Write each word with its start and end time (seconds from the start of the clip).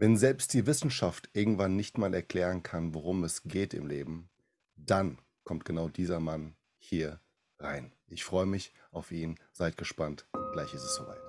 Wenn 0.00 0.16
selbst 0.16 0.54
die 0.54 0.64
Wissenschaft 0.66 1.28
irgendwann 1.32 1.74
nicht 1.74 1.98
mal 1.98 2.14
erklären 2.14 2.62
kann, 2.62 2.94
worum 2.94 3.24
es 3.24 3.42
geht 3.42 3.74
im 3.74 3.88
Leben, 3.88 4.30
dann 4.76 5.18
kommt 5.42 5.64
genau 5.64 5.88
dieser 5.88 6.20
Mann 6.20 6.54
hier 6.78 7.20
rein. 7.58 7.92
Ich 8.06 8.24
freue 8.24 8.46
mich 8.46 8.72
auf 8.92 9.10
ihn. 9.10 9.40
Seid 9.52 9.76
gespannt. 9.76 10.28
Gleich 10.52 10.72
ist 10.72 10.84
es 10.84 10.94
soweit. 10.94 11.27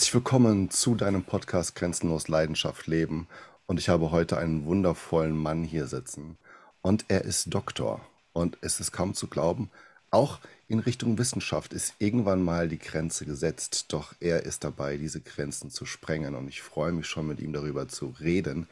Herzlich 0.00 0.14
willkommen 0.14 0.70
zu 0.70 0.94
deinem 0.94 1.24
Podcast 1.24 1.74
Grenzenlos 1.74 2.28
Leidenschaft 2.28 2.86
Leben. 2.86 3.28
Und 3.66 3.78
ich 3.78 3.90
habe 3.90 4.10
heute 4.10 4.38
einen 4.38 4.64
wundervollen 4.64 5.36
Mann 5.36 5.62
hier 5.62 5.86
sitzen. 5.88 6.38
Und 6.80 7.04
er 7.08 7.26
ist 7.26 7.52
Doktor. 7.52 8.00
Und 8.32 8.56
es 8.62 8.80
ist 8.80 8.92
kaum 8.92 9.12
zu 9.12 9.26
glauben, 9.26 9.68
auch 10.10 10.38
in 10.68 10.78
Richtung 10.78 11.18
Wissenschaft 11.18 11.74
ist 11.74 11.96
irgendwann 11.98 12.42
mal 12.42 12.66
die 12.66 12.78
Grenze 12.78 13.26
gesetzt. 13.26 13.92
Doch 13.92 14.14
er 14.20 14.44
ist 14.44 14.64
dabei, 14.64 14.96
diese 14.96 15.20
Grenzen 15.20 15.68
zu 15.68 15.84
sprengen. 15.84 16.34
Und 16.34 16.48
ich 16.48 16.62
freue 16.62 16.92
mich 16.92 17.06
schon 17.06 17.26
mit 17.26 17.38
ihm 17.38 17.52
darüber 17.52 17.86
zu 17.86 18.14
reden, 18.20 18.68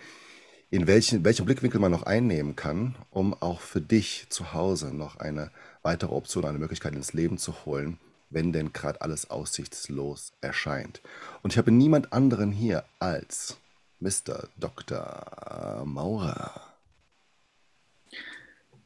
in 0.71 0.87
welchen, 0.87 1.27
welchen 1.27 1.45
Blickwinkel 1.45 1.79
man 1.79 1.93
noch 1.93 2.05
einnehmen 2.05 2.56
kann, 2.56 2.95
um 3.11 3.34
auch 3.34 3.61
für 3.61 3.83
dich 3.83 4.25
zu 4.31 4.55
Hause 4.55 4.95
noch 4.95 5.17
eine 5.17 5.51
weitere 5.83 6.15
Option, 6.15 6.47
eine 6.47 6.59
Möglichkeit 6.59 6.95
ins 6.95 7.12
Leben 7.12 7.37
zu 7.37 7.67
holen 7.67 7.99
wenn 8.31 8.53
denn 8.53 8.73
gerade 8.73 9.01
alles 9.01 9.31
aussichtslos 9.31 10.33
erscheint. 10.41 11.01
Und 11.43 11.53
ich 11.53 11.59
habe 11.59 11.71
niemand 11.71 12.12
anderen 12.12 12.53
hier 12.53 12.84
als 12.98 13.59
Mr. 14.01 14.48
Dr. 14.59 15.83
Maurer. 15.84 16.69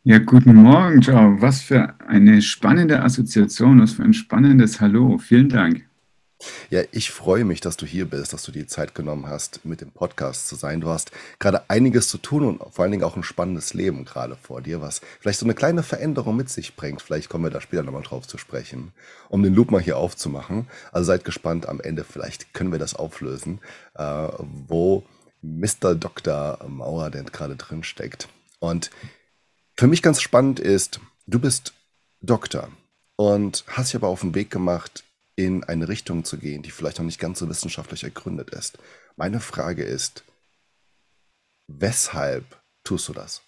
Ja, 0.04 0.18
guten 0.18 0.54
Morgen, 0.54 1.00
Ciao. 1.00 1.40
Was 1.40 1.62
für 1.62 1.94
eine 2.08 2.42
spannende 2.42 3.02
Assoziation, 3.02 3.80
was 3.80 3.92
für 3.92 4.02
ein 4.02 4.14
spannendes 4.14 4.80
Hallo. 4.80 5.18
Vielen 5.18 5.48
Dank. 5.48 5.86
Ja, 6.70 6.82
ich 6.92 7.10
freue 7.10 7.44
mich, 7.44 7.60
dass 7.60 7.76
du 7.76 7.86
hier 7.86 8.06
bist, 8.06 8.32
dass 8.32 8.42
du 8.42 8.52
die 8.52 8.66
Zeit 8.66 8.94
genommen 8.94 9.26
hast, 9.26 9.64
mit 9.64 9.80
dem 9.80 9.90
Podcast 9.90 10.48
zu 10.48 10.56
sein. 10.56 10.80
Du 10.80 10.88
hast 10.88 11.10
gerade 11.38 11.68
einiges 11.68 12.08
zu 12.08 12.18
tun 12.18 12.44
und 12.44 12.72
vor 12.72 12.82
allen 12.82 12.92
Dingen 12.92 13.04
auch 13.04 13.16
ein 13.16 13.22
spannendes 13.22 13.74
Leben 13.74 14.04
gerade 14.04 14.36
vor 14.36 14.60
dir, 14.60 14.80
was 14.80 15.00
vielleicht 15.20 15.38
so 15.38 15.46
eine 15.46 15.54
kleine 15.54 15.82
Veränderung 15.82 16.36
mit 16.36 16.48
sich 16.48 16.76
bringt. 16.76 17.02
Vielleicht 17.02 17.28
kommen 17.28 17.44
wir 17.44 17.50
da 17.50 17.60
später 17.60 17.82
nochmal 17.82 18.02
drauf 18.02 18.26
zu 18.26 18.38
sprechen, 18.38 18.92
um 19.28 19.42
den 19.42 19.54
Loop 19.54 19.70
mal 19.70 19.80
hier 19.80 19.96
aufzumachen. 19.96 20.68
Also 20.90 21.06
seid 21.06 21.24
gespannt 21.24 21.68
am 21.68 21.80
Ende, 21.80 22.04
vielleicht 22.04 22.54
können 22.54 22.72
wir 22.72 22.78
das 22.78 22.94
auflösen, 22.94 23.60
äh, 23.94 24.28
wo 24.68 25.04
Mr. 25.42 25.94
Dr. 25.94 26.58
Mauer 26.68 27.10
denn 27.10 27.26
gerade 27.26 27.56
drin 27.56 27.82
steckt. 27.82 28.28
Und 28.60 28.90
für 29.76 29.86
mich 29.86 30.02
ganz 30.02 30.20
spannend 30.20 30.60
ist, 30.60 31.00
du 31.26 31.38
bist 31.38 31.74
Doktor 32.20 32.68
und 33.16 33.64
hast 33.66 33.88
dich 33.88 33.96
aber 33.96 34.08
auf 34.08 34.20
den 34.20 34.34
Weg 34.34 34.50
gemacht, 34.50 35.04
in 35.36 35.64
eine 35.64 35.88
Richtung 35.88 36.24
zu 36.24 36.38
gehen, 36.38 36.62
die 36.62 36.70
vielleicht 36.70 36.98
noch 36.98 37.06
nicht 37.06 37.20
ganz 37.20 37.38
so 37.38 37.48
wissenschaftlich 37.48 38.04
ergründet 38.04 38.50
ist. 38.50 38.78
Meine 39.16 39.40
Frage 39.40 39.82
ist, 39.82 40.24
weshalb 41.68 42.44
tust 42.84 43.08
du 43.08 43.12
das? 43.12 43.42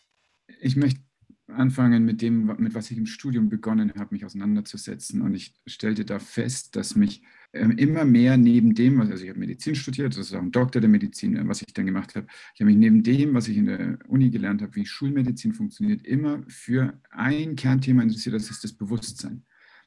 Ich 0.60 0.76
möchte 0.76 1.00
anfangen 1.46 2.04
mit 2.04 2.22
dem, 2.22 2.46
mit 2.58 2.74
was 2.74 2.90
ich 2.90 2.96
im 2.96 3.06
Studium 3.06 3.48
begonnen 3.48 3.92
habe, 3.96 4.14
mich 4.14 4.24
auseinanderzusetzen. 4.24 5.20
Und 5.22 5.34
ich 5.34 5.54
stellte 5.66 6.04
da 6.04 6.18
fest, 6.18 6.74
dass 6.74 6.96
mich 6.96 7.22
ähm, 7.52 7.72
immer 7.72 8.04
mehr 8.04 8.36
neben 8.36 8.74
dem, 8.74 9.00
also 9.00 9.22
ich 9.22 9.28
habe 9.28 9.38
Medizin 9.38 9.74
studiert, 9.74 10.16
das 10.16 10.26
ist 10.26 10.34
auch 10.34 10.42
ein 10.42 10.52
Doktor 10.52 10.80
der 10.80 10.90
Medizin, 10.90 11.36
äh, 11.36 11.46
was 11.46 11.62
ich 11.62 11.72
dann 11.74 11.86
gemacht 11.86 12.14
habe, 12.16 12.26
ich 12.54 12.60
habe 12.60 12.70
mich 12.70 12.78
neben 12.78 13.02
dem, 13.02 13.34
was 13.34 13.48
ich 13.48 13.56
in 13.56 13.66
der 13.66 13.98
Uni 14.08 14.30
gelernt 14.30 14.62
habe, 14.62 14.74
wie 14.74 14.86
Schulmedizin 14.86 15.52
funktioniert, 15.52 16.04
immer 16.06 16.42
für 16.48 16.98
ein 17.10 17.56
Kernthema 17.56 18.02
interessiert, 18.02 18.34
das 18.34 18.50
ist 18.50 18.64
das 18.64 18.72
Bewusstsein. 18.72 19.44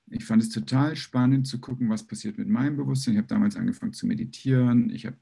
Ich 0.09 0.25
fand 0.25 0.41
es 0.41 0.49
total 0.49 0.95
spannend 0.95 1.47
zu 1.47 1.59
gucken, 1.59 1.89
was 1.89 2.07
passiert 2.07 2.37
mit 2.37 2.47
meinem 2.47 2.77
Bewusstsein. 2.77 3.13
Ich 3.13 3.17
habe 3.17 3.27
damals 3.27 3.55
angefangen 3.55 3.93
zu 3.93 4.07
meditieren. 4.07 4.89
Ich 4.89 5.05
habe 5.05 5.17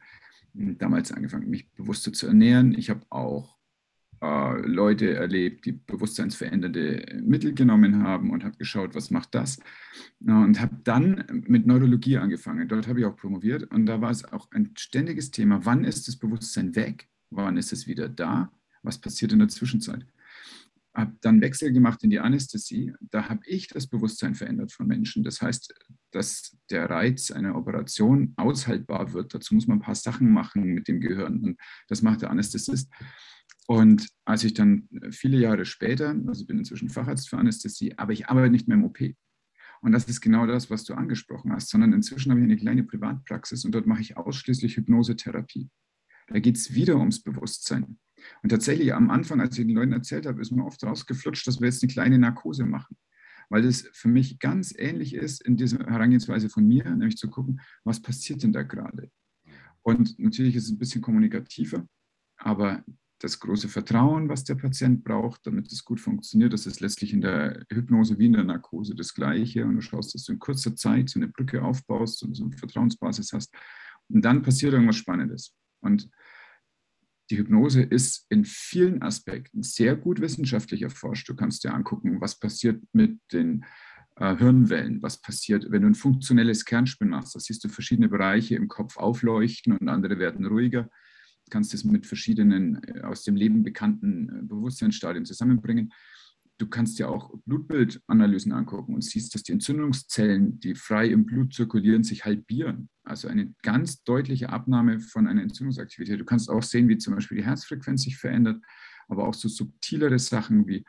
hm, 0.53 0.77
damals 0.77 1.11
angefangen, 1.11 1.49
mich 1.49 1.71
bewusster 1.71 2.13
zu 2.13 2.27
ernähren. 2.27 2.77
Ich 2.77 2.89
habe 2.89 3.01
auch 3.09 3.55
äh, 4.21 4.61
Leute 4.61 5.13
erlebt, 5.13 5.65
die 5.65 5.73
bewusstseinsverändernde 5.73 7.21
Mittel 7.23 7.53
genommen 7.53 8.03
haben 8.03 8.29
und 8.29 8.43
habe 8.43 8.57
geschaut, 8.57 8.95
was 8.95 9.09
macht 9.09 9.33
das. 9.33 9.59
Und 10.19 10.59
habe 10.61 10.77
dann 10.83 11.25
mit 11.47 11.65
Neurologie 11.65 12.17
angefangen. 12.17 12.67
Dort 12.67 12.87
habe 12.87 12.99
ich 12.99 13.05
auch 13.05 13.15
promoviert. 13.15 13.63
Und 13.71 13.87
da 13.87 14.01
war 14.01 14.11
es 14.11 14.23
auch 14.31 14.51
ein 14.51 14.71
ständiges 14.77 15.31
Thema, 15.31 15.65
wann 15.65 15.83
ist 15.83 16.07
das 16.07 16.15
Bewusstsein 16.15 16.75
weg? 16.75 17.09
Wann 17.31 17.57
ist 17.57 17.73
es 17.73 17.87
wieder 17.87 18.07
da? 18.07 18.51
Was 18.83 18.99
passiert 18.99 19.33
in 19.33 19.39
der 19.39 19.47
Zwischenzeit? 19.47 20.05
Habe 20.95 21.15
dann 21.21 21.41
Wechsel 21.41 21.73
gemacht 21.73 22.03
in 22.03 22.09
die 22.09 22.19
Anästhesie. 22.19 22.93
Da 23.01 23.29
habe 23.29 23.41
ich 23.45 23.67
das 23.67 23.87
Bewusstsein 23.87 24.35
verändert 24.35 24.71
von 24.71 24.87
Menschen. 24.87 25.23
Das 25.23 25.41
heißt, 25.41 25.73
dass 26.11 26.57
der 26.69 26.89
Reiz 26.89 27.31
einer 27.31 27.55
Operation 27.55 28.33
aushaltbar 28.37 29.13
wird. 29.13 29.33
Dazu 29.33 29.55
muss 29.55 29.67
man 29.67 29.79
ein 29.79 29.81
paar 29.81 29.95
Sachen 29.95 30.31
machen 30.31 30.63
mit 30.73 30.87
dem 30.87 31.01
Gehirn. 31.01 31.43
Und 31.43 31.57
das 31.89 32.01
macht 32.01 32.21
der 32.21 32.31
Anästhesist. 32.31 32.91
Und 33.67 34.07
als 34.25 34.43
ich 34.43 34.53
dann 34.53 34.87
viele 35.11 35.37
Jahre 35.37 35.65
später, 35.65 36.15
also 36.27 36.41
ich 36.41 36.47
bin 36.47 36.59
inzwischen 36.59 36.89
Facharzt 36.89 37.29
für 37.29 37.37
Anästhesie, 37.37 37.97
aber 37.97 38.13
ich 38.13 38.29
arbeite 38.29 38.51
nicht 38.51 38.67
mehr 38.67 38.77
im 38.77 38.85
OP. 38.85 38.99
Und 39.81 39.91
das 39.91 40.05
ist 40.05 40.21
genau 40.21 40.45
das, 40.45 40.69
was 40.69 40.83
du 40.83 40.93
angesprochen 40.93 41.51
hast, 41.51 41.69
sondern 41.69 41.93
inzwischen 41.93 42.31
habe 42.31 42.39
ich 42.39 42.45
eine 42.45 42.57
kleine 42.57 42.83
Privatpraxis 42.83 43.65
und 43.65 43.73
dort 43.73 43.85
mache 43.85 44.01
ich 44.01 44.17
ausschließlich 44.17 44.77
Hypnosetherapie. 44.77 45.69
Da 46.27 46.39
geht 46.39 46.57
es 46.57 46.73
wieder 46.73 46.97
ums 46.97 47.21
Bewusstsein. 47.21 47.99
Und 48.45 48.49
tatsächlich 48.49 48.93
am 48.93 49.09
Anfang, 49.09 49.41
als 49.41 49.57
ich 49.57 49.65
den 49.65 49.75
Leuten 49.75 49.91
erzählt 49.91 50.27
habe, 50.27 50.39
ist 50.39 50.51
mir 50.51 50.63
oft 50.63 50.83
rausgeflutscht, 50.83 51.47
dass 51.47 51.59
wir 51.59 51.65
jetzt 51.65 51.81
eine 51.81 51.91
kleine 51.91 52.19
Narkose 52.19 52.63
machen. 52.63 52.95
Weil 53.49 53.63
das 53.63 53.89
für 53.91 54.07
mich 54.07 54.37
ganz 54.37 54.71
ähnlich 54.77 55.15
ist 55.15 55.43
in 55.43 55.57
dieser 55.57 55.79
Herangehensweise 55.79 56.47
von 56.47 56.63
mir, 56.67 56.83
nämlich 56.83 57.17
zu 57.17 57.27
gucken, 57.27 57.59
was 57.83 58.03
passiert 58.03 58.43
denn 58.43 58.53
da 58.53 58.61
gerade. 58.61 59.09
Und 59.81 60.19
natürlich 60.19 60.55
ist 60.55 60.65
es 60.65 60.69
ein 60.69 60.77
bisschen 60.77 61.01
kommunikativer, 61.01 61.87
aber 62.37 62.83
das 63.17 63.39
große 63.39 63.67
Vertrauen, 63.67 64.29
was 64.29 64.43
der 64.43 64.53
Patient 64.53 65.03
braucht, 65.03 65.47
damit 65.47 65.71
es 65.71 65.83
gut 65.83 65.99
funktioniert, 65.99 66.53
das 66.53 66.67
ist 66.67 66.81
letztlich 66.81 67.13
in 67.13 67.21
der 67.21 67.65
Hypnose 67.71 68.19
wie 68.19 68.27
in 68.27 68.33
der 68.33 68.43
Narkose 68.43 68.93
das 68.93 69.15
Gleiche. 69.15 69.65
Und 69.65 69.77
du 69.77 69.81
schaust, 69.81 70.13
dass 70.13 70.23
du 70.25 70.33
in 70.33 70.37
kurzer 70.37 70.75
Zeit 70.75 71.09
so 71.09 71.17
eine 71.17 71.29
Brücke 71.29 71.63
aufbaust 71.63 72.21
und 72.21 72.35
so 72.35 72.45
eine 72.45 72.55
Vertrauensbasis 72.55 73.33
hast. 73.33 73.55
Und 74.07 74.23
dann 74.23 74.43
passiert 74.43 74.73
irgendwas 74.73 74.97
Spannendes. 74.97 75.55
Und 75.81 76.11
die 77.29 77.37
Hypnose 77.37 77.81
ist 77.81 78.25
in 78.29 78.45
vielen 78.45 79.01
Aspekten 79.01 79.63
sehr 79.63 79.95
gut 79.95 80.21
wissenschaftlich 80.21 80.83
erforscht. 80.83 81.27
Du 81.27 81.35
kannst 81.35 81.63
dir 81.63 81.73
angucken, 81.73 82.21
was 82.21 82.39
passiert 82.39 82.81
mit 82.93 83.19
den 83.31 83.65
äh, 84.17 84.35
Hirnwellen, 84.37 85.01
was 85.01 85.21
passiert, 85.21 85.65
wenn 85.69 85.81
du 85.81 85.87
ein 85.87 85.95
funktionelles 85.95 86.65
Kernspin 86.65 87.09
machst. 87.09 87.35
Da 87.35 87.39
siehst 87.39 87.63
du 87.63 87.69
verschiedene 87.69 88.09
Bereiche 88.09 88.55
im 88.55 88.67
Kopf 88.67 88.97
aufleuchten 88.97 89.73
und 89.73 89.89
andere 89.89 90.19
werden 90.19 90.45
ruhiger. 90.45 90.83
Du 90.83 91.49
kannst 91.49 91.73
es 91.73 91.83
mit 91.83 92.05
verschiedenen 92.05 92.81
äh, 92.83 93.01
aus 93.01 93.23
dem 93.23 93.35
Leben 93.35 93.63
bekannten 93.63 94.29
äh, 94.29 94.41
Bewusstseinsstadien 94.43 95.25
zusammenbringen 95.25 95.91
du 96.57 96.67
kannst 96.67 96.99
dir 96.99 97.09
auch 97.09 97.33
Blutbildanalysen 97.45 98.51
angucken 98.51 98.93
und 98.93 99.03
siehst, 99.03 99.35
dass 99.35 99.43
die 99.43 99.51
Entzündungszellen, 99.51 100.59
die 100.59 100.75
frei 100.75 101.07
im 101.07 101.25
Blut 101.25 101.53
zirkulieren, 101.53 102.03
sich 102.03 102.25
halbieren. 102.25 102.89
Also 103.03 103.27
eine 103.27 103.53
ganz 103.61 104.03
deutliche 104.03 104.49
Abnahme 104.49 104.99
von 104.99 105.27
einer 105.27 105.41
Entzündungsaktivität. 105.41 106.19
Du 106.19 106.25
kannst 106.25 106.49
auch 106.49 106.63
sehen, 106.63 106.87
wie 106.87 106.97
zum 106.97 107.15
Beispiel 107.15 107.37
die 107.37 107.45
Herzfrequenz 107.45 108.03
sich 108.03 108.17
verändert, 108.17 108.61
aber 109.07 109.27
auch 109.27 109.33
so 109.33 109.47
subtilere 109.47 110.17
Sachen 110.17 110.67
wie 110.67 110.85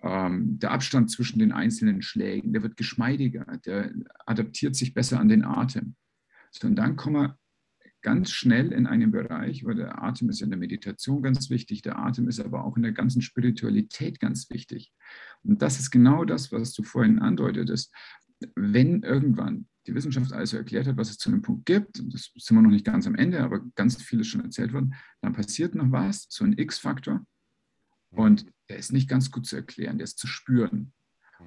ähm, 0.00 0.58
der 0.58 0.70
Abstand 0.72 1.10
zwischen 1.10 1.38
den 1.38 1.52
einzelnen 1.52 2.02
Schlägen, 2.02 2.52
der 2.52 2.62
wird 2.62 2.76
geschmeidiger, 2.76 3.44
der 3.64 3.92
adaptiert 4.26 4.74
sich 4.74 4.94
besser 4.94 5.20
an 5.20 5.28
den 5.28 5.44
Atem. 5.44 5.96
So, 6.50 6.66
und 6.66 6.76
dann 6.76 6.96
kommen 6.96 7.16
wir 7.16 7.38
ganz 8.04 8.30
schnell 8.30 8.70
in 8.70 8.86
einem 8.86 9.10
Bereich, 9.10 9.64
weil 9.64 9.74
der 9.74 10.04
Atem 10.04 10.28
ist 10.28 10.42
in 10.42 10.50
der 10.50 10.58
Meditation 10.58 11.22
ganz 11.22 11.48
wichtig, 11.50 11.82
der 11.82 11.98
Atem 11.98 12.28
ist 12.28 12.38
aber 12.38 12.64
auch 12.64 12.76
in 12.76 12.82
der 12.82 12.92
ganzen 12.92 13.22
Spiritualität 13.22 14.20
ganz 14.20 14.50
wichtig. 14.50 14.92
Und 15.42 15.62
das 15.62 15.80
ist 15.80 15.90
genau 15.90 16.24
das, 16.24 16.52
was 16.52 16.74
du 16.74 16.82
vorhin 16.82 17.18
andeutetest. 17.18 17.92
Wenn 18.54 19.02
irgendwann 19.02 19.66
die 19.86 19.94
Wissenschaft 19.94 20.32
also 20.32 20.58
erklärt 20.58 20.86
hat, 20.86 20.98
was 20.98 21.10
es 21.10 21.18
zu 21.18 21.30
einem 21.30 21.40
Punkt 21.40 21.64
gibt, 21.64 21.98
das 22.12 22.30
sind 22.36 22.56
wir 22.56 22.62
noch 22.62 22.70
nicht 22.70 22.84
ganz 22.84 23.06
am 23.06 23.14
Ende, 23.14 23.40
aber 23.42 23.60
ganz 23.74 24.00
vieles 24.00 24.26
schon 24.26 24.42
erzählt 24.42 24.74
worden, 24.74 24.94
dann 25.22 25.32
passiert 25.32 25.74
noch 25.74 25.90
was, 25.90 26.26
so 26.28 26.44
ein 26.44 26.56
X-Faktor. 26.58 27.24
Und 28.10 28.46
der 28.68 28.76
ist 28.76 28.92
nicht 28.92 29.08
ganz 29.08 29.30
gut 29.30 29.46
zu 29.46 29.56
erklären, 29.56 29.96
der 29.96 30.04
ist 30.04 30.18
zu 30.18 30.26
spüren. 30.26 30.92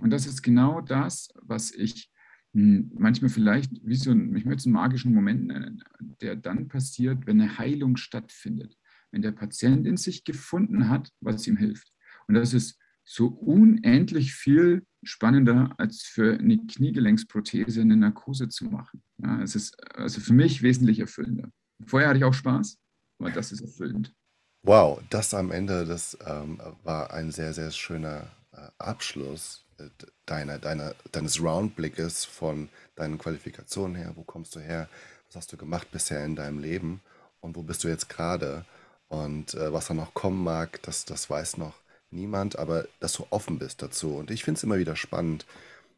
Und 0.02 0.10
das 0.10 0.26
ist 0.26 0.42
genau 0.42 0.82
das, 0.82 1.30
was 1.36 1.72
ich 1.72 2.12
hm, 2.54 2.92
manchmal 2.98 3.30
vielleicht 3.30 3.72
wie 3.84 3.96
so 3.96 4.12
ein, 4.12 4.36
ich 4.36 4.46
möchte 4.46 4.62
es 4.62 4.66
einen 4.66 4.74
magischen 4.74 5.14
Moment 5.14 5.48
nennen, 5.48 5.84
der 6.22 6.36
dann 6.36 6.68
passiert, 6.68 7.26
wenn 7.26 7.42
eine 7.42 7.58
Heilung 7.58 7.98
stattfindet, 7.98 8.78
wenn 9.12 9.22
der 9.22 9.32
Patient 9.32 9.86
in 9.88 9.98
sich 9.98 10.24
gefunden 10.24 10.90
hat, 10.90 11.12
was 11.22 11.48
ihm 11.48 11.58
hilft. 11.58 11.92
Und 12.28 12.36
das 12.36 12.54
ist 12.54 12.78
so 13.04 13.28
unendlich 13.28 14.34
viel 14.34 14.86
spannender, 15.04 15.74
als 15.78 16.02
für 16.02 16.38
eine 16.38 16.58
Kniegelenksprothese 16.68 17.82
eine 17.82 17.96
Narkose 17.96 18.50
zu 18.50 18.66
machen. 18.66 19.02
Ja, 19.20 19.42
es 19.42 19.56
ist 19.56 19.82
also 19.96 20.20
für 20.20 20.34
mich 20.34 20.62
wesentlich 20.62 21.00
erfüllender. 21.00 21.50
Vorher 21.86 22.10
hatte 22.10 22.18
ich 22.18 22.26
auch 22.26 22.34
Spaß, 22.34 22.78
aber 23.20 23.32
das 23.32 23.52
ist 23.52 23.62
erfüllend. 23.62 24.14
Wow, 24.64 25.02
das 25.10 25.34
am 25.34 25.52
Ende, 25.52 25.86
das 25.86 26.18
ähm, 26.26 26.60
war 26.84 27.14
ein 27.14 27.32
sehr, 27.32 27.54
sehr 27.54 27.72
schöner 27.72 28.28
äh, 28.52 28.68
Abschluss 28.78 29.66
äh, 29.78 29.90
deiner, 30.26 30.60
deiner, 30.60 30.94
deines 31.14 31.42
Roundblickes 31.42 32.26
von 32.26 32.68
deinen 32.96 33.18
Qualifikationen 33.18 33.96
her. 33.96 34.12
Wo 34.16 34.24
kommst 34.24 34.56
du 34.56 34.60
her? 34.60 34.90
Was 35.28 35.36
hast 35.36 35.52
du 35.52 35.58
gemacht 35.58 35.92
bisher 35.92 36.24
in 36.24 36.36
deinem 36.36 36.60
Leben? 36.60 37.02
Und 37.42 37.56
wo 37.56 37.62
bist 37.62 37.84
du 37.84 37.88
jetzt 37.88 38.10
gerade? 38.10 38.66
Und 39.10 39.54
äh, 39.54 39.72
was 39.74 39.88
da 39.88 39.94
noch 39.94 40.14
kommen 40.14 40.44
mag, 40.44 40.82
das, 40.84 41.06
das 41.06 41.30
weiß 41.30 41.58
noch 41.58 41.74
niemand, 42.12 42.58
aber 42.58 42.88
dass 43.00 43.14
du 43.14 43.26
offen 43.30 43.60
bist 43.60 43.82
dazu. 43.82 44.16
Und 44.16 44.32
ich 44.32 44.44
finde 44.44 44.58
es 44.58 44.64
immer 44.64 44.78
wieder 44.78 44.96
spannend, 44.96 45.46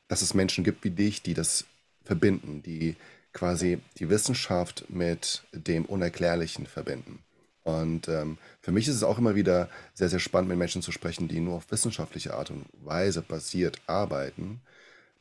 dass 0.07 0.21
es 0.21 0.33
Menschen 0.33 0.63
gibt 0.63 0.83
wie 0.83 0.89
dich, 0.89 1.21
die 1.21 1.33
das 1.33 1.65
verbinden, 2.03 2.63
die 2.63 2.95
quasi 3.33 3.79
die 3.99 4.09
Wissenschaft 4.09 4.85
mit 4.89 5.43
dem 5.53 5.85
Unerklärlichen 5.85 6.65
verbinden. 6.65 7.19
Und 7.63 8.07
ähm, 8.07 8.39
für 8.61 8.71
mich 8.71 8.87
ist 8.87 8.95
es 8.95 9.03
auch 9.03 9.19
immer 9.19 9.35
wieder 9.35 9.69
sehr, 9.93 10.09
sehr 10.09 10.19
spannend, 10.19 10.49
mit 10.49 10.57
Menschen 10.57 10.81
zu 10.81 10.91
sprechen, 10.91 11.27
die 11.27 11.39
nur 11.39 11.57
auf 11.57 11.71
wissenschaftliche 11.71 12.33
Art 12.33 12.49
und 12.49 12.65
Weise 12.83 13.21
basiert 13.21 13.79
arbeiten, 13.85 14.61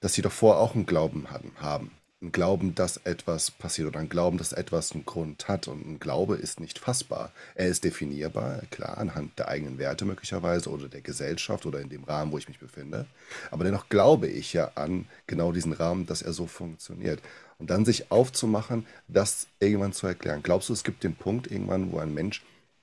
dass 0.01 0.15
sie 0.15 0.23
davor 0.23 0.59
auch 0.59 0.75
einen 0.75 0.87
Glauben 0.87 1.31
hatten, 1.31 1.53
haben. 1.61 1.91
Ein 2.21 2.33
Glauben, 2.33 2.75
dass 2.75 2.97
etwas 2.97 3.53
passiert 3.53 3.87
oder 3.87 4.01
ein 4.01 4.09
Glauben, 4.09 4.39
dass 4.39 4.53
etwas 4.53 4.91
einen 4.91 5.05
Grund 5.05 5.47
hat. 5.47 5.69
Und 5.69 5.87
ein 5.87 6.01
Glaube 6.01 6.35
ist 6.35 6.59
nicht 6.59 6.81
fassbar. 6.81 7.33
Er 7.55 7.69
ist 7.69 7.85
definierbar, 7.85 8.63
klar, 8.73 8.99
anhand 8.99 9.39
der 9.39 9.47
eigenen 9.47 9.79
Werte 9.79 10.05
möglicherweise 10.05 10.69
oder 10.71 10.89
der 10.89 11.01
Gesellschaft 11.01 11.65
oder 11.65 11.81
in 11.81 11.91
dem 11.91 12.03
Rahmen, 12.03 12.33
wo 12.33 12.39
ich 12.39 12.49
mich 12.49 12.59
befinde. 12.59 13.07
Aber 13.53 13.63
dennoch 13.63 13.89
glaube 13.89 14.27
ich 14.27 14.53
ja 14.53 14.73
an 14.75 15.07
genau 15.29 15.53
diesen 15.53 15.73
Rahmen, 15.73 16.07
dass 16.07 16.23
er 16.23 16.33
so 16.33 16.49
funktioniert. 16.49 17.23
Und 17.59 17.71
dann 17.71 17.85
sich 17.85 18.11
aufzumachen, 18.11 18.85
das 19.07 19.47
irgendwann 19.61 19.93
zu 19.93 20.09
erklären. 20.09 20.43
Glaubst 20.43 20.71
du, 20.71 20.73
es 20.73 20.83
gibt 20.83 21.05
den 21.05 21.15
Punkt 21.15 21.49
irgendwann, 21.49 21.93
wo 21.93 21.99
ein 21.99 22.15
Mensch 22.15 22.43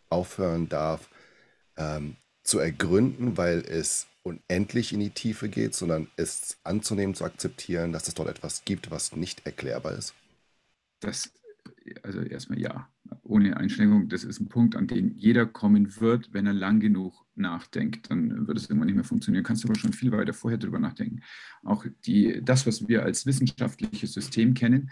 aufhören 0.10 0.70
darf, 0.70 1.10
ähm, 1.76 2.16
zu 2.44 2.60
ergründen, 2.60 3.36
weil 3.36 3.66
es 3.68 4.08
unendlich 4.26 4.92
in 4.92 5.00
die 5.00 5.12
Tiefe 5.12 5.50
geht, 5.50 5.76
sondern 5.76 6.08
es 6.18 6.58
anzunehmen, 6.64 7.14
zu 7.14 7.24
akzeptieren, 7.24 7.94
dass 7.94 8.08
es 8.08 8.16
dort 8.16 8.28
etwas 8.28 8.66
gibt, 8.66 8.90
was 8.90 9.16
nicht 9.16 9.46
erklärbar 9.46 9.94
ist? 9.94 10.16
Das, 11.00 11.32
also 12.02 12.22
erstmal 12.22 12.60
ja, 12.60 12.90
ohne 13.24 13.56
Einschränkung, 13.56 14.10
das 14.10 14.24
ist 14.24 14.40
ein 14.40 14.50
Punkt, 14.50 14.76
an 14.76 14.88
den 14.88 15.16
jeder 15.16 15.46
kommen 15.46 16.00
wird, 16.02 16.34
wenn 16.34 16.48
er 16.48 16.54
lang 16.54 16.80
genug 16.80 17.14
nachdenkt, 17.36 18.10
dann 18.10 18.48
wird 18.48 18.58
es 18.58 18.66
irgendwann 18.66 18.88
nicht 18.88 18.96
mehr 18.96 19.04
funktionieren. 19.04 19.44
Kannst 19.44 19.64
du 19.64 19.68
aber 19.68 19.78
schon 19.78 19.94
viel 19.94 20.12
weiter 20.12 20.34
vorher 20.34 20.58
drüber 20.58 20.80
nachdenken. 20.80 21.22
Auch 21.64 21.86
die, 22.06 22.42
das, 22.44 22.66
was 22.66 22.88
wir 22.88 23.04
als 23.04 23.28
wissenschaftliches 23.28 24.12
System 24.14 24.56
kennen, 24.56 24.90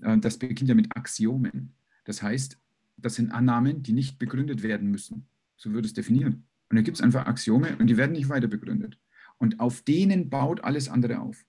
äh, 0.00 0.16
das 0.16 0.38
beginnt 0.38 0.68
ja 0.68 0.74
mit 0.74 0.96
Axiomen. 0.96 1.74
Das 2.04 2.22
heißt, 2.22 2.58
das 2.96 3.16
sind 3.16 3.32
Annahmen, 3.32 3.82
die 3.82 3.92
nicht 3.92 4.18
begründet 4.18 4.62
werden 4.62 4.90
müssen. 4.90 5.26
So 5.56 5.72
würde 5.72 5.86
es 5.86 5.92
definieren. 5.92 6.46
Und 6.72 6.76
da 6.76 6.82
gibt 6.82 6.96
es 6.96 7.02
einfach 7.02 7.26
Axiome 7.26 7.76
und 7.76 7.88
die 7.88 7.98
werden 7.98 8.12
nicht 8.12 8.30
weiter 8.30 8.48
begründet. 8.48 8.98
Und 9.36 9.60
auf 9.60 9.82
denen 9.82 10.30
baut 10.30 10.64
alles 10.64 10.88
andere 10.88 11.20
auf. 11.20 11.44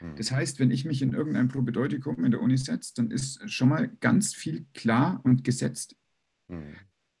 Hm. 0.00 0.16
Das 0.16 0.30
heißt, 0.30 0.60
wenn 0.60 0.70
ich 0.70 0.84
mich 0.84 1.00
in 1.00 1.14
irgendein 1.14 1.48
Probedeutikum 1.48 2.22
in 2.26 2.30
der 2.30 2.42
Uni 2.42 2.58
setze, 2.58 2.92
dann 2.96 3.10
ist 3.10 3.50
schon 3.50 3.70
mal 3.70 3.88
ganz 4.00 4.34
viel 4.34 4.66
klar 4.74 5.22
und 5.24 5.44
gesetzt. 5.44 5.96
Hm. 6.50 6.74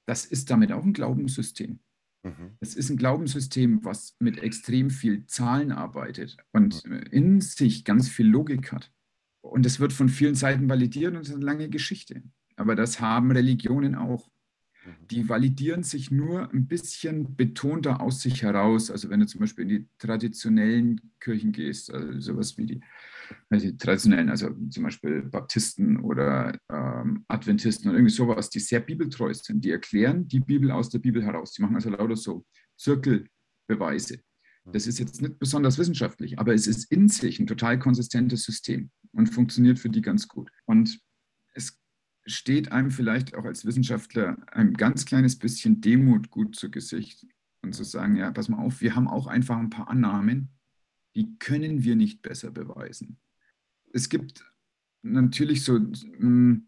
Das 0.04 0.26
ist 0.26 0.50
damit 0.50 0.70
auch 0.70 0.84
ein 0.84 0.92
Glaubenssystem. 0.92 1.80
Mhm. 2.26 2.56
Es 2.60 2.74
ist 2.74 2.90
ein 2.90 2.98
Glaubenssystem, 2.98 3.84
was 3.84 4.16
mit 4.18 4.38
extrem 4.42 4.90
viel 4.90 5.24
Zahlen 5.24 5.72
arbeitet 5.72 6.36
und 6.52 6.84
mhm. 6.84 7.02
in 7.10 7.40
sich 7.40 7.84
ganz 7.84 8.10
viel 8.10 8.26
Logik 8.26 8.72
hat. 8.72 8.92
Und 9.40 9.64
es 9.64 9.80
wird 9.80 9.94
von 9.94 10.10
vielen 10.10 10.34
Seiten 10.34 10.68
validiert 10.68 11.14
und 11.14 11.22
es 11.22 11.28
ist 11.28 11.36
eine 11.36 11.44
lange 11.44 11.70
Geschichte. 11.70 12.22
Aber 12.56 12.74
das 12.74 13.00
haben 13.00 13.30
Religionen 13.30 13.94
auch. 13.94 14.28
Mhm. 14.86 15.08
die 15.08 15.28
validieren 15.28 15.82
sich 15.82 16.10
nur 16.10 16.52
ein 16.52 16.66
bisschen 16.66 17.36
betonter 17.36 18.00
aus 18.00 18.20
sich 18.20 18.42
heraus. 18.42 18.90
Also 18.90 19.10
wenn 19.10 19.20
du 19.20 19.26
zum 19.26 19.40
Beispiel 19.40 19.62
in 19.62 19.68
die 19.68 19.88
traditionellen 19.98 21.00
Kirchen 21.20 21.52
gehst, 21.52 21.92
also 21.92 22.20
sowas 22.20 22.56
wie 22.56 22.66
die, 22.66 22.80
also 23.50 23.66
die 23.66 23.76
traditionellen, 23.76 24.30
also 24.30 24.50
zum 24.70 24.84
Beispiel 24.84 25.22
Baptisten 25.22 25.98
oder 25.98 26.58
ähm, 26.70 27.24
Adventisten 27.28 27.88
oder 27.88 27.98
irgendwie 27.98 28.14
sowas, 28.14 28.50
die 28.50 28.60
sehr 28.60 28.80
bibeltreu 28.80 29.32
sind, 29.34 29.64
die 29.64 29.70
erklären 29.70 30.28
die 30.28 30.40
Bibel 30.40 30.70
aus 30.70 30.88
der 30.90 31.00
Bibel 31.00 31.22
heraus. 31.22 31.52
Die 31.52 31.62
machen 31.62 31.74
also 31.74 31.90
lauter 31.90 32.16
so 32.16 32.44
Zirkelbeweise. 32.76 34.20
Das 34.72 34.88
ist 34.88 34.98
jetzt 34.98 35.22
nicht 35.22 35.38
besonders 35.38 35.78
wissenschaftlich, 35.78 36.40
aber 36.40 36.52
es 36.52 36.66
ist 36.66 36.90
in 36.90 37.08
sich 37.08 37.38
ein 37.38 37.46
total 37.46 37.78
konsistentes 37.78 38.42
System 38.42 38.90
und 39.12 39.28
funktioniert 39.28 39.78
für 39.78 39.88
die 39.88 40.02
ganz 40.02 40.26
gut. 40.26 40.50
Und 40.64 41.00
steht 42.26 42.72
einem 42.72 42.90
vielleicht 42.90 43.34
auch 43.34 43.44
als 43.44 43.64
Wissenschaftler 43.64 44.36
ein 44.52 44.74
ganz 44.74 45.06
kleines 45.06 45.38
bisschen 45.38 45.80
Demut 45.80 46.30
gut 46.30 46.56
zu 46.56 46.70
Gesicht 46.70 47.26
und 47.62 47.74
zu 47.74 47.84
sagen, 47.84 48.16
ja, 48.16 48.30
pass 48.30 48.48
mal 48.48 48.58
auf, 48.58 48.80
wir 48.80 48.94
haben 48.94 49.08
auch 49.08 49.26
einfach 49.26 49.56
ein 49.56 49.70
paar 49.70 49.88
Annahmen, 49.88 50.50
die 51.14 51.38
können 51.38 51.82
wir 51.82 51.96
nicht 51.96 52.22
besser 52.22 52.50
beweisen. 52.50 53.18
Es 53.92 54.08
gibt 54.08 54.44
natürlich 55.02 55.64
so 55.64 55.76
hm, 55.76 56.66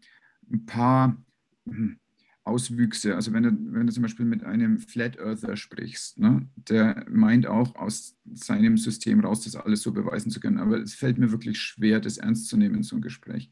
ein 0.51 0.65
paar 0.65 1.23
hm, 1.65 1.99
Auswüchse. 2.49 3.15
Also 3.15 3.31
wenn 3.33 3.43
du, 3.43 3.51
wenn 3.73 3.87
du 3.87 3.93
zum 3.93 4.03
Beispiel 4.03 4.25
mit 4.25 4.43
einem 4.43 4.79
Flat 4.79 5.17
Earther 5.19 5.55
sprichst, 5.55 6.19
ne, 6.19 6.47
der 6.55 7.05
meint 7.09 7.47
auch 7.47 7.75
aus 7.75 8.17
seinem 8.33 8.77
System 8.77 9.21
raus, 9.21 9.43
das 9.43 9.55
alles 9.55 9.81
so 9.81 9.93
beweisen 9.93 10.31
zu 10.31 10.39
können. 10.39 10.57
Aber 10.57 10.77
es 10.79 10.95
fällt 10.95 11.17
mir 11.17 11.31
wirklich 11.31 11.61
schwer, 11.61 11.99
das 11.99 12.17
ernst 12.17 12.47
zu 12.47 12.57
nehmen 12.57 12.75
in 12.75 12.83
so 12.83 12.95
einem 12.95 13.03
Gespräch. 13.03 13.49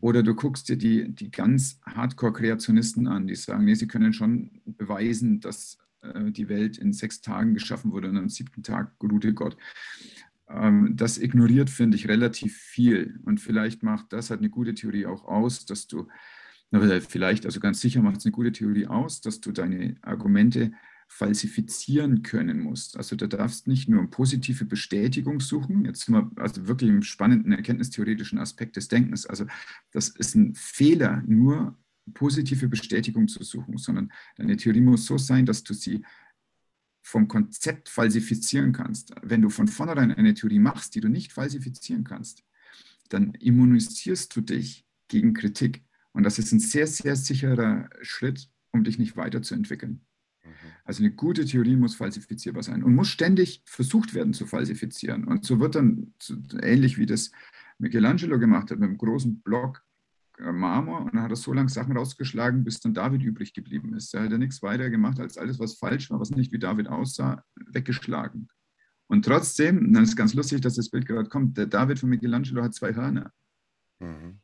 Oder 0.00 0.22
du 0.22 0.34
guckst 0.34 0.68
dir 0.68 0.76
die, 0.76 1.12
die 1.14 1.30
ganz 1.30 1.80
Hardcore-Kreationisten 1.86 3.06
an, 3.06 3.26
die 3.26 3.34
sagen, 3.34 3.64
nee, 3.64 3.74
sie 3.74 3.88
können 3.88 4.12
schon 4.12 4.50
beweisen, 4.64 5.40
dass 5.40 5.78
äh, 6.02 6.30
die 6.30 6.48
Welt 6.48 6.78
in 6.78 6.92
sechs 6.92 7.20
Tagen 7.20 7.54
geschaffen 7.54 7.92
wurde 7.92 8.08
und 8.08 8.16
am 8.16 8.28
siebten 8.28 8.62
Tag 8.62 8.92
ruhte 9.02 9.34
Gott. 9.34 9.56
Ähm, 10.48 10.96
das 10.96 11.18
ignoriert, 11.18 11.70
finde 11.70 11.96
ich, 11.96 12.08
relativ 12.08 12.56
viel. 12.56 13.20
Und 13.24 13.40
vielleicht 13.40 13.82
macht 13.82 14.12
das 14.12 14.30
halt 14.30 14.40
eine 14.40 14.50
gute 14.50 14.74
Theorie 14.74 15.06
auch 15.06 15.24
aus, 15.24 15.66
dass 15.66 15.86
du, 15.86 16.08
vielleicht, 16.72 17.46
also 17.46 17.60
ganz 17.60 17.80
sicher 17.80 18.02
macht 18.02 18.18
es 18.18 18.26
eine 18.26 18.32
gute 18.32 18.52
Theorie 18.52 18.86
aus, 18.86 19.20
dass 19.20 19.40
du 19.40 19.52
deine 19.52 19.96
Argumente 20.02 20.72
falsifizieren 21.08 22.22
können 22.22 22.60
musst. 22.60 22.96
Also 22.96 23.16
du 23.16 23.26
darfst 23.26 23.66
nicht 23.66 23.88
nur 23.88 24.08
positive 24.08 24.64
Bestätigung 24.64 25.40
suchen, 25.40 25.84
jetzt 25.84 26.04
sind 26.04 26.14
wir 26.14 26.30
also 26.36 26.68
wirklich 26.68 26.88
im 26.88 27.02
spannenden 27.02 27.50
erkenntnistheoretischen 27.50 28.38
Aspekt 28.38 28.76
des 28.76 28.86
Denkens. 28.86 29.26
Also 29.26 29.46
das 29.90 30.08
ist 30.08 30.36
ein 30.36 30.54
Fehler, 30.54 31.24
nur 31.26 31.76
positive 32.14 32.68
Bestätigung 32.68 33.26
zu 33.26 33.42
suchen, 33.42 33.76
sondern 33.76 34.12
deine 34.36 34.56
Theorie 34.56 34.80
muss 34.80 35.06
so 35.06 35.18
sein, 35.18 35.46
dass 35.46 35.64
du 35.64 35.74
sie 35.74 36.04
vom 37.02 37.26
Konzept 37.26 37.88
falsifizieren 37.88 38.72
kannst. 38.72 39.12
Wenn 39.22 39.42
du 39.42 39.50
von 39.50 39.66
vornherein 39.66 40.12
eine 40.12 40.34
Theorie 40.34 40.60
machst, 40.60 40.94
die 40.94 41.00
du 41.00 41.08
nicht 41.08 41.32
falsifizieren 41.32 42.04
kannst, 42.04 42.44
dann 43.08 43.34
immunisierst 43.34 44.34
du 44.36 44.42
dich 44.42 44.86
gegen 45.08 45.34
Kritik. 45.34 45.82
Und 46.12 46.24
das 46.24 46.38
ist 46.38 46.52
ein 46.52 46.60
sehr, 46.60 46.86
sehr 46.86 47.16
sicherer 47.16 47.88
Schritt, 48.02 48.48
um 48.72 48.84
dich 48.84 48.98
nicht 48.98 49.16
weiterzuentwickeln. 49.16 50.00
Mhm. 50.44 50.50
Also 50.84 51.02
eine 51.02 51.12
gute 51.12 51.44
Theorie 51.44 51.76
muss 51.76 51.94
falsifizierbar 51.94 52.62
sein 52.62 52.82
und 52.82 52.94
muss 52.94 53.08
ständig 53.08 53.62
versucht 53.64 54.14
werden 54.14 54.32
zu 54.32 54.46
falsifizieren. 54.46 55.24
Und 55.24 55.44
so 55.44 55.60
wird 55.60 55.74
dann 55.76 56.14
ähnlich 56.62 56.98
wie 56.98 57.06
das 57.06 57.30
Michelangelo 57.78 58.38
gemacht 58.38 58.70
hat 58.70 58.78
mit 58.78 58.88
einem 58.88 58.98
großen 58.98 59.40
Block 59.40 59.84
äh, 60.38 60.52
Marmor 60.52 61.02
und 61.02 61.14
dann 61.14 61.22
hat 61.22 61.30
er 61.30 61.36
so 61.36 61.52
lange 61.52 61.68
Sachen 61.68 61.96
rausgeschlagen, 61.96 62.64
bis 62.64 62.80
dann 62.80 62.94
David 62.94 63.22
übrig 63.22 63.54
geblieben 63.54 63.94
ist. 63.94 64.12
Da 64.12 64.22
hat 64.22 64.32
er 64.32 64.38
nichts 64.38 64.62
weiter 64.62 64.90
gemacht, 64.90 65.20
als 65.20 65.38
alles, 65.38 65.58
was 65.58 65.74
falsch 65.74 66.10
war, 66.10 66.18
was 66.20 66.30
nicht 66.30 66.52
wie 66.52 66.58
David 66.58 66.88
aussah, 66.88 67.44
weggeschlagen. 67.54 68.48
Und 69.06 69.24
trotzdem, 69.24 69.92
dann 69.92 70.04
ist 70.04 70.16
ganz 70.16 70.34
lustig, 70.34 70.60
dass 70.60 70.74
das 70.74 70.88
Bild 70.88 71.06
gerade 71.06 71.28
kommt, 71.28 71.56
der 71.56 71.66
David 71.66 71.98
von 71.98 72.10
Michelangelo 72.10 72.62
hat 72.62 72.74
zwei 72.74 72.94
Hörner. 72.94 73.32
Mhm 73.98 74.40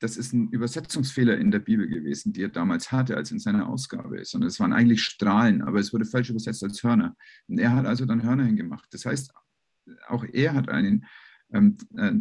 das 0.00 0.16
ist 0.16 0.32
ein 0.32 0.48
Übersetzungsfehler 0.50 1.38
in 1.38 1.50
der 1.50 1.58
Bibel 1.58 1.88
gewesen, 1.88 2.32
die 2.32 2.42
er 2.42 2.48
damals 2.48 2.92
hatte, 2.92 3.16
als 3.16 3.32
in 3.32 3.38
seiner 3.38 3.68
Ausgabe 3.68 4.18
ist. 4.18 4.34
Und 4.34 4.44
es 4.44 4.60
waren 4.60 4.72
eigentlich 4.72 5.02
Strahlen, 5.02 5.62
aber 5.62 5.80
es 5.80 5.92
wurde 5.92 6.04
falsch 6.04 6.30
übersetzt 6.30 6.62
als 6.62 6.82
Hörner. 6.82 7.16
Und 7.48 7.58
er 7.58 7.74
hat 7.74 7.86
also 7.86 8.06
dann 8.06 8.22
Hörner 8.22 8.44
hingemacht. 8.44 8.86
Das 8.92 9.04
heißt, 9.04 9.32
auch 10.06 10.24
er 10.32 10.54
hat 10.54 10.68
einen 10.68 11.04
ähm, 11.50 11.78
äh, 11.96 12.12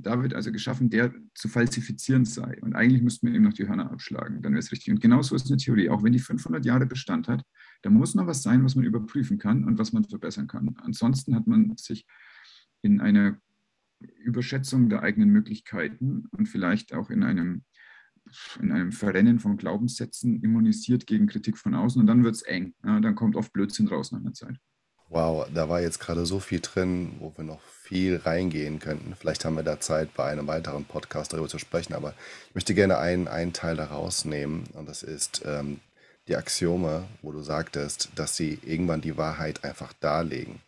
David 0.00 0.34
also 0.34 0.50
geschaffen, 0.50 0.90
der 0.90 1.14
zu 1.34 1.48
falsifizieren 1.48 2.24
sei. 2.24 2.58
Und 2.62 2.74
eigentlich 2.74 3.02
müssten 3.02 3.28
wir 3.28 3.34
ihm 3.34 3.44
noch 3.44 3.52
die 3.52 3.68
Hörner 3.68 3.90
abschlagen, 3.90 4.42
dann 4.42 4.52
wäre 4.52 4.60
es 4.60 4.72
richtig. 4.72 4.92
Und 4.92 5.00
genauso 5.00 5.34
ist 5.34 5.46
eine 5.46 5.56
Theorie. 5.56 5.88
Auch 5.88 6.02
wenn 6.02 6.12
die 6.12 6.18
500 6.18 6.64
Jahre 6.64 6.86
Bestand 6.86 7.28
hat, 7.28 7.44
da 7.82 7.90
muss 7.90 8.14
noch 8.14 8.26
was 8.26 8.42
sein, 8.42 8.64
was 8.64 8.74
man 8.74 8.84
überprüfen 8.84 9.38
kann 9.38 9.64
und 9.64 9.78
was 9.78 9.92
man 9.92 10.04
verbessern 10.04 10.48
kann. 10.48 10.74
Ansonsten 10.82 11.34
hat 11.34 11.46
man 11.46 11.76
sich 11.76 12.06
in 12.82 13.00
einer 13.00 13.38
Überschätzung 13.98 14.88
der 14.88 15.02
eigenen 15.02 15.30
Möglichkeiten 15.30 16.26
und 16.30 16.46
vielleicht 16.46 16.92
auch 16.92 17.10
in 17.10 17.22
einem, 17.22 17.64
in 18.60 18.72
einem 18.72 18.92
Verrennen 18.92 19.38
von 19.38 19.56
Glaubenssätzen 19.56 20.42
immunisiert 20.42 21.06
gegen 21.06 21.26
Kritik 21.26 21.58
von 21.58 21.74
außen 21.74 22.00
und 22.00 22.06
dann 22.06 22.24
wird 22.24 22.34
es 22.34 22.42
eng. 22.42 22.74
Ja, 22.84 23.00
dann 23.00 23.14
kommt 23.14 23.36
oft 23.36 23.52
Blödsinn 23.52 23.88
raus 23.88 24.12
nach 24.12 24.20
einer 24.20 24.34
Zeit. 24.34 24.56
Wow, 25.08 25.46
da 25.54 25.68
war 25.68 25.80
jetzt 25.80 26.00
gerade 26.00 26.26
so 26.26 26.40
viel 26.40 26.58
drin, 26.60 27.12
wo 27.20 27.32
wir 27.36 27.44
noch 27.44 27.60
viel 27.62 28.16
reingehen 28.16 28.80
könnten. 28.80 29.14
Vielleicht 29.14 29.44
haben 29.44 29.54
wir 29.54 29.62
da 29.62 29.78
Zeit, 29.78 30.12
bei 30.14 30.24
einem 30.24 30.48
weiteren 30.48 30.84
Podcast 30.84 31.32
darüber 31.32 31.48
zu 31.48 31.58
sprechen, 31.58 31.94
aber 31.94 32.12
ich 32.48 32.54
möchte 32.56 32.74
gerne 32.74 32.98
einen, 32.98 33.28
einen 33.28 33.52
Teil 33.52 33.76
da 33.76 33.84
rausnehmen 33.84 34.64
und 34.72 34.88
das 34.88 35.04
ist 35.04 35.42
ähm, 35.46 35.80
die 36.26 36.34
Axiome, 36.34 37.04
wo 37.22 37.30
du 37.30 37.40
sagtest, 37.40 38.10
dass 38.16 38.34
sie 38.34 38.58
irgendwann 38.64 39.00
die 39.00 39.16
Wahrheit 39.16 39.62
einfach 39.62 39.92
darlegen 39.92 40.60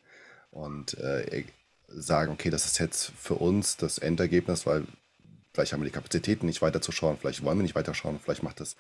und 0.53 0.97
äh, 0.99 1.43
sagen, 1.89 2.33
okay, 2.33 2.51
das 2.51 2.67
ist 2.67 2.79
jetzt 2.79 3.13
für 3.17 3.35
uns 3.35 3.77
das 3.77 3.99
Endergebnis, 3.99 4.67
weil 4.67 4.87
vielleicht 5.53 5.73
haben 5.73 5.81
wir 5.81 5.87
die 5.87 5.95
Kapazitäten 5.95 6.47
nicht 6.47 6.63
weiterzuschauen, 6.63 7.19
vielleicht 7.19 7.43
wollen 7.43 7.59
wir 7.59 7.63
nicht 7.63 7.75
weiterschauen, 7.75 8.21
vielleicht 8.23 8.43
macht 8.43 8.61
es 8.61 8.77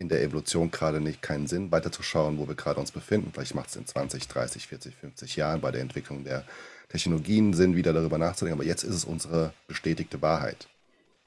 in 0.00 0.08
der 0.08 0.22
Evolution 0.22 0.70
gerade 0.70 1.00
nicht 1.00 1.20
keinen 1.20 1.46
Sinn, 1.46 1.70
weiterzuschauen, 1.70 2.38
wo 2.38 2.48
wir 2.48 2.54
gerade 2.54 2.80
uns 2.80 2.90
befinden. 2.90 3.32
Vielleicht 3.34 3.54
macht 3.54 3.68
es 3.68 3.76
in 3.76 3.86
20, 3.86 4.28
30, 4.28 4.66
40, 4.66 4.96
50 4.96 5.36
Jahren 5.36 5.60
bei 5.60 5.70
der 5.70 5.82
Entwicklung 5.82 6.24
der 6.24 6.44
Technologien 6.88 7.52
Sinn, 7.52 7.76
wieder 7.76 7.92
darüber 7.92 8.16
nachzudenken. 8.16 8.58
Aber 8.58 8.66
jetzt 8.66 8.82
ist 8.82 8.94
es 8.94 9.04
unsere 9.04 9.52
bestätigte 9.68 10.22
Wahrheit. 10.22 10.68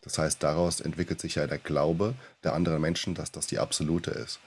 Das 0.01 0.17
heißt, 0.17 0.41
daraus 0.41 0.81
entwickelt 0.81 1.21
sich 1.21 1.35
ja 1.35 1.45
der 1.45 1.59
Glaube 1.59 2.15
der 2.43 2.53
anderen 2.53 2.81
Menschen, 2.81 3.13
dass 3.13 3.31
das 3.31 3.45
die 3.45 3.59
absolute 3.59 4.09
ist. 4.09 4.39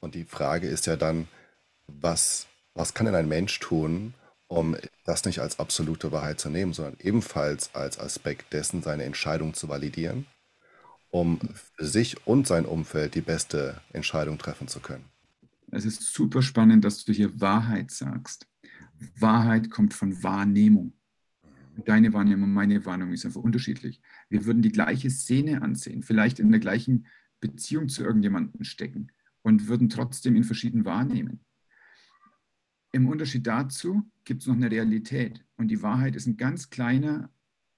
Und 0.00 0.14
die 0.14 0.24
Frage 0.24 0.66
ist 0.66 0.86
ja 0.86 0.96
dann, 0.96 1.28
was, 1.86 2.46
was 2.74 2.94
kann 2.94 3.04
denn 3.04 3.14
ein 3.14 3.28
Mensch 3.28 3.60
tun, 3.60 4.14
um 4.48 4.76
das 5.04 5.24
nicht 5.24 5.40
als 5.40 5.58
absolute 5.58 6.10
Wahrheit 6.10 6.40
zu 6.40 6.50
nehmen, 6.50 6.72
sondern 6.72 6.96
ebenfalls 7.00 7.74
als 7.74 7.98
Aspekt 7.98 8.52
dessen 8.52 8.82
seine 8.82 9.04
Entscheidung 9.04 9.54
zu 9.54 9.68
validieren, 9.68 10.26
um 11.10 11.38
für 11.76 11.86
sich 11.86 12.26
und 12.26 12.46
sein 12.46 12.64
Umfeld 12.64 13.14
die 13.14 13.20
beste 13.20 13.80
Entscheidung 13.92 14.38
treffen 14.38 14.66
zu 14.66 14.80
können. 14.80 15.04
Es 15.70 15.84
ist 15.84 16.02
super 16.02 16.40
spannend, 16.40 16.84
dass 16.84 17.04
du 17.04 17.12
hier 17.12 17.40
Wahrheit 17.40 17.90
sagst. 17.90 18.46
Wahrheit 19.18 19.70
kommt 19.70 19.92
von 19.92 20.22
Wahrnehmung. 20.22 20.94
Deine 21.84 22.12
Wahrnehmung, 22.12 22.52
meine 22.52 22.84
Wahrnehmung 22.86 23.12
ist 23.12 23.24
einfach 23.24 23.42
unterschiedlich. 23.42 24.00
Wir 24.30 24.46
würden 24.46 24.62
die 24.62 24.72
gleiche 24.72 25.10
Szene 25.10 25.62
ansehen, 25.62 26.02
vielleicht 26.02 26.40
in 26.40 26.50
der 26.50 26.58
gleichen 26.58 27.06
Beziehung 27.40 27.88
zu 27.88 28.02
irgendjemandem 28.02 28.64
stecken 28.64 29.12
und 29.42 29.68
würden 29.68 29.88
trotzdem 29.88 30.34
ihn 30.34 30.44
verschieden 30.44 30.84
wahrnehmen. 30.84 31.40
Im 32.98 33.06
Unterschied 33.06 33.46
dazu 33.46 34.02
gibt 34.24 34.42
es 34.42 34.48
noch 34.48 34.56
eine 34.56 34.72
Realität. 34.72 35.44
Und 35.56 35.68
die 35.68 35.82
Wahrheit 35.82 36.16
ist 36.16 36.26
ein 36.26 36.36
ganz 36.36 36.68
kleiner 36.68 37.30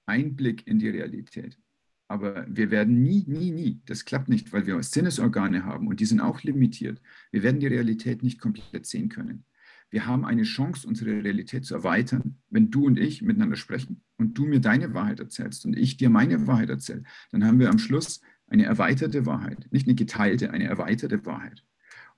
Einblick 0.07 0.65
in 0.65 0.79
die 0.79 0.89
Realität. 0.89 1.59
Aber 2.07 2.47
wir 2.49 2.71
werden 2.71 3.03
nie, 3.03 3.23
nie, 3.27 3.51
nie, 3.51 3.81
das 3.85 4.03
klappt 4.03 4.29
nicht, 4.29 4.51
weil 4.51 4.65
wir 4.65 4.81
Sinnesorgane 4.81 5.63
haben 5.63 5.87
und 5.87 5.99
die 5.99 6.05
sind 6.05 6.21
auch 6.21 6.41
limitiert. 6.41 7.03
Wir 7.29 7.43
werden 7.43 7.59
die 7.59 7.67
Realität 7.67 8.23
nicht 8.23 8.41
komplett 8.41 8.87
sehen 8.87 9.09
können. 9.09 9.45
Wir 9.91 10.07
haben 10.07 10.25
eine 10.25 10.41
Chance, 10.41 10.87
unsere 10.87 11.11
Realität 11.23 11.65
zu 11.65 11.75
erweitern, 11.75 12.39
wenn 12.49 12.71
du 12.71 12.87
und 12.87 12.97
ich 12.97 13.21
miteinander 13.21 13.57
sprechen 13.57 14.01
und 14.17 14.35
du 14.39 14.47
mir 14.47 14.59
deine 14.59 14.95
Wahrheit 14.95 15.19
erzählst 15.19 15.67
und 15.67 15.77
ich 15.77 15.97
dir 15.97 16.09
meine 16.09 16.47
Wahrheit 16.47 16.69
erzähle. 16.71 17.03
Dann 17.29 17.45
haben 17.45 17.59
wir 17.59 17.69
am 17.69 17.77
Schluss 17.77 18.21
eine 18.47 18.65
erweiterte 18.65 19.27
Wahrheit, 19.27 19.67
nicht 19.69 19.85
eine 19.85 19.93
geteilte, 19.93 20.49
eine 20.49 20.63
erweiterte 20.63 21.23
Wahrheit. 21.27 21.63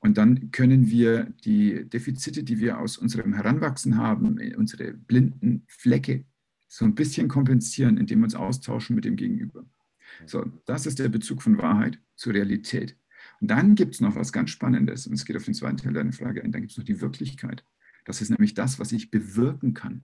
Und 0.03 0.17
dann 0.17 0.51
können 0.51 0.89
wir 0.89 1.33
die 1.45 1.89
Defizite, 1.89 2.43
die 2.43 2.59
wir 2.59 2.77
aus 2.77 2.97
unserem 2.97 3.33
Heranwachsen 3.33 3.97
haben, 3.97 4.37
unsere 4.57 4.91
blinden 4.93 5.63
Flecke, 5.69 6.25
so 6.67 6.83
ein 6.83 6.93
bisschen 6.93 7.29
kompensieren, 7.29 7.95
indem 7.97 8.19
wir 8.19 8.25
uns 8.25 8.35
austauschen 8.35 8.97
mit 8.97 9.05
dem 9.05 9.15
Gegenüber. 9.15 9.65
So, 10.25 10.45
das 10.65 10.85
ist 10.85 10.99
der 10.99 11.07
Bezug 11.07 11.41
von 11.41 11.57
Wahrheit 11.57 11.99
zur 12.17 12.33
Realität. 12.33 12.97
Und 13.39 13.49
dann 13.49 13.75
gibt 13.75 13.95
es 13.95 14.01
noch 14.01 14.15
was 14.15 14.33
ganz 14.33 14.49
Spannendes, 14.49 15.07
und 15.07 15.13
es 15.13 15.23
geht 15.23 15.37
auf 15.37 15.45
den 15.45 15.53
zweiten 15.53 15.77
Teil 15.77 15.93
deiner 15.93 16.11
Frage 16.11 16.43
ein, 16.43 16.51
dann 16.51 16.63
gibt 16.63 16.73
es 16.73 16.77
noch 16.77 16.83
die 16.83 16.99
Wirklichkeit. 16.99 17.63
Das 18.03 18.21
ist 18.21 18.29
nämlich 18.29 18.53
das, 18.53 18.79
was 18.79 18.91
ich 18.91 19.09
bewirken 19.09 19.73
kann. 19.73 20.03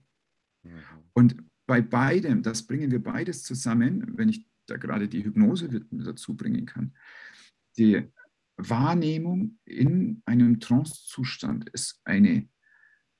Mhm. 0.62 0.70
Und 1.12 1.36
bei 1.66 1.82
beidem, 1.82 2.42
das 2.42 2.66
bringen 2.66 2.90
wir 2.90 3.02
beides 3.02 3.42
zusammen, 3.42 4.16
wenn 4.16 4.30
ich 4.30 4.46
da 4.64 4.78
gerade 4.78 5.08
die 5.08 5.24
Hypnose 5.24 5.84
dazu 5.90 6.36
bringen 6.36 6.64
kann. 6.64 6.94
Die 7.76 8.08
Wahrnehmung 8.68 9.58
in 9.64 10.22
einem 10.24 10.60
Trancezustand 10.60 11.68
ist 11.70 12.00
eine, 12.04 12.48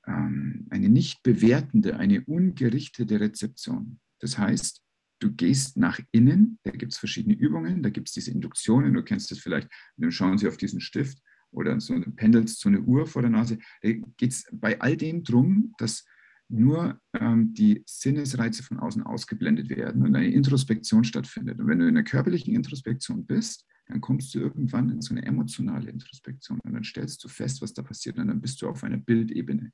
ähm, 0.05 0.67
eine 0.69 0.89
nicht 0.89 1.23
bewertende, 1.23 1.97
eine 1.97 2.21
ungerichtete 2.25 3.19
Rezeption. 3.19 3.99
Das 4.19 4.37
heißt, 4.37 4.81
du 5.19 5.31
gehst 5.31 5.77
nach 5.77 5.99
innen, 6.11 6.59
da 6.63 6.71
gibt 6.71 6.93
es 6.93 6.97
verschiedene 6.97 7.35
Übungen, 7.35 7.83
da 7.83 7.89
gibt 7.89 8.09
es 8.09 8.13
diese 8.13 8.31
Induktionen, 8.31 8.93
du 8.93 9.03
kennst 9.03 9.31
das 9.31 9.39
vielleicht, 9.39 9.69
dann 9.97 10.11
schauen 10.11 10.37
Sie 10.37 10.47
auf 10.47 10.57
diesen 10.57 10.81
Stift 10.81 11.19
oder 11.51 11.79
so 11.79 11.99
pendelst 12.15 12.59
so 12.59 12.69
eine 12.69 12.81
Uhr 12.81 13.07
vor 13.07 13.21
der 13.21 13.31
Nase. 13.31 13.57
Da 13.81 13.91
geht 13.91 14.31
es 14.31 14.45
bei 14.51 14.79
all 14.79 14.97
dem 14.97 15.23
darum, 15.23 15.73
dass 15.77 16.05
nur 16.49 16.99
ähm, 17.13 17.53
die 17.53 17.81
Sinnesreize 17.85 18.63
von 18.63 18.79
außen 18.79 19.03
ausgeblendet 19.03 19.69
werden 19.69 20.03
und 20.03 20.15
eine 20.15 20.31
Introspektion 20.31 21.03
stattfindet. 21.03 21.59
Und 21.59 21.67
wenn 21.67 21.79
du 21.79 21.87
in 21.87 21.95
der 21.95 22.03
körperlichen 22.03 22.53
Introspektion 22.53 23.25
bist, 23.25 23.65
dann 23.87 24.01
kommst 24.01 24.33
du 24.33 24.39
irgendwann 24.39 24.89
in 24.89 25.01
so 25.01 25.13
eine 25.13 25.25
emotionale 25.25 25.89
Introspektion 25.89 26.59
und 26.63 26.73
dann 26.73 26.83
stellst 26.83 27.23
du 27.23 27.27
fest, 27.27 27.61
was 27.61 27.73
da 27.73 27.81
passiert 27.81 28.17
und 28.17 28.27
dann 28.27 28.41
bist 28.41 28.61
du 28.61 28.69
auf 28.69 28.83
einer 28.83 28.97
Bildebene. 28.97 29.71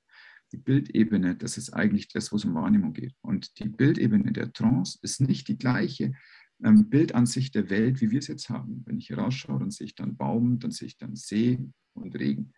Die 0.51 0.57
Bildebene, 0.57 1.35
das 1.35 1.57
ist 1.57 1.71
eigentlich 1.71 2.07
das, 2.07 2.31
wo 2.31 2.37
es 2.37 2.45
um 2.45 2.55
Wahrnehmung 2.55 2.93
geht. 2.93 3.13
Und 3.21 3.59
die 3.59 3.67
Bildebene 3.67 4.31
der 4.31 4.53
Trance 4.53 4.97
ist 5.01 5.19
nicht 5.19 5.49
die 5.49 5.57
gleiche 5.57 6.13
ähm, 6.63 6.89
Bildansicht 6.89 7.53
der 7.53 7.69
Welt, 7.69 8.01
wie 8.01 8.11
wir 8.11 8.19
es 8.19 8.27
jetzt 8.27 8.49
haben. 8.49 8.83
Wenn 8.85 8.97
ich 8.97 9.07
hier 9.07 9.17
rausschaue, 9.17 9.59
dann 9.59 9.71
sehe 9.71 9.85
ich 9.85 9.95
dann 9.95 10.15
Baum, 10.15 10.59
dann 10.59 10.71
sehe 10.71 10.87
ich 10.87 10.97
dann 10.97 11.15
See 11.15 11.59
und 11.93 12.15
Regen. 12.15 12.53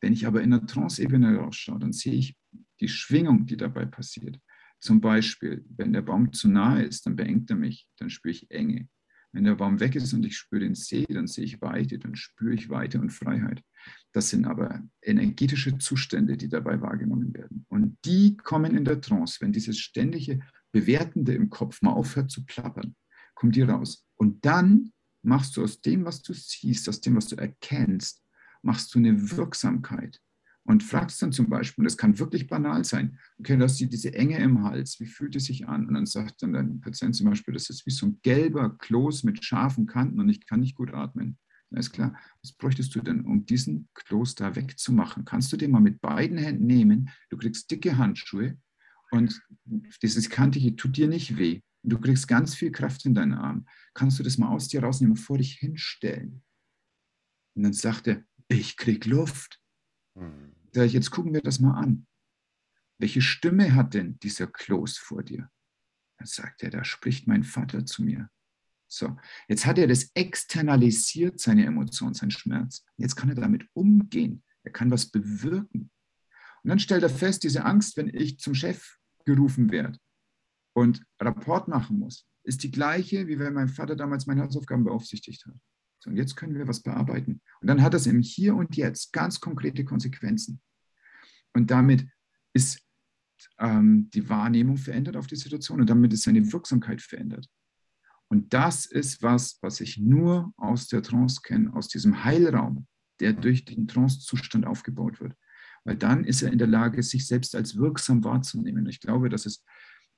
Wenn 0.00 0.12
ich 0.12 0.26
aber 0.26 0.42
in 0.42 0.50
der 0.50 0.66
Trance-Ebene 0.66 1.36
rausschaue, 1.36 1.78
dann 1.78 1.92
sehe 1.92 2.14
ich 2.14 2.36
die 2.80 2.88
Schwingung, 2.88 3.46
die 3.46 3.56
dabei 3.56 3.86
passiert. 3.86 4.38
Zum 4.78 5.00
Beispiel, 5.00 5.64
wenn 5.68 5.92
der 5.92 6.02
Baum 6.02 6.32
zu 6.32 6.48
nahe 6.48 6.84
ist, 6.84 7.04
dann 7.04 7.16
beengt 7.16 7.50
er 7.50 7.56
mich, 7.56 7.86
dann 7.98 8.08
spüre 8.08 8.32
ich 8.32 8.50
Enge. 8.50 8.88
Wenn 9.32 9.44
der 9.44 9.54
Baum 9.54 9.78
weg 9.78 9.94
ist 9.94 10.12
und 10.12 10.24
ich 10.26 10.36
spüre 10.36 10.62
den 10.62 10.74
See, 10.74 11.04
dann 11.08 11.26
sehe 11.26 11.44
ich 11.44 11.60
Weite, 11.60 11.98
dann 11.98 12.16
spüre 12.16 12.54
ich 12.54 12.68
Weite 12.68 13.00
und 13.00 13.10
Freiheit. 13.10 13.62
Das 14.12 14.30
sind 14.30 14.44
aber 14.44 14.82
energetische 15.02 15.78
Zustände, 15.78 16.36
die 16.36 16.48
dabei 16.48 16.80
wahrgenommen 16.80 17.32
werden. 17.34 17.64
Und 17.68 17.96
die 18.04 18.36
kommen 18.36 18.76
in 18.76 18.84
der 18.84 19.00
Trance, 19.00 19.40
wenn 19.40 19.52
dieses 19.52 19.78
ständige 19.78 20.40
Bewertende 20.72 21.34
im 21.34 21.48
Kopf 21.48 21.80
mal 21.82 21.92
aufhört 21.92 22.30
zu 22.30 22.44
plappern, 22.44 22.96
kommt 23.34 23.54
die 23.54 23.62
raus. 23.62 24.04
Und 24.16 24.44
dann 24.44 24.92
machst 25.22 25.56
du 25.56 25.62
aus 25.62 25.80
dem, 25.80 26.04
was 26.04 26.22
du 26.22 26.32
siehst, 26.32 26.88
aus 26.88 27.00
dem, 27.00 27.16
was 27.16 27.28
du 27.28 27.36
erkennst, 27.36 28.24
machst 28.62 28.94
du 28.94 28.98
eine 28.98 29.30
Wirksamkeit 29.36 30.20
und 30.64 30.82
fragst 30.82 31.20
dann 31.22 31.32
zum 31.32 31.48
Beispiel, 31.48 31.84
das 31.84 31.96
kann 31.96 32.18
wirklich 32.18 32.46
banal 32.46 32.84
sein, 32.84 33.18
okay, 33.38 33.56
du 33.56 33.64
hast 33.64 33.80
diese 33.80 34.14
Enge 34.14 34.38
im 34.38 34.62
Hals, 34.62 35.00
wie 35.00 35.06
fühlt 35.06 35.34
es 35.36 35.44
sich 35.46 35.66
an? 35.68 35.86
Und 35.86 35.94
dann 35.94 36.06
sagt 36.06 36.42
dann 36.42 36.52
dein 36.52 36.80
Patient 36.80 37.14
zum 37.16 37.28
Beispiel, 37.28 37.54
das 37.54 37.70
ist 37.70 37.86
wie 37.86 37.90
so 37.90 38.06
ein 38.06 38.18
gelber 38.22 38.76
Kloß 38.78 39.24
mit 39.24 39.44
scharfen 39.44 39.86
Kanten 39.86 40.20
und 40.20 40.28
ich 40.28 40.46
kann 40.46 40.60
nicht 40.60 40.76
gut 40.76 40.92
atmen. 40.92 41.38
Dann 41.70 41.80
ist 41.80 41.92
klar, 41.92 42.16
was 42.42 42.52
bräuchtest 42.52 42.94
du 42.94 43.00
denn, 43.00 43.24
um 43.24 43.46
diesen 43.46 43.88
Kloß 43.94 44.34
da 44.34 44.56
wegzumachen? 44.56 45.24
Kannst 45.24 45.52
du 45.52 45.56
den 45.56 45.70
mal 45.70 45.80
mit 45.80 46.00
beiden 46.00 46.36
Händen 46.36 46.66
nehmen, 46.66 47.10
du 47.30 47.36
kriegst 47.36 47.70
dicke 47.70 47.96
Handschuhe 47.96 48.58
und 49.10 49.40
dieses 50.02 50.30
Kantige 50.30 50.76
tut 50.76 50.96
dir 50.96 51.08
nicht 51.08 51.36
weh. 51.36 51.60
Du 51.82 51.98
kriegst 51.98 52.28
ganz 52.28 52.54
viel 52.54 52.72
Kraft 52.72 53.06
in 53.06 53.14
deinen 53.14 53.32
Arm. 53.32 53.66
Kannst 53.94 54.18
du 54.18 54.22
das 54.22 54.36
mal 54.36 54.48
aus 54.48 54.68
dir 54.68 54.82
rausnehmen 54.82 55.16
und 55.16 55.22
vor 55.22 55.38
dich 55.38 55.54
hinstellen? 55.54 56.42
Und 57.56 57.62
dann 57.62 57.72
sagt 57.72 58.06
er, 58.06 58.22
ich 58.48 58.76
krieg 58.76 59.06
Luft. 59.06 59.59
Mhm. 60.20 60.52
Jetzt 60.72 61.10
gucken 61.10 61.34
wir 61.34 61.42
das 61.42 61.58
mal 61.58 61.74
an. 61.78 62.06
Welche 62.98 63.22
Stimme 63.22 63.74
hat 63.74 63.94
denn 63.94 64.18
dieser 64.20 64.46
Kloß 64.46 64.98
vor 64.98 65.22
dir? 65.22 65.50
Dann 66.18 66.26
sagt 66.26 66.62
er, 66.62 66.70
da 66.70 66.84
spricht 66.84 67.26
mein 67.26 67.44
Vater 67.44 67.86
zu 67.86 68.02
mir. 68.02 68.28
So, 68.92 69.16
jetzt 69.48 69.66
hat 69.66 69.78
er 69.78 69.86
das 69.86 70.10
externalisiert, 70.14 71.40
seine 71.40 71.64
Emotion, 71.64 72.12
seinen 72.12 72.32
Schmerz. 72.32 72.84
Jetzt 72.96 73.16
kann 73.16 73.28
er 73.28 73.36
damit 73.36 73.66
umgehen. 73.72 74.42
Er 74.64 74.72
kann 74.72 74.90
was 74.90 75.10
bewirken. 75.10 75.90
Und 76.62 76.68
dann 76.68 76.78
stellt 76.78 77.02
er 77.02 77.10
fest, 77.10 77.44
diese 77.44 77.64
Angst, 77.64 77.96
wenn 77.96 78.08
ich 78.08 78.38
zum 78.38 78.54
Chef 78.54 78.98
gerufen 79.24 79.70
werde 79.70 79.98
und 80.74 81.04
Rapport 81.20 81.68
machen 81.68 81.98
muss, 81.98 82.26
ist 82.42 82.62
die 82.62 82.70
gleiche, 82.70 83.28
wie 83.28 83.38
wenn 83.38 83.54
mein 83.54 83.68
Vater 83.68 83.96
damals 83.96 84.26
meine 84.26 84.42
Hausaufgaben 84.42 84.84
beaufsichtigt 84.84 85.46
hat. 85.46 85.54
So, 86.00 86.10
und 86.10 86.16
jetzt 86.16 86.34
können 86.34 86.54
wir 86.54 86.66
was 86.66 86.80
bearbeiten. 86.80 87.40
Und 87.60 87.68
dann 87.68 87.82
hat 87.82 87.94
das 87.94 88.06
im 88.06 88.20
Hier 88.20 88.56
und 88.56 88.76
Jetzt 88.76 89.12
ganz 89.12 89.40
konkrete 89.40 89.84
Konsequenzen. 89.84 90.60
Und 91.52 91.70
damit 91.70 92.08
ist 92.54 92.82
ähm, 93.58 94.10
die 94.10 94.28
Wahrnehmung 94.28 94.76
verändert 94.76 95.16
auf 95.16 95.26
die 95.26 95.36
Situation 95.36 95.80
und 95.80 95.88
damit 95.88 96.12
ist 96.12 96.22
seine 96.22 96.52
Wirksamkeit 96.52 97.02
verändert. 97.02 97.46
Und 98.28 98.54
das 98.54 98.86
ist 98.86 99.22
was, 99.22 99.58
was 99.60 99.80
ich 99.80 99.98
nur 99.98 100.52
aus 100.56 100.88
der 100.88 101.02
Trance 101.02 101.40
kenne, 101.42 101.72
aus 101.74 101.88
diesem 101.88 102.24
Heilraum, 102.24 102.86
der 103.18 103.32
durch 103.32 103.64
den 103.64 103.88
Trance-Zustand 103.88 104.66
aufgebaut 104.66 105.20
wird. 105.20 105.34
Weil 105.84 105.96
dann 105.96 106.24
ist 106.24 106.42
er 106.42 106.52
in 106.52 106.58
der 106.58 106.68
Lage, 106.68 107.02
sich 107.02 107.26
selbst 107.26 107.54
als 107.54 107.76
wirksam 107.76 108.22
wahrzunehmen. 108.22 108.86
Ich 108.86 109.00
glaube, 109.00 109.28
dass 109.28 109.46
es 109.46 109.64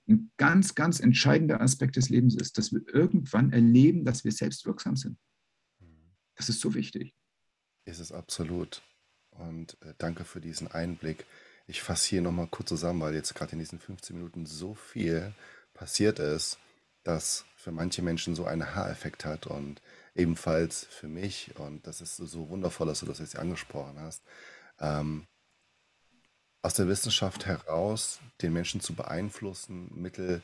ein 0.09 0.31
ganz, 0.37 0.75
ganz 0.75 1.01
entscheidender 1.01 1.61
Aspekt 1.61 1.97
des 1.97 2.09
Lebens 2.09 2.35
ist, 2.35 2.59
dass 2.59 2.73
wir 2.73 2.83
irgendwann 2.93 3.53
erleben, 3.53 4.05
dass 4.05 4.25
wir 4.25 4.33
selbst 4.33 4.67
wirksam 4.67 4.97
sind. 4.97 5.17
Das 6.37 6.49
ist 6.49 6.61
so 6.61 6.75
wichtig. 6.75 7.15
Ist 7.85 8.01
es 8.01 8.12
absolut. 8.12 8.83
Und 9.31 9.77
äh, 9.83 9.95
danke 9.99 10.25
für 10.25 10.41
diesen 10.41 10.71
Einblick. 10.71 11.25
Ich 11.67 11.83
fasse 11.83 12.09
hier 12.09 12.23
nochmal 12.23 12.49
kurz 12.49 12.69
zusammen, 12.69 13.01
weil 13.01 13.15
jetzt 13.15 13.35
gerade 13.35 13.53
in 13.53 13.59
diesen 13.59 13.79
15 13.79 14.17
Minuten 14.17 14.47
so 14.47 14.75
viel 14.75 15.33
passiert 15.75 16.19
ist, 16.19 16.59
dass 17.05 17.45
für 17.57 17.73
manche 17.73 18.03
Menschen 18.03 18.35
so 18.35 18.45
einen 18.45 18.75
Haareffekt 18.75 19.25
hat 19.25 19.47
und 19.47 19.81
ebenfalls 20.15 20.85
für 20.85 21.09
mich. 21.09 21.53
Und 21.59 21.87
das 21.87 22.01
ist 22.01 22.17
so 22.17 22.49
wundervoll, 22.49 22.87
dass 22.87 23.01
du 23.01 23.07
das 23.07 23.19
jetzt 23.19 23.39
angesprochen 23.39 23.99
hast. 23.99 24.23
Ähm, 24.79 25.27
aus 26.62 26.75
der 26.75 26.89
Wissenschaft 26.89 27.47
heraus 27.47 28.21
den 28.41 28.53
Menschen 28.53 28.81
zu 28.81 28.95
beeinflussen, 28.95 29.91
Mittel 29.95 30.43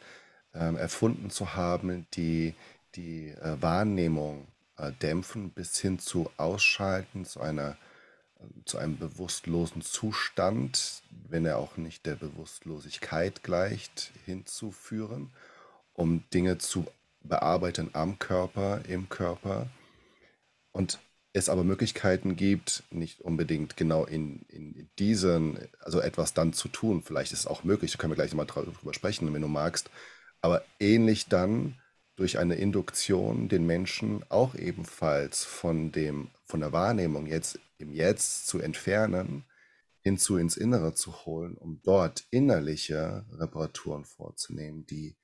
ähm, 0.54 0.76
erfunden 0.76 1.30
zu 1.30 1.54
haben, 1.54 2.06
die 2.14 2.54
die 2.94 3.28
äh, 3.28 3.60
Wahrnehmung 3.60 4.48
äh, 4.78 4.92
dämpfen 4.92 5.50
bis 5.50 5.78
hin 5.78 5.98
zu 5.98 6.30
Ausschalten, 6.36 7.24
zu 7.24 7.40
einer 7.40 7.76
äh, 8.40 8.44
zu 8.64 8.78
einem 8.78 8.98
bewusstlosen 8.98 9.82
Zustand, 9.82 11.02
wenn 11.28 11.44
er 11.44 11.58
auch 11.58 11.76
nicht 11.76 12.06
der 12.06 12.14
Bewusstlosigkeit 12.14 13.42
gleicht, 13.42 14.12
hinzuführen, 14.24 15.30
um 15.92 16.24
Dinge 16.32 16.58
zu 16.58 16.86
bearbeiten 17.22 17.90
am 17.92 18.18
Körper, 18.18 18.82
im 18.88 19.08
Körper. 19.08 19.68
Und 20.72 20.98
es 21.32 21.48
aber 21.48 21.64
Möglichkeiten 21.64 22.36
gibt, 22.36 22.84
nicht 22.90 23.20
unbedingt 23.20 23.76
genau 23.76 24.04
in, 24.04 24.42
in 24.48 24.88
diesen, 24.98 25.58
also 25.80 26.00
etwas 26.00 26.34
dann 26.34 26.52
zu 26.52 26.68
tun. 26.68 27.02
Vielleicht 27.02 27.32
ist 27.32 27.40
es 27.40 27.46
auch 27.46 27.64
möglich, 27.64 27.92
da 27.92 27.98
können 27.98 28.12
wir 28.12 28.16
gleich 28.16 28.32
nochmal 28.32 28.46
drüber 28.46 28.94
sprechen, 28.94 29.32
wenn 29.32 29.42
du 29.42 29.48
magst. 29.48 29.90
Aber 30.40 30.64
ähnlich 30.80 31.26
dann 31.26 31.80
durch 32.18 32.38
eine 32.38 32.56
Induktion 32.56 33.48
den 33.48 33.64
Menschen 33.64 34.24
auch 34.28 34.56
ebenfalls 34.56 35.44
von 35.44 35.92
dem, 35.92 36.30
von 36.46 36.58
der 36.58 36.72
Wahrnehmung 36.72 37.26
jetzt 37.26 37.60
im 37.78 37.92
Jetzt 37.92 38.48
zu 38.48 38.58
entfernen, 38.58 39.44
hinzu 40.00 40.36
ins 40.36 40.56
Innere 40.56 40.94
zu 40.94 41.24
holen, 41.24 41.56
um 41.56 41.80
dort 41.84 42.26
innerliche 42.30 43.24
Reparaturen 43.30 44.04
vorzunehmen, 44.04 44.84
die 44.84 45.16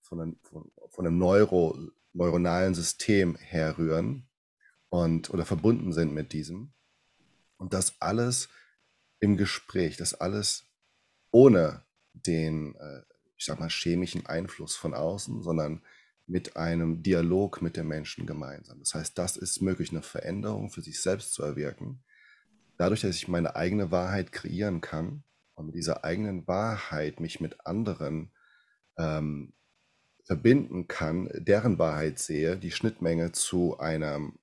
von 0.00 0.22
einem, 0.22 0.36
von, 0.42 0.70
von 0.88 1.06
einem 1.06 1.18
Neuro, 1.18 1.78
neuronalen 2.14 2.74
System 2.74 3.36
herrühren 3.36 4.26
und 4.88 5.28
oder 5.28 5.44
verbunden 5.44 5.92
sind 5.92 6.14
mit 6.14 6.32
diesem. 6.32 6.72
Und 7.58 7.74
das 7.74 8.00
alles 8.00 8.48
im 9.20 9.36
Gespräch, 9.36 9.98
das 9.98 10.14
alles 10.14 10.64
ohne 11.30 11.82
den, 12.14 12.74
äh, 12.76 13.02
ich 13.36 13.44
sag 13.44 13.60
mal, 13.60 13.68
chemischen 13.68 14.24
Einfluss 14.24 14.76
von 14.76 14.94
außen, 14.94 15.42
sondern 15.42 15.82
mit 16.28 16.56
einem 16.56 17.02
Dialog 17.02 17.62
mit 17.62 17.76
dem 17.76 17.88
Menschen 17.88 18.26
gemeinsam. 18.26 18.78
Das 18.80 18.94
heißt, 18.94 19.18
das 19.18 19.36
ist 19.36 19.62
möglich, 19.62 19.90
eine 19.90 20.02
Veränderung 20.02 20.70
für 20.70 20.82
sich 20.82 21.00
selbst 21.00 21.32
zu 21.32 21.42
erwirken. 21.42 22.04
Dadurch, 22.76 23.00
dass 23.00 23.16
ich 23.16 23.28
meine 23.28 23.56
eigene 23.56 23.90
Wahrheit 23.90 24.30
kreieren 24.30 24.80
kann 24.80 25.24
und 25.54 25.66
mit 25.66 25.74
dieser 25.74 26.04
eigenen 26.04 26.46
Wahrheit 26.46 27.18
mich 27.18 27.40
mit 27.40 27.66
anderen 27.66 28.30
ähm, 28.98 29.54
verbinden 30.24 30.86
kann, 30.86 31.30
deren 31.32 31.78
Wahrheit 31.78 32.18
sehe, 32.18 32.56
die 32.58 32.70
Schnittmenge 32.70 33.32
zu 33.32 33.78
einem 33.78 34.38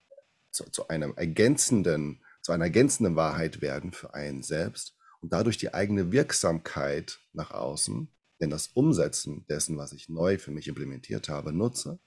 zu, 0.56 0.64
zu 0.72 0.88
einem 0.88 1.14
ergänzenden, 1.16 2.24
zu 2.42 2.52
einer 2.52 2.66
ergänzenden 2.66 3.16
Wahrheit 3.16 3.62
werden 3.62 3.92
für 3.92 4.14
einen 4.14 4.42
selbst 4.42 4.98
und 5.22 5.34
dadurch 5.34 5.58
die 5.58 5.74
eigene 5.74 6.12
Wirksamkeit 6.12 7.20
nach 7.34 7.52
außen, 7.52 8.12
denn 8.40 8.50
das 8.50 8.68
Umsetzen 8.68 9.46
dessen, 9.48 9.78
was 9.78 9.94
ich 9.94 10.10
neu 10.10 10.38
für 10.38 10.52
mich 10.52 10.68
implementiert 10.68 11.30
habe, 11.30 11.54
nutze, 11.54 12.00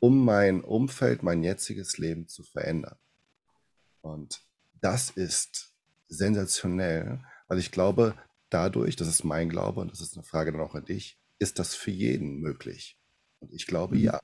um 0.00 0.24
mein 0.24 0.62
Umfeld, 0.62 1.22
mein 1.22 1.42
jetziges 1.42 1.98
Leben 1.98 2.28
zu 2.28 2.42
verändern. 2.42 2.96
Und 4.00 4.42
das 4.80 5.10
ist 5.10 5.74
sensationell, 6.08 7.20
weil 7.48 7.58
ich 7.58 7.72
glaube, 7.72 8.14
dadurch, 8.50 8.96
das 8.96 9.08
ist 9.08 9.24
mein 9.24 9.48
Glaube 9.48 9.80
und 9.80 9.90
das 9.90 10.00
ist 10.00 10.14
eine 10.14 10.24
Frage 10.24 10.52
dann 10.52 10.60
auch 10.60 10.74
an 10.74 10.84
dich, 10.84 11.18
ist 11.38 11.58
das 11.58 11.74
für 11.74 11.90
jeden 11.90 12.40
möglich. 12.40 12.98
Und 13.40 13.52
ich 13.52 13.66
glaube, 13.66 13.96
mhm. 13.96 14.02
ja. 14.02 14.20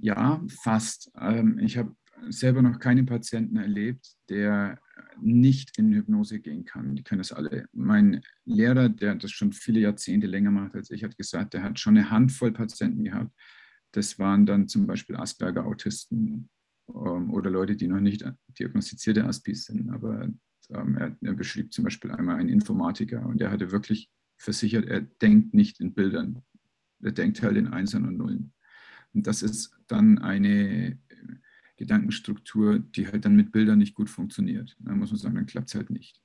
Ja, 0.00 0.44
fast. 0.62 1.10
Ähm, 1.20 1.58
ich 1.58 1.76
habe 1.76 1.94
selber 2.28 2.62
noch 2.62 2.78
keinen 2.78 3.06
Patienten 3.06 3.56
erlebt, 3.56 4.14
der 4.28 4.80
nicht 5.20 5.78
in 5.78 5.92
Hypnose 5.92 6.40
gehen 6.40 6.64
kann. 6.64 6.94
Die 6.94 7.02
können 7.02 7.18
das 7.20 7.32
alle. 7.32 7.66
Mein 7.72 8.22
Lehrer, 8.44 8.88
der 8.88 9.14
das 9.14 9.30
schon 9.30 9.52
viele 9.52 9.80
Jahrzehnte 9.80 10.26
länger 10.26 10.50
macht 10.50 10.74
als 10.74 10.90
ich, 10.90 11.04
hat 11.04 11.16
gesagt, 11.16 11.54
der 11.54 11.62
hat 11.62 11.78
schon 11.78 11.96
eine 11.96 12.10
Handvoll 12.10 12.52
Patienten 12.52 13.04
gehabt. 13.04 13.32
Das 13.92 14.18
waren 14.18 14.46
dann 14.46 14.68
zum 14.68 14.86
Beispiel 14.86 15.16
Asperger-Autisten 15.16 16.48
ähm, 16.88 17.30
oder 17.32 17.50
Leute, 17.50 17.76
die 17.76 17.88
noch 17.88 18.00
nicht 18.00 18.24
diagnostizierte 18.58 19.24
Aspis 19.24 19.64
sind. 19.64 19.90
Aber 19.90 20.28
ähm, 20.70 20.96
er, 20.96 21.16
er 21.20 21.34
beschrieb 21.34 21.72
zum 21.72 21.84
Beispiel 21.84 22.10
einmal 22.10 22.36
einen 22.36 22.48
Informatiker 22.48 23.24
und 23.26 23.40
der 23.40 23.50
hatte 23.50 23.72
wirklich 23.72 24.10
versichert, 24.36 24.86
er 24.86 25.00
denkt 25.00 25.54
nicht 25.54 25.80
in 25.80 25.94
Bildern. 25.94 26.42
Er 27.02 27.12
denkt 27.12 27.42
halt 27.42 27.56
in 27.56 27.68
Einsen 27.68 28.06
und 28.06 28.18
Nullen. 28.18 28.52
Und 29.14 29.26
das 29.26 29.42
ist 29.42 29.76
dann 29.86 30.18
eine 30.18 30.98
Gedankenstruktur, 31.78 32.78
die 32.78 33.06
halt 33.06 33.24
dann 33.24 33.36
mit 33.36 33.52
Bildern 33.52 33.78
nicht 33.78 33.94
gut 33.94 34.10
funktioniert. 34.10 34.76
Da 34.80 34.94
muss 34.94 35.10
man 35.10 35.18
sagen, 35.18 35.36
dann 35.36 35.46
klappt 35.46 35.68
es 35.68 35.74
halt 35.74 35.90
nicht. 35.90 36.20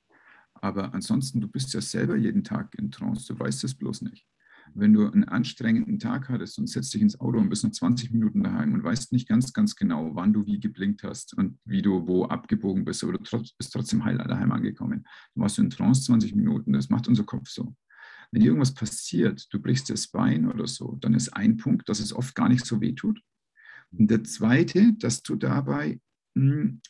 Aber 0.54 0.94
ansonsten, 0.94 1.40
du 1.40 1.48
bist 1.48 1.72
ja 1.72 1.80
selber 1.80 2.16
jeden 2.16 2.44
Tag 2.44 2.74
in 2.74 2.90
Trance, 2.90 3.32
du 3.32 3.38
weißt 3.38 3.64
es 3.64 3.74
bloß 3.74 4.02
nicht. 4.02 4.26
Wenn 4.72 4.92
du 4.92 5.10
einen 5.10 5.24
anstrengenden 5.24 5.98
Tag 5.98 6.28
hattest 6.28 6.58
und 6.58 6.68
setzt 6.68 6.92
dich 6.94 7.02
ins 7.02 7.20
Auto 7.20 7.38
und 7.38 7.50
bist 7.50 7.64
noch 7.64 7.70
20 7.70 8.10
Minuten 8.12 8.42
daheim 8.42 8.72
und 8.72 8.82
weißt 8.82 9.12
nicht 9.12 9.28
ganz, 9.28 9.52
ganz 9.52 9.76
genau, 9.76 10.14
wann 10.14 10.32
du 10.32 10.46
wie 10.46 10.58
geblinkt 10.58 11.02
hast 11.02 11.36
und 11.36 11.58
wie 11.64 11.82
du 11.82 12.06
wo 12.06 12.24
abgebogen 12.24 12.84
bist, 12.84 13.04
aber 13.04 13.12
du 13.12 13.18
bist 13.18 13.72
trotzdem 13.72 14.04
heil 14.04 14.16
daheim 14.16 14.52
angekommen. 14.52 15.04
Du 15.34 15.42
warst 15.42 15.58
in 15.58 15.70
Trance 15.70 16.02
20 16.04 16.34
Minuten, 16.34 16.72
das 16.72 16.88
macht 16.88 17.08
unser 17.08 17.24
Kopf 17.24 17.48
so. 17.48 17.76
Wenn 18.32 18.42
irgendwas 18.42 18.74
passiert, 18.74 19.46
du 19.52 19.60
brichst 19.60 19.90
das 19.90 20.08
Bein 20.08 20.48
oder 20.48 20.66
so, 20.66 20.96
dann 21.00 21.14
ist 21.14 21.28
ein 21.28 21.56
Punkt, 21.58 21.88
dass 21.88 22.00
es 22.00 22.12
oft 22.12 22.34
gar 22.34 22.48
nicht 22.48 22.64
so 22.64 22.80
weh 22.80 22.94
tut. 22.94 23.20
Und 23.98 24.10
der 24.10 24.24
zweite, 24.24 24.92
dass 24.94 25.22
du 25.22 25.36
dabei 25.36 26.00
hm, 26.34 26.80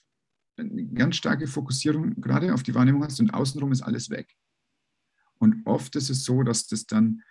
eine 0.57 0.87
ganz 0.87 1.17
starke 1.17 1.47
Fokussierung 1.47 2.21
gerade 2.21 2.55
auf 2.55 2.62
die 2.62 2.75
Wahrnehmung 2.75 3.05
hast 3.05 3.21
und 3.21 3.35
außenrum 3.35 3.73
ist 3.73 3.83
alles 3.83 4.11
weg. 4.11 4.35
Und 5.38 5.67
oft 5.67 5.97
ist 5.97 6.11
es 6.11 6.25
so, 6.25 6.43
dass 6.43 6.67
das 6.69 6.87
dann 6.87 7.23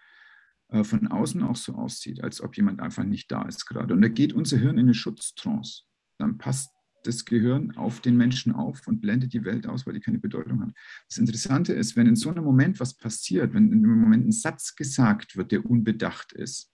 äh, 0.69 0.83
von 0.83 1.07
außen 1.07 1.41
auch 1.43 1.55
so 1.55 1.73
aussieht, 1.75 2.21
als 2.23 2.41
ob 2.41 2.57
jemand 2.57 2.81
einfach 2.81 3.03
nicht 3.03 3.31
da 3.31 3.43
ist 3.43 3.65
gerade. 3.65 3.93
Und 3.93 4.01
da 4.01 4.09
geht 4.09 4.33
unser 4.33 4.57
Hirn 4.57 4.77
in 4.77 4.85
eine 4.85 4.93
Schutztrance. 4.93 5.83
Dann 6.17 6.37
passt 6.37 6.71
das 7.03 7.25
Gehirn 7.25 7.75
auf 7.75 7.99
den 7.99 8.17
Menschen 8.17 8.53
auf 8.53 8.87
und 8.87 9.01
blendet 9.01 9.33
die 9.33 9.43
Welt 9.43 9.67
aus, 9.67 9.85
weil 9.85 9.93
die 9.93 9.99
keine 9.99 10.19
Bedeutung 10.19 10.61
hat. 10.61 10.73
Das 11.09 11.17
Interessante 11.17 11.73
ist, 11.73 11.95
wenn 11.95 12.07
in 12.07 12.15
so 12.15 12.29
einem 12.29 12.43
Moment 12.43 12.79
was 12.79 12.93
passiert, 12.93 13.53
wenn 13.53 13.71
in 13.71 13.85
einem 13.85 13.99
Moment 13.99 14.27
ein 14.27 14.31
Satz 14.31 14.75
gesagt 14.75 15.35
wird, 15.35 15.51
der 15.51 15.65
unbedacht 15.65 16.33
ist, 16.33 16.72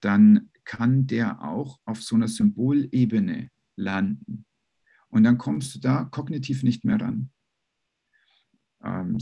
dann 0.00 0.50
kann 0.64 1.06
der 1.06 1.42
auch 1.42 1.80
auf 1.84 2.02
so 2.02 2.16
einer 2.16 2.28
Symbolebene 2.28 3.50
landen. 3.76 4.46
Und 5.08 5.24
dann 5.24 5.38
kommst 5.38 5.74
du 5.74 5.78
da 5.78 6.04
kognitiv 6.04 6.62
nicht 6.62 6.84
mehr 6.84 7.00
ran. 7.00 7.30
Ähm, 8.82 9.18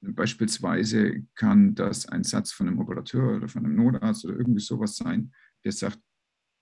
beispielsweise 0.00 1.26
kann 1.34 1.74
das 1.74 2.06
ein 2.06 2.24
Satz 2.24 2.52
von 2.52 2.68
einem 2.68 2.78
Operateur 2.78 3.36
oder 3.36 3.48
von 3.48 3.64
einem 3.64 3.76
Notarzt 3.76 4.24
oder 4.24 4.36
irgendwie 4.36 4.60
sowas 4.60 4.96
sein, 4.96 5.32
der 5.64 5.72
sagt, 5.72 6.00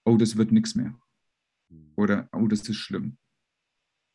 oh, 0.05 0.17
das 0.17 0.37
wird 0.37 0.53
nichts 0.53 0.75
mehr. 0.75 0.99
Oder, 1.97 2.29
oh, 2.33 2.47
das 2.47 2.69
ist 2.69 2.77
schlimm. 2.77 3.19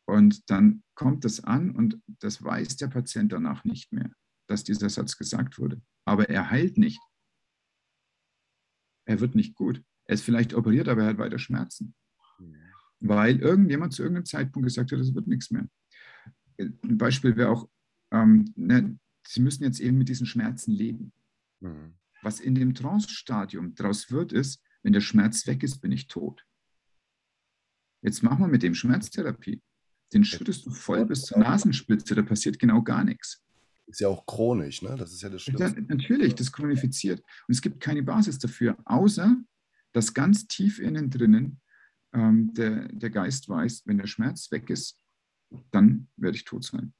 Und 0.06 0.50
dann 0.50 0.82
kommt 0.94 1.24
das 1.24 1.40
an 1.44 1.70
und 1.70 2.00
das 2.18 2.42
weiß 2.42 2.76
der 2.76 2.88
Patient 2.88 3.32
danach 3.32 3.64
nicht 3.64 3.92
mehr, 3.92 4.10
dass 4.48 4.64
dieser 4.64 4.90
Satz 4.90 5.16
gesagt 5.16 5.58
wurde. 5.58 5.80
Aber 6.04 6.28
er 6.28 6.50
heilt 6.50 6.78
nicht 6.78 7.00
er 9.10 9.18
wird 9.18 9.34
nicht 9.34 9.56
gut. 9.56 9.82
Er 10.04 10.14
ist 10.14 10.22
vielleicht 10.22 10.54
operiert, 10.54 10.88
aber 10.88 11.02
er 11.02 11.08
hat 11.08 11.18
weiter 11.18 11.40
Schmerzen. 11.40 11.94
Weil 13.00 13.40
irgendjemand 13.40 13.92
zu 13.92 14.02
irgendeinem 14.02 14.24
Zeitpunkt 14.24 14.66
gesagt 14.66 14.92
hat, 14.92 15.00
es 15.00 15.14
wird 15.14 15.26
nichts 15.26 15.50
mehr. 15.50 15.66
Ein 16.58 16.96
Beispiel 16.96 17.36
wäre 17.36 17.50
auch, 17.50 17.68
ähm, 18.12 18.52
ne, 18.54 18.98
Sie 19.26 19.40
müssen 19.40 19.64
jetzt 19.64 19.80
eben 19.80 19.98
mit 19.98 20.08
diesen 20.08 20.26
Schmerzen 20.26 20.72
leben. 20.72 21.12
Mhm. 21.60 21.94
Was 22.22 22.40
in 22.40 22.54
dem 22.54 22.74
Trance-Stadium 22.74 23.74
daraus 23.74 24.10
wird, 24.10 24.32
ist, 24.32 24.62
wenn 24.82 24.92
der 24.92 25.00
Schmerz 25.00 25.46
weg 25.46 25.62
ist, 25.62 25.80
bin 25.80 25.92
ich 25.92 26.06
tot. 26.06 26.46
Jetzt 28.02 28.22
machen 28.22 28.40
wir 28.40 28.48
mit 28.48 28.62
dem 28.62 28.74
Schmerztherapie. 28.74 29.60
Den 30.12 30.24
schüttest 30.24 30.66
du 30.66 30.70
voll 30.70 31.04
bis 31.04 31.22
zur 31.22 31.38
Nasenspitze, 31.38 32.14
da 32.14 32.22
passiert 32.22 32.58
genau 32.58 32.82
gar 32.82 33.04
nichts. 33.04 33.42
Ist 33.90 34.00
ja 34.00 34.08
auch 34.08 34.24
chronisch, 34.24 34.82
ne? 34.82 34.94
Das 34.96 35.12
ist 35.12 35.22
ja 35.22 35.28
das 35.28 35.42
Schlimmste. 35.42 35.82
Natürlich, 35.82 36.34
das 36.34 36.52
chronifiziert. 36.52 37.20
Und 37.20 37.52
es 37.52 37.60
gibt 37.60 37.80
keine 37.80 38.02
Basis 38.02 38.38
dafür, 38.38 38.78
außer 38.84 39.36
dass 39.92 40.14
ganz 40.14 40.46
tief 40.46 40.78
innen 40.78 41.10
drinnen 41.10 41.60
ähm, 42.12 42.54
der, 42.54 42.88
der 42.88 43.10
Geist 43.10 43.48
weiß, 43.48 43.82
wenn 43.86 43.98
der 43.98 44.06
Schmerz 44.06 44.50
weg 44.52 44.70
ist, 44.70 44.98
dann 45.72 46.08
werde 46.16 46.36
ich 46.36 46.44
tot 46.44 46.64
sein. 46.64 46.92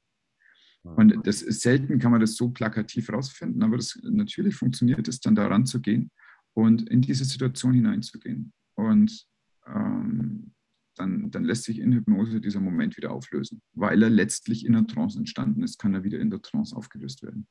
Und 0.83 1.27
das 1.27 1.43
ist 1.43 1.61
selten, 1.61 1.99
kann 1.99 2.11
man 2.11 2.21
das 2.21 2.35
so 2.35 2.49
plakativ 2.49 3.11
rausfinden, 3.11 3.61
aber 3.61 3.77
das, 3.77 3.99
natürlich 4.01 4.55
funktioniert 4.55 5.07
es 5.07 5.19
dann 5.19 5.35
daran 5.35 5.65
zu 5.67 5.79
gehen 5.79 6.09
und 6.53 6.89
in 6.89 7.01
diese 7.01 7.23
Situation 7.23 7.73
hineinzugehen. 7.73 8.51
Und 8.75 9.27
ähm, 9.67 10.53
dann, 11.01 11.31
dann 11.31 11.43
lässt 11.43 11.63
sich 11.63 11.79
in 11.79 11.93
Hypnose 11.93 12.39
dieser 12.39 12.59
Moment 12.59 12.95
wieder 12.97 13.11
auflösen. 13.11 13.61
Weil 13.73 14.01
er 14.03 14.09
letztlich 14.09 14.65
in 14.65 14.73
der 14.73 14.87
Trance 14.87 15.17
entstanden 15.17 15.63
ist, 15.63 15.79
kann 15.79 15.93
er 15.93 16.03
wieder 16.03 16.19
in 16.19 16.29
der 16.29 16.41
Trance 16.41 16.75
aufgelöst 16.75 17.23
werden. 17.23 17.47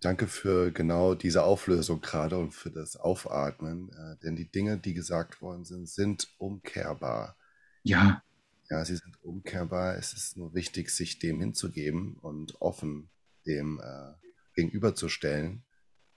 Danke 0.00 0.28
für 0.28 0.70
genau 0.70 1.14
diese 1.14 1.42
Auflösung 1.42 2.00
gerade 2.00 2.38
und 2.38 2.52
für 2.52 2.70
das 2.70 2.96
Aufatmen, 2.96 3.90
äh, 3.90 4.16
denn 4.22 4.36
die 4.36 4.50
Dinge, 4.50 4.78
die 4.78 4.94
gesagt 4.94 5.42
worden 5.42 5.64
sind, 5.64 5.88
sind 5.88 6.28
umkehrbar. 6.38 7.36
Ja. 7.82 8.22
Ja, 8.68 8.84
sie 8.84 8.94
sind 8.94 9.20
umkehrbar. 9.22 9.96
Es 9.96 10.12
ist 10.12 10.36
nur 10.36 10.54
wichtig, 10.54 10.90
sich 10.90 11.18
dem 11.18 11.40
hinzugeben 11.40 12.14
und 12.14 12.60
offen 12.60 13.10
dem 13.46 13.80
äh, 13.82 14.12
gegenüberzustellen, 14.54 15.64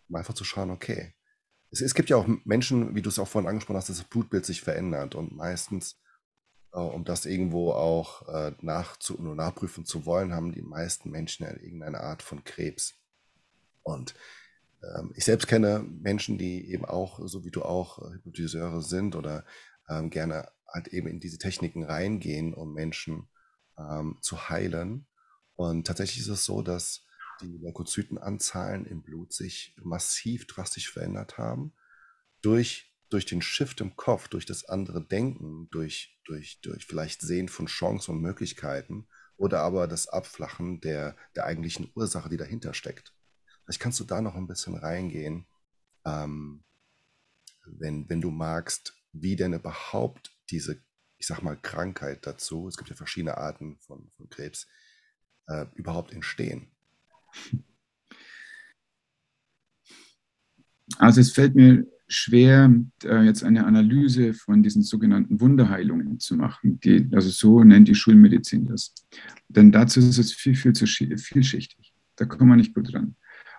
um 0.07 0.15
einfach 0.15 0.35
zu 0.35 0.43
schauen, 0.43 0.69
okay. 0.69 1.15
Es, 1.71 1.81
es, 1.81 1.95
gibt 1.95 2.11
ja 2.11 2.17
auch 2.17 2.27
Menschen, 2.45 2.93
wie 2.95 3.01
du 3.01 3.09
es 3.09 3.17
auch 3.17 3.27
vorhin 3.27 3.49
angesprochen 3.49 3.77
hast, 3.77 3.89
dass 3.89 3.97
das 3.97 4.07
Blutbild 4.07 4.45
sich 4.45 4.61
verändert 4.61 5.15
und 5.15 5.35
meistens, 5.35 5.99
um 6.79 7.03
das 7.03 7.25
irgendwo 7.25 7.71
auch 7.71 8.27
äh, 8.27 8.51
nachzu 8.61 9.21
nur 9.21 9.35
nachprüfen 9.35 9.85
zu 9.85 10.05
wollen, 10.05 10.33
haben 10.33 10.51
die 10.51 10.61
meisten 10.61 11.11
Menschen 11.11 11.45
irgendeine 11.45 12.01
Art 12.01 12.23
von 12.23 12.43
Krebs. 12.43 12.95
Und 13.83 14.15
ähm, 14.81 15.13
ich 15.15 15.25
selbst 15.25 15.47
kenne 15.47 15.79
Menschen, 15.79 16.37
die 16.37 16.71
eben 16.71 16.85
auch, 16.85 17.19
so 17.27 17.45
wie 17.45 17.51
du 17.51 17.61
auch, 17.61 17.99
äh, 17.99 18.15
Hypnotiseure 18.15 18.81
sind 18.81 19.15
oder 19.15 19.45
ähm, 19.89 20.09
gerne 20.09 20.49
halt 20.67 20.87
eben 20.87 21.07
in 21.07 21.19
diese 21.19 21.37
Techniken 21.37 21.83
reingehen, 21.83 22.53
um 22.53 22.73
Menschen 22.73 23.29
ähm, 23.77 24.17
zu 24.21 24.49
heilen. 24.49 25.05
Und 25.55 25.85
tatsächlich 25.85 26.21
ist 26.21 26.29
es 26.29 26.45
so, 26.45 26.61
dass 26.61 27.05
die 27.41 27.57
Leukozytenanzahlen 27.57 28.85
im 28.85 29.03
Blut 29.03 29.33
sich 29.33 29.75
massiv 29.81 30.47
drastisch 30.47 30.91
verändert 30.91 31.37
haben 31.37 31.73
durch, 32.41 32.92
durch 33.13 33.25
den 33.25 33.41
Shift 33.41 33.79
im 33.79 33.95
Kopf, 33.95 34.27
durch 34.27 34.45
das 34.45 34.65
andere 34.65 35.05
Denken, 35.05 35.69
durch, 35.69 36.19
durch, 36.25 36.59
durch 36.61 36.85
vielleicht 36.85 37.21
Sehen 37.21 37.47
von 37.47 37.67
Chancen 37.67 38.15
und 38.15 38.21
Möglichkeiten 38.21 39.07
oder 39.37 39.61
aber 39.61 39.87
das 39.87 40.07
Abflachen 40.07 40.81
der, 40.81 41.15
der 41.35 41.45
eigentlichen 41.45 41.91
Ursache, 41.95 42.29
die 42.29 42.37
dahinter 42.37 42.73
steckt. 42.73 43.13
Vielleicht 43.63 43.79
kannst 43.79 43.99
du 43.99 44.03
da 44.03 44.19
noch 44.21 44.35
ein 44.35 44.47
bisschen 44.47 44.75
reingehen, 44.75 45.45
ähm, 46.05 46.63
wenn, 47.65 48.09
wenn 48.09 48.19
du 48.19 48.31
magst, 48.31 48.95
wie 49.11 49.35
denn 49.35 49.53
überhaupt 49.53 50.35
diese, 50.49 50.83
ich 51.17 51.27
sag 51.27 51.43
mal, 51.43 51.55
Krankheit 51.55 52.25
dazu, 52.25 52.67
es 52.67 52.77
gibt 52.77 52.89
ja 52.89 52.95
verschiedene 52.95 53.37
Arten 53.37 53.77
von, 53.79 54.11
von 54.17 54.29
Krebs, 54.29 54.67
äh, 55.47 55.67
überhaupt 55.75 56.11
entstehen. 56.11 56.71
Also 60.97 61.21
es 61.21 61.31
fällt 61.31 61.55
mir 61.55 61.85
schwer, 62.13 62.73
äh, 63.03 63.23
jetzt 63.23 63.43
eine 63.43 63.65
Analyse 63.65 64.33
von 64.33 64.63
diesen 64.63 64.83
sogenannten 64.83 65.41
Wunderheilungen 65.41 66.19
zu 66.19 66.35
machen. 66.35 66.79
Die, 66.79 67.07
also 67.11 67.29
so 67.29 67.63
nennt 67.63 67.87
die 67.87 67.95
Schulmedizin 67.95 68.67
das. 68.67 68.93
Denn 69.47 69.71
dazu 69.71 69.99
ist 69.99 70.17
es 70.17 70.33
viel, 70.33 70.55
viel 70.55 70.73
zu 70.73 70.85
vielschichtig. 70.85 71.93
Da 72.15 72.25
kommen 72.25 72.49
wir 72.51 72.55
nicht 72.55 72.73
gut 72.73 72.93
dran. 72.93 73.15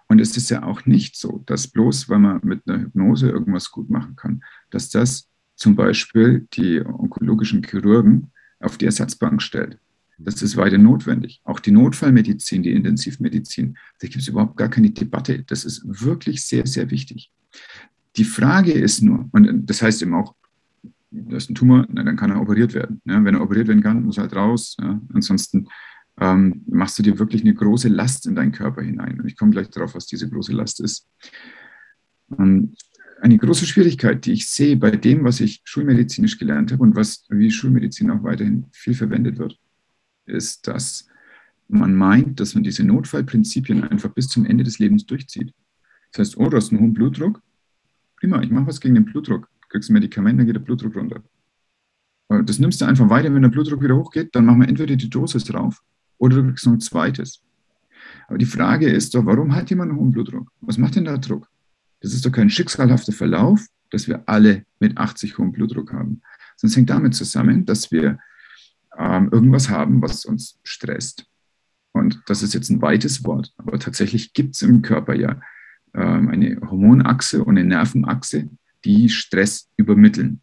Und 0.06 0.20
es 0.20 0.36
ist 0.36 0.50
ja 0.50 0.62
auch 0.62 0.86
nicht 0.86 1.16
so, 1.16 1.42
dass 1.46 1.68
bloß, 1.68 2.08
weil 2.08 2.18
man 2.18 2.40
mit 2.44 2.62
einer 2.66 2.82
Hypnose 2.82 3.30
irgendwas 3.30 3.70
gut 3.70 3.90
machen 3.90 4.16
kann, 4.16 4.42
dass 4.70 4.90
das 4.90 5.28
zum 5.56 5.76
Beispiel 5.76 6.46
die 6.54 6.80
onkologischen 6.84 7.62
Chirurgen 7.62 8.32
auf 8.60 8.76
die 8.78 8.86
Ersatzbank 8.86 9.40
stellt. 9.40 9.78
Das 10.18 10.42
ist 10.42 10.56
weiter 10.56 10.78
notwendig. 10.78 11.40
Auch 11.44 11.58
die 11.58 11.72
Notfallmedizin, 11.72 12.62
die 12.62 12.72
Intensivmedizin, 12.72 13.76
da 14.00 14.06
gibt 14.06 14.22
es 14.22 14.28
überhaupt 14.28 14.56
gar 14.56 14.68
keine 14.68 14.90
Debatte. 14.90 15.42
Das 15.42 15.64
ist 15.64 15.82
wirklich 15.84 16.44
sehr, 16.44 16.66
sehr 16.66 16.90
wichtig. 16.90 17.32
Die 18.16 18.24
Frage 18.24 18.72
ist 18.72 19.02
nur, 19.02 19.28
und 19.32 19.66
das 19.68 19.82
heißt 19.82 20.02
eben 20.02 20.14
auch, 20.14 20.34
das 21.10 21.44
ist 21.44 21.50
ein 21.50 21.54
Tumor, 21.54 21.86
na, 21.88 22.02
dann 22.02 22.16
kann 22.16 22.30
er 22.30 22.40
operiert 22.40 22.74
werden. 22.74 23.00
Ja, 23.04 23.22
wenn 23.24 23.34
er 23.34 23.42
operiert 23.42 23.68
werden 23.68 23.82
kann, 23.82 24.04
muss 24.04 24.18
er 24.18 24.22
halt 24.22 24.36
raus. 24.36 24.76
Ja. 24.80 25.00
Ansonsten 25.12 25.68
ähm, 26.20 26.62
machst 26.66 26.98
du 26.98 27.02
dir 27.02 27.18
wirklich 27.18 27.42
eine 27.42 27.54
große 27.54 27.88
Last 27.88 28.26
in 28.26 28.34
deinen 28.34 28.52
Körper 28.52 28.82
hinein. 28.82 29.20
Und 29.20 29.26
ich 29.26 29.36
komme 29.36 29.52
gleich 29.52 29.70
darauf, 29.70 29.94
was 29.94 30.06
diese 30.06 30.28
große 30.28 30.52
Last 30.52 30.80
ist. 30.80 31.08
Ähm, 32.38 32.74
eine 33.20 33.38
große 33.38 33.66
Schwierigkeit, 33.66 34.26
die 34.26 34.32
ich 34.32 34.48
sehe 34.48 34.76
bei 34.76 34.90
dem, 34.90 35.24
was 35.24 35.40
ich 35.40 35.62
schulmedizinisch 35.64 36.38
gelernt 36.38 36.72
habe 36.72 36.82
und 36.82 36.96
was 36.96 37.24
wie 37.30 37.50
Schulmedizin 37.50 38.10
auch 38.10 38.22
weiterhin 38.22 38.66
viel 38.72 38.94
verwendet 38.94 39.38
wird, 39.38 39.58
ist, 40.26 40.66
dass 40.66 41.06
man 41.68 41.94
meint, 41.94 42.40
dass 42.40 42.54
man 42.54 42.64
diese 42.64 42.84
Notfallprinzipien 42.84 43.84
einfach 43.84 44.12
bis 44.12 44.28
zum 44.28 44.44
Ende 44.44 44.64
des 44.64 44.78
Lebens 44.78 45.06
durchzieht. 45.06 45.54
Das 46.12 46.20
heißt, 46.20 46.36
oh, 46.38 46.48
du 46.48 46.56
hast 46.56 46.70
einen 46.70 46.80
hohen 46.80 46.92
Blutdruck, 46.92 47.40
prima, 48.16 48.42
ich 48.42 48.50
mache 48.50 48.66
was 48.66 48.80
gegen 48.80 48.94
den 48.94 49.04
Blutdruck, 49.04 49.48
kriegst 49.68 49.90
ein 49.90 49.94
Medikament, 49.94 50.38
dann 50.38 50.46
geht 50.46 50.56
der 50.56 50.60
Blutdruck 50.60 50.96
runter. 50.96 51.22
Das 52.28 52.58
nimmst 52.58 52.80
du 52.80 52.86
einfach 52.86 53.08
weiter, 53.10 53.32
wenn 53.34 53.42
der 53.42 53.50
Blutdruck 53.50 53.82
wieder 53.82 53.96
hochgeht, 53.96 54.34
dann 54.34 54.46
machen 54.46 54.60
wir 54.60 54.68
entweder 54.68 54.96
die 54.96 55.10
Dosis 55.10 55.44
drauf 55.44 55.82
oder 56.18 56.36
du 56.36 56.48
kriegst 56.48 56.66
noch 56.66 56.72
ein 56.72 56.80
zweites. 56.80 57.42
Aber 58.28 58.38
die 58.38 58.46
Frage 58.46 58.88
ist 58.88 59.14
doch, 59.14 59.26
warum 59.26 59.54
hat 59.54 59.70
jemand 59.70 59.90
einen 59.90 60.00
hohen 60.00 60.12
Blutdruck? 60.12 60.50
Was 60.60 60.78
macht 60.78 60.96
denn 60.96 61.04
der 61.04 61.18
Druck? 61.18 61.48
Das 62.00 62.12
ist 62.12 62.24
doch 62.24 62.32
kein 62.32 62.50
schicksalhafter 62.50 63.12
Verlauf, 63.12 63.66
dass 63.90 64.08
wir 64.08 64.22
alle 64.26 64.64
mit 64.78 64.96
80 64.96 65.38
hohen 65.38 65.52
Blutdruck 65.52 65.92
haben. 65.92 66.22
Es 66.60 66.76
hängt 66.76 66.90
damit 66.90 67.14
zusammen, 67.14 67.66
dass 67.66 67.90
wir 67.90 68.18
ähm, 68.96 69.28
irgendwas 69.32 69.68
haben, 69.68 70.00
was 70.02 70.24
uns 70.24 70.58
stresst. 70.62 71.26
Und 71.92 72.22
das 72.26 72.42
ist 72.42 72.54
jetzt 72.54 72.70
ein 72.70 72.82
weites 72.82 73.24
Wort, 73.24 73.52
aber 73.56 73.78
tatsächlich 73.78 74.32
gibt 74.32 74.54
es 74.56 74.62
im 74.62 74.82
Körper 74.82 75.14
ja 75.14 75.40
eine 76.00 76.60
Hormonachse 76.60 77.44
und 77.44 77.56
eine 77.56 77.68
Nervenachse, 77.68 78.50
die 78.84 79.08
Stress 79.08 79.70
übermitteln. 79.76 80.40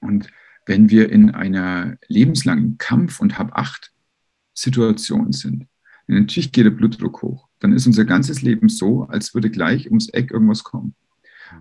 Und 0.00 0.28
wenn 0.66 0.90
wir 0.90 1.10
in 1.10 1.30
einer 1.30 1.96
lebenslangen 2.08 2.78
Kampf- 2.78 3.20
und 3.20 3.38
Hab-Acht-Situation 3.38 5.32
sind, 5.32 5.66
natürlich 6.06 6.52
geht 6.52 6.66
der 6.66 6.70
Blutdruck 6.70 7.22
hoch, 7.22 7.48
dann 7.60 7.72
ist 7.72 7.86
unser 7.86 8.04
ganzes 8.04 8.42
Leben 8.42 8.68
so, 8.68 9.04
als 9.04 9.34
würde 9.34 9.50
gleich 9.50 9.86
ums 9.86 10.08
Eck 10.10 10.30
irgendwas 10.30 10.64
kommen. 10.64 10.94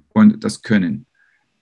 Und 0.09 0.43
das 0.43 0.61
können 0.61 1.05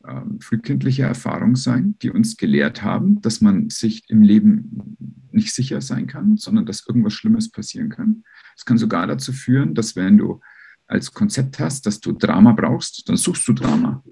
ähm, 0.08 0.39
frühkindliche 0.39 1.04
Erfahrungen 1.04 1.56
sein, 1.56 1.96
die 2.02 2.10
uns 2.10 2.38
gelehrt 2.38 2.84
haben, 2.84 3.22
dass 3.22 3.42
man 3.42 3.70
sich 3.70 4.10
im 4.10 4.22
Leben 4.22 4.98
nicht 5.32 5.54
sicher 5.54 5.82
sein 5.82 6.08
kann, 6.08 6.38
sondern 6.38 6.65
dass 6.65 6.88
irgendwas 6.88 7.13
Schlimmes 7.13 7.52
passieren 7.52 7.89
kann. 7.89 8.24
Es 8.56 8.65
kann 8.65 8.78
sogar 8.78 9.08
dazu 9.08 9.34
führen, 9.34 9.76
dass 9.76 9.96
wenn 9.96 10.18
du 10.18 10.39
als 10.89 11.13
Konzept 11.13 11.60
hast, 11.60 11.86
dass 11.86 11.99
du 11.99 12.12
Drama 12.12 12.52
brauchst, 12.52 13.08
dann 13.08 13.15
suchst 13.15 13.47
du 13.47 13.54
Drama. 13.54 14.04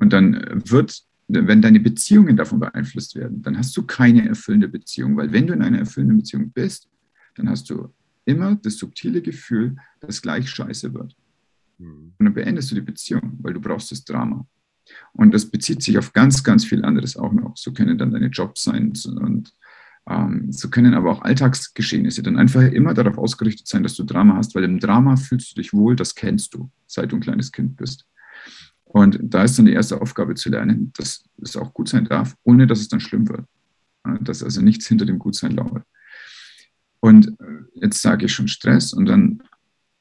Und 0.00 0.12
dann 0.12 0.62
wird, 0.70 1.02
wenn 1.26 1.60
deine 1.60 1.80
Beziehungen 1.80 2.36
davon 2.36 2.60
beeinflusst 2.60 3.16
werden, 3.16 3.42
dann 3.42 3.58
hast 3.58 3.76
du 3.76 3.82
keine 3.82 4.28
erfüllende 4.28 4.68
Beziehung, 4.68 5.16
weil 5.16 5.32
wenn 5.32 5.48
du 5.48 5.52
in 5.52 5.62
einer 5.62 5.80
erfüllenden 5.80 6.18
Beziehung 6.18 6.50
bist, 6.50 6.88
dann 7.34 7.48
hast 7.48 7.68
du 7.68 7.92
immer 8.24 8.54
das 8.54 8.76
subtile 8.76 9.20
Gefühl, 9.20 9.76
dass 10.00 10.22
gleich 10.22 10.48
scheiße 10.48 10.94
wird. 10.94 11.16
Mhm. 11.78 12.12
Und 12.16 12.24
dann 12.24 12.34
beendest 12.34 12.70
du 12.70 12.76
die 12.76 12.82
Beziehung, 12.82 13.38
weil 13.42 13.54
du 13.54 13.60
brauchst 13.60 13.90
das 13.90 14.04
Drama. 14.04 14.46
Und 15.12 15.34
das 15.34 15.46
bezieht 15.46 15.82
sich 15.82 15.98
auf 15.98 16.12
ganz, 16.12 16.44
ganz 16.44 16.64
viel 16.64 16.84
anderes 16.84 17.16
auch 17.16 17.32
noch. 17.32 17.56
So 17.56 17.72
können 17.72 17.98
dann 17.98 18.12
deine 18.12 18.26
Jobs 18.28 18.62
sein 18.64 18.92
und 19.06 19.54
so 20.50 20.68
können 20.68 20.94
aber 20.94 21.12
auch 21.12 21.22
Alltagsgeschehnisse 21.22 22.22
dann 22.22 22.36
einfach 22.36 22.62
immer 22.62 22.92
darauf 22.92 23.18
ausgerichtet 23.18 23.68
sein, 23.68 23.82
dass 23.82 23.94
du 23.94 24.04
Drama 24.04 24.36
hast, 24.36 24.54
weil 24.54 24.64
im 24.64 24.80
Drama 24.80 25.16
fühlst 25.16 25.52
du 25.52 25.60
dich 25.60 25.72
wohl, 25.72 25.94
das 25.94 26.14
kennst 26.14 26.54
du, 26.54 26.70
seit 26.86 27.12
du 27.12 27.16
ein 27.16 27.22
kleines 27.22 27.52
Kind 27.52 27.76
bist. 27.76 28.04
Und 28.84 29.18
da 29.22 29.44
ist 29.44 29.58
dann 29.58 29.66
die 29.66 29.72
erste 29.72 30.00
Aufgabe 30.00 30.34
zu 30.34 30.50
lernen, 30.50 30.92
dass 30.96 31.24
es 31.40 31.56
auch 31.56 31.72
gut 31.72 31.88
sein 31.88 32.04
darf, 32.04 32.36
ohne 32.42 32.66
dass 32.66 32.80
es 32.80 32.88
dann 32.88 33.00
schlimm 33.00 33.28
wird. 33.28 33.46
Dass 34.20 34.42
also 34.42 34.60
nichts 34.60 34.86
hinter 34.86 35.06
dem 35.06 35.18
Gutsein 35.18 35.52
lauert. 35.52 35.84
Und 37.00 37.28
äh, 37.40 37.62
jetzt 37.74 38.02
sage 38.02 38.26
ich 38.26 38.32
schon 38.32 38.48
Stress 38.48 38.92
und 38.92 39.06
dann 39.06 39.42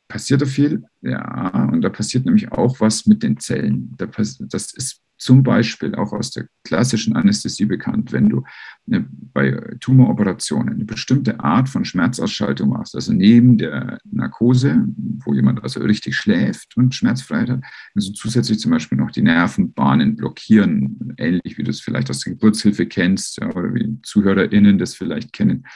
passiert 0.07 0.41
da 0.41 0.45
viel. 0.45 0.83
Ja, 1.01 1.69
und 1.71 1.81
da 1.81 1.89
passiert 1.89 2.25
nämlich 2.25 2.51
auch 2.51 2.79
was 2.79 3.05
mit 3.05 3.23
den 3.23 3.39
Zellen. 3.39 3.95
Das 3.97 4.73
ist 4.73 5.01
zum 5.21 5.43
Beispiel 5.43 5.93
auch 5.93 6.13
aus 6.13 6.31
der 6.31 6.47
klassischen 6.63 7.15
Anästhesie 7.15 7.65
bekannt, 7.65 8.11
wenn 8.11 8.29
du 8.29 8.43
eine, 8.87 9.05
bei 9.33 9.51
Tumoroperationen 9.79 10.73
eine 10.73 10.85
bestimmte 10.85 11.39
Art 11.39 11.69
von 11.69 11.85
Schmerzausschaltung 11.85 12.69
machst, 12.69 12.95
also 12.95 13.13
neben 13.13 13.59
der 13.59 13.99
Narkose, 14.11 14.83
wo 15.23 15.35
jemand 15.35 15.63
also 15.63 15.79
richtig 15.81 16.15
schläft 16.15 16.75
und 16.75 16.95
Schmerzfreiheit 16.95 17.51
hat, 17.51 17.61
also 17.93 18.11
zusätzlich 18.13 18.59
zum 18.59 18.71
Beispiel 18.71 18.97
noch 18.97 19.11
die 19.11 19.21
Nervenbahnen 19.21 20.15
blockieren, 20.15 21.13
ähnlich 21.17 21.55
wie 21.55 21.63
du 21.63 21.69
es 21.69 21.81
vielleicht 21.81 22.09
aus 22.09 22.21
der 22.21 22.33
Geburtshilfe 22.33 22.87
kennst 22.87 23.39
oder 23.43 23.75
wie 23.75 23.99
ZuhörerInnen 24.01 24.79
das 24.79 24.95
vielleicht 24.95 25.33
kennen. 25.33 25.67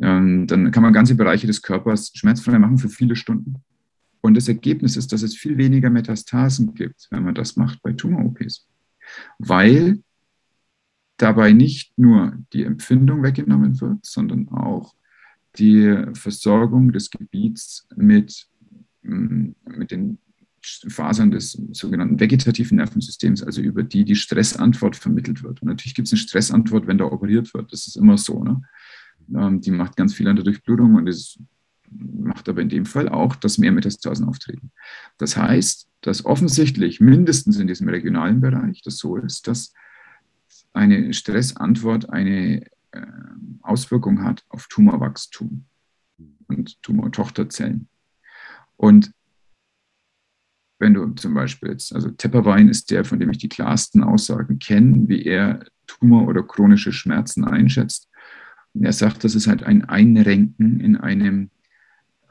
Ähm, 0.00 0.46
dann 0.46 0.70
kann 0.70 0.84
man 0.84 0.92
ganze 0.92 1.16
Bereiche 1.16 1.48
des 1.48 1.62
Körpers 1.62 2.12
schmerzfrei 2.14 2.60
machen 2.60 2.78
für 2.78 2.88
viele 2.88 3.16
Stunden. 3.16 3.56
Und 4.20 4.36
das 4.36 4.46
Ergebnis 4.46 4.96
ist, 4.96 5.12
dass 5.12 5.22
es 5.22 5.36
viel 5.36 5.58
weniger 5.58 5.90
Metastasen 5.90 6.74
gibt, 6.74 7.08
wenn 7.10 7.24
man 7.24 7.34
das 7.34 7.56
macht 7.56 7.82
bei 7.82 7.92
Tumor-OPs. 7.92 8.68
Weil 9.38 10.02
dabei 11.16 11.52
nicht 11.52 11.96
nur 11.98 12.36
die 12.52 12.64
Empfindung 12.64 13.22
weggenommen 13.22 13.80
wird, 13.80 14.04
sondern 14.04 14.48
auch 14.48 14.94
die 15.56 15.96
Versorgung 16.14 16.92
des 16.92 17.10
Gebiets 17.10 17.86
mit, 17.94 18.48
mm, 19.02 19.50
mit 19.76 19.90
den 19.90 20.18
Fasern 20.60 21.30
des 21.30 21.60
sogenannten 21.72 22.18
vegetativen 22.18 22.76
Nervensystems, 22.76 23.42
also 23.42 23.60
über 23.60 23.82
die 23.82 24.04
die 24.04 24.16
Stressantwort 24.16 24.96
vermittelt 24.96 25.42
wird. 25.42 25.60
Und 25.60 25.68
natürlich 25.68 25.94
gibt 25.94 26.08
es 26.08 26.12
eine 26.12 26.20
Stressantwort, 26.20 26.86
wenn 26.86 26.98
da 26.98 27.04
operiert 27.04 27.52
wird. 27.52 27.72
Das 27.72 27.86
ist 27.86 27.96
immer 27.96 28.16
so. 28.16 28.42
Ne? 28.42 28.62
Ähm, 29.34 29.60
die 29.60 29.70
macht 29.70 29.96
ganz 29.96 30.14
viel 30.14 30.26
an 30.26 30.36
der 30.36 30.44
Durchblutung 30.44 30.94
und 30.94 31.06
es 31.06 31.38
macht 31.90 32.48
aber 32.48 32.62
in 32.62 32.68
dem 32.68 32.86
Fall 32.86 33.08
auch, 33.08 33.36
dass 33.36 33.58
mehr 33.58 33.72
Metastasen 33.72 34.26
auftreten. 34.26 34.72
Das 35.18 35.36
heißt, 35.36 35.88
dass 36.00 36.24
offensichtlich 36.24 37.00
mindestens 37.00 37.58
in 37.58 37.66
diesem 37.66 37.88
regionalen 37.88 38.40
Bereich 38.40 38.82
das 38.82 38.98
so 38.98 39.16
ist, 39.16 39.46
dass 39.48 39.72
eine 40.72 41.12
Stressantwort 41.12 42.10
eine 42.10 42.66
äh, 42.92 43.06
Auswirkung 43.62 44.22
hat 44.22 44.44
auf 44.48 44.66
Tumorwachstum 44.68 45.64
und 46.48 46.82
Tumortochterzellen. 46.82 47.88
Und 48.76 49.12
wenn 50.78 50.94
du 50.94 51.08
zum 51.14 51.34
Beispiel 51.34 51.70
jetzt, 51.70 51.94
also 51.94 52.10
Tepperwein 52.10 52.68
ist 52.68 52.90
der, 52.90 53.04
von 53.04 53.18
dem 53.18 53.30
ich 53.30 53.38
die 53.38 53.48
klarsten 53.48 54.02
Aussagen 54.02 54.58
kenne, 54.58 55.08
wie 55.08 55.24
er 55.24 55.64
Tumor 55.86 56.28
oder 56.28 56.42
chronische 56.42 56.92
Schmerzen 56.92 57.44
einschätzt. 57.44 58.08
Und 58.74 58.84
er 58.84 58.92
sagt, 58.92 59.24
das 59.24 59.34
ist 59.34 59.46
halt 59.46 59.62
ein 59.62 59.84
Einrenken 59.84 60.80
in 60.80 60.96
einem 60.96 61.50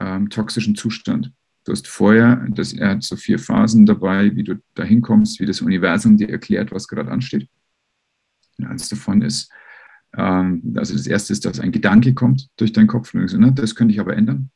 ähm, 0.00 0.30
toxischen 0.30 0.74
Zustand. 0.74 1.32
Du 1.64 1.72
hast 1.72 1.86
vorher, 1.86 2.46
das, 2.50 2.72
er 2.74 2.90
hat 2.90 3.02
so 3.02 3.16
vier 3.16 3.38
Phasen 3.38 3.86
dabei, 3.86 4.34
wie 4.36 4.44
du 4.44 4.62
da 4.74 4.84
hinkommst, 4.84 5.40
wie 5.40 5.46
das 5.46 5.62
Universum 5.62 6.16
dir 6.16 6.28
erklärt, 6.28 6.72
was 6.72 6.88
gerade 6.88 7.10
ansteht. 7.10 7.48
Und 8.58 8.66
eins 8.66 8.88
davon 8.88 9.22
ist, 9.22 9.50
ähm, 10.16 10.74
also 10.76 10.94
das 10.94 11.06
erste 11.06 11.32
ist, 11.32 11.44
dass 11.44 11.60
ein 11.60 11.72
Gedanke 11.72 12.14
kommt 12.14 12.48
durch 12.56 12.72
deinen 12.72 12.86
Kopf 12.86 13.14
und 13.14 13.22
du 13.22 13.28
sagst, 13.28 13.58
das 13.58 13.74
könnte 13.74 13.94
ich 13.94 14.00
aber 14.00 14.16
ändern. 14.16 14.50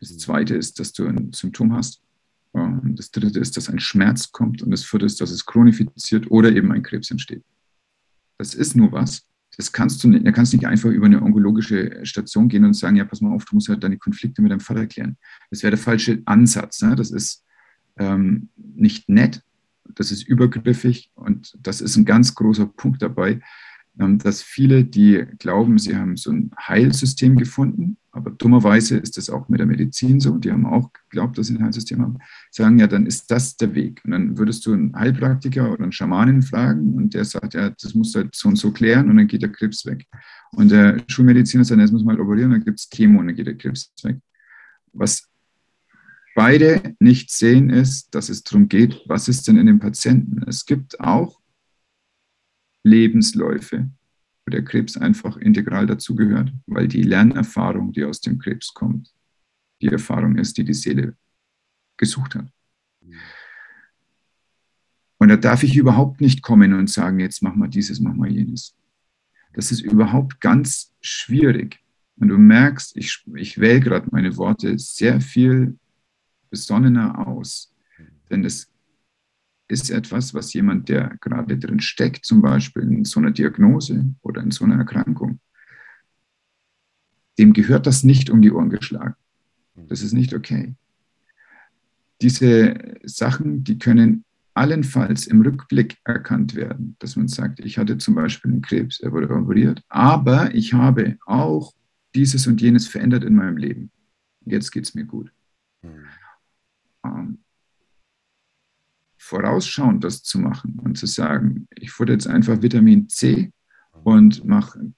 Das 0.00 0.16
zweite 0.18 0.54
ist, 0.54 0.78
dass 0.80 0.92
du 0.92 1.06
ein 1.06 1.32
Symptom 1.32 1.72
hast. 1.74 2.02
Ähm, 2.54 2.94
das 2.96 3.10
dritte 3.10 3.38
ist, 3.38 3.56
dass 3.56 3.68
ein 3.68 3.78
Schmerz 3.78 4.32
kommt. 4.32 4.62
Und 4.62 4.70
das 4.70 4.84
vierte 4.84 5.06
ist, 5.06 5.20
dass 5.20 5.30
es 5.30 5.44
chronifiziert 5.46 6.30
oder 6.30 6.50
eben 6.50 6.72
ein 6.72 6.82
Krebs 6.82 7.10
entsteht. 7.10 7.44
Das 8.38 8.54
ist 8.54 8.74
nur 8.74 8.92
was. 8.92 9.26
Das 9.56 9.72
kannst 9.72 10.02
du 10.02 10.08
nicht, 10.08 10.26
du 10.26 10.32
kannst 10.32 10.52
nicht 10.52 10.66
einfach 10.66 10.90
über 10.90 11.06
eine 11.06 11.22
onkologische 11.22 12.04
Station 12.04 12.48
gehen 12.48 12.64
und 12.64 12.74
sagen, 12.74 12.96
ja, 12.96 13.04
pass 13.04 13.20
mal 13.20 13.34
auf, 13.34 13.44
du 13.44 13.54
musst 13.54 13.68
halt 13.68 13.82
deine 13.82 13.98
Konflikte 13.98 14.42
mit 14.42 14.50
deinem 14.50 14.60
Vater 14.60 14.86
klären. 14.86 15.16
Das 15.50 15.62
wäre 15.62 15.70
der 15.70 15.78
falsche 15.78 16.22
Ansatz. 16.24 16.82
Ne? 16.82 16.96
Das 16.96 17.10
ist 17.10 17.44
ähm, 17.96 18.48
nicht 18.56 19.08
nett, 19.08 19.42
das 19.94 20.10
ist 20.10 20.22
übergriffig 20.22 21.10
und 21.14 21.56
das 21.60 21.80
ist 21.80 21.96
ein 21.96 22.04
ganz 22.04 22.34
großer 22.34 22.66
Punkt 22.66 23.02
dabei, 23.02 23.40
dass 23.96 24.42
viele, 24.42 24.84
die 24.84 25.24
glauben, 25.38 25.78
sie 25.78 25.96
haben 25.96 26.16
so 26.16 26.32
ein 26.32 26.50
Heilsystem 26.58 27.36
gefunden, 27.36 27.96
aber 28.10 28.30
dummerweise 28.30 28.96
ist 28.96 29.18
es 29.18 29.28
auch 29.28 29.48
mit 29.48 29.58
der 29.58 29.66
Medizin 29.66 30.20
so, 30.20 30.38
die 30.38 30.52
haben 30.52 30.66
auch 30.66 30.92
geglaubt, 30.92 31.36
dass 31.36 31.48
sie 31.48 31.54
ein 31.56 31.64
Heilsystem 31.64 32.00
haben, 32.00 32.18
sagen, 32.50 32.78
ja, 32.78 32.86
dann 32.86 33.06
ist 33.06 33.30
das 33.30 33.56
der 33.56 33.74
Weg. 33.74 34.00
Und 34.04 34.12
dann 34.12 34.38
würdest 34.38 34.66
du 34.66 34.72
einen 34.72 34.94
Heilpraktiker 34.94 35.72
oder 35.72 35.82
einen 35.82 35.92
Schamanen 35.92 36.42
fragen 36.42 36.94
und 36.94 37.14
der 37.14 37.24
sagt, 37.24 37.54
ja, 37.54 37.70
das 37.70 37.94
musst 37.94 38.14
du 38.14 38.20
halt 38.20 38.34
so 38.34 38.48
und 38.48 38.56
so 38.56 38.70
klären 38.72 39.10
und 39.10 39.16
dann 39.16 39.26
geht 39.26 39.42
der 39.42 39.50
Krebs 39.50 39.84
weg. 39.86 40.06
Und 40.52 40.70
der 40.70 41.02
Schulmediziner 41.08 41.64
sagt, 41.64 41.80
jetzt 41.80 41.92
muss 41.92 42.04
man 42.04 42.16
halt 42.16 42.24
operieren, 42.24 42.52
dann 42.52 42.64
gibt 42.64 42.78
es 42.78 42.88
Chemo 42.88 43.20
und 43.20 43.26
dann 43.26 43.36
geht 43.36 43.46
der 43.46 43.56
Krebs 43.56 43.92
weg. 44.02 44.18
Was 44.92 45.28
beide 46.36 46.94
nicht 47.00 47.32
sehen, 47.32 47.70
ist, 47.70 48.14
dass 48.14 48.28
es 48.28 48.44
darum 48.44 48.68
geht, 48.68 49.02
was 49.06 49.28
ist 49.28 49.48
denn 49.48 49.56
in 49.56 49.66
dem 49.66 49.80
Patienten. 49.80 50.42
Es 50.48 50.66
gibt 50.66 51.00
auch 51.00 51.40
Lebensläufe, 52.84 53.90
wo 54.46 54.50
der 54.50 54.62
Krebs 54.62 54.96
einfach 54.96 55.36
integral 55.36 55.86
dazugehört, 55.86 56.52
weil 56.66 56.86
die 56.86 57.02
Lernerfahrung, 57.02 57.92
die 57.92 58.04
aus 58.04 58.20
dem 58.20 58.38
Krebs 58.38 58.72
kommt, 58.72 59.12
die 59.80 59.88
Erfahrung 59.88 60.36
ist, 60.36 60.56
die 60.56 60.64
die 60.64 60.74
Seele 60.74 61.16
gesucht 61.96 62.34
hat. 62.34 62.46
Und 65.18 65.28
da 65.28 65.36
darf 65.36 65.62
ich 65.62 65.76
überhaupt 65.76 66.20
nicht 66.20 66.42
kommen 66.42 66.74
und 66.74 66.90
sagen, 66.90 67.20
jetzt 67.20 67.42
mach 67.42 67.54
mal 67.54 67.68
dieses, 67.68 68.00
mach 68.00 68.14
mal 68.14 68.30
jenes. 68.30 68.76
Das 69.54 69.70
ist 69.70 69.80
überhaupt 69.80 70.40
ganz 70.40 70.92
schwierig. 71.00 71.80
Und 72.16 72.28
du 72.28 72.38
merkst, 72.38 72.96
ich, 72.96 73.24
ich 73.34 73.58
wähle 73.58 73.80
gerade 73.80 74.08
meine 74.10 74.36
Worte 74.36 74.78
sehr 74.78 75.20
viel 75.20 75.78
besonnener 76.50 77.26
aus. 77.26 77.72
Denn 78.30 78.44
es 78.44 78.73
ist 79.68 79.90
etwas, 79.90 80.34
was 80.34 80.52
jemand, 80.52 80.88
der 80.88 81.16
gerade 81.20 81.58
drin 81.58 81.80
steckt, 81.80 82.24
zum 82.24 82.42
Beispiel 82.42 82.82
in 82.82 83.04
so 83.04 83.20
einer 83.20 83.30
Diagnose 83.30 84.14
oder 84.22 84.42
in 84.42 84.50
so 84.50 84.64
einer 84.64 84.76
Erkrankung, 84.76 85.40
dem 87.38 87.52
gehört 87.52 87.86
das 87.86 88.04
nicht 88.04 88.30
um 88.30 88.42
die 88.42 88.52
Ohren 88.52 88.70
geschlagen. 88.70 89.14
Das 89.88 90.02
ist 90.02 90.12
nicht 90.12 90.34
okay. 90.34 90.74
Diese 92.20 92.74
Sachen, 93.02 93.64
die 93.64 93.78
können 93.78 94.24
allenfalls 94.54 95.26
im 95.26 95.40
Rückblick 95.40 95.98
erkannt 96.04 96.54
werden, 96.54 96.94
dass 97.00 97.16
man 97.16 97.26
sagt, 97.26 97.58
ich 97.58 97.76
hatte 97.76 97.98
zum 97.98 98.14
Beispiel 98.14 98.52
einen 98.52 98.62
Krebs, 98.62 99.00
er 99.00 99.10
wurde 99.10 99.28
operiert, 99.28 99.82
aber 99.88 100.54
ich 100.54 100.72
habe 100.74 101.18
auch 101.26 101.72
dieses 102.14 102.46
und 102.46 102.60
jenes 102.60 102.86
verändert 102.86 103.24
in 103.24 103.34
meinem 103.34 103.56
Leben. 103.56 103.90
Jetzt 104.46 104.70
geht 104.70 104.84
es 104.84 104.94
mir 104.94 105.04
gut. 105.04 105.32
Mhm. 105.82 106.06
Vorausschauend 109.24 110.04
das 110.04 110.22
zu 110.22 110.38
machen 110.38 110.78
und 110.80 110.98
zu 110.98 111.06
sagen, 111.06 111.66
ich 111.74 111.90
futter 111.90 112.12
jetzt 112.12 112.26
einfach 112.26 112.60
Vitamin 112.60 113.08
C 113.08 113.52
und 114.02 114.44
mache 114.44 114.92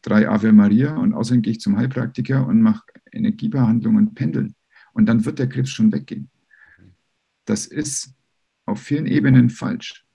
drei 0.00 0.26
Ave 0.26 0.52
Maria 0.52 0.96
und 0.96 1.12
außerdem 1.12 1.42
gehe 1.42 1.52
ich 1.52 1.60
zum 1.60 1.76
Heilpraktiker 1.76 2.46
und 2.46 2.62
mache 2.62 2.84
Energiebehandlung 3.12 3.96
und 3.96 4.14
Pendeln. 4.14 4.54
Und 4.94 5.04
dann 5.04 5.26
wird 5.26 5.38
der 5.38 5.50
Krebs 5.50 5.68
schon 5.68 5.92
weggehen. 5.92 6.30
Das 7.44 7.66
ist 7.66 8.14
auf 8.64 8.80
vielen 8.80 9.06
Ebenen 9.06 9.50
falsch. 9.50 10.06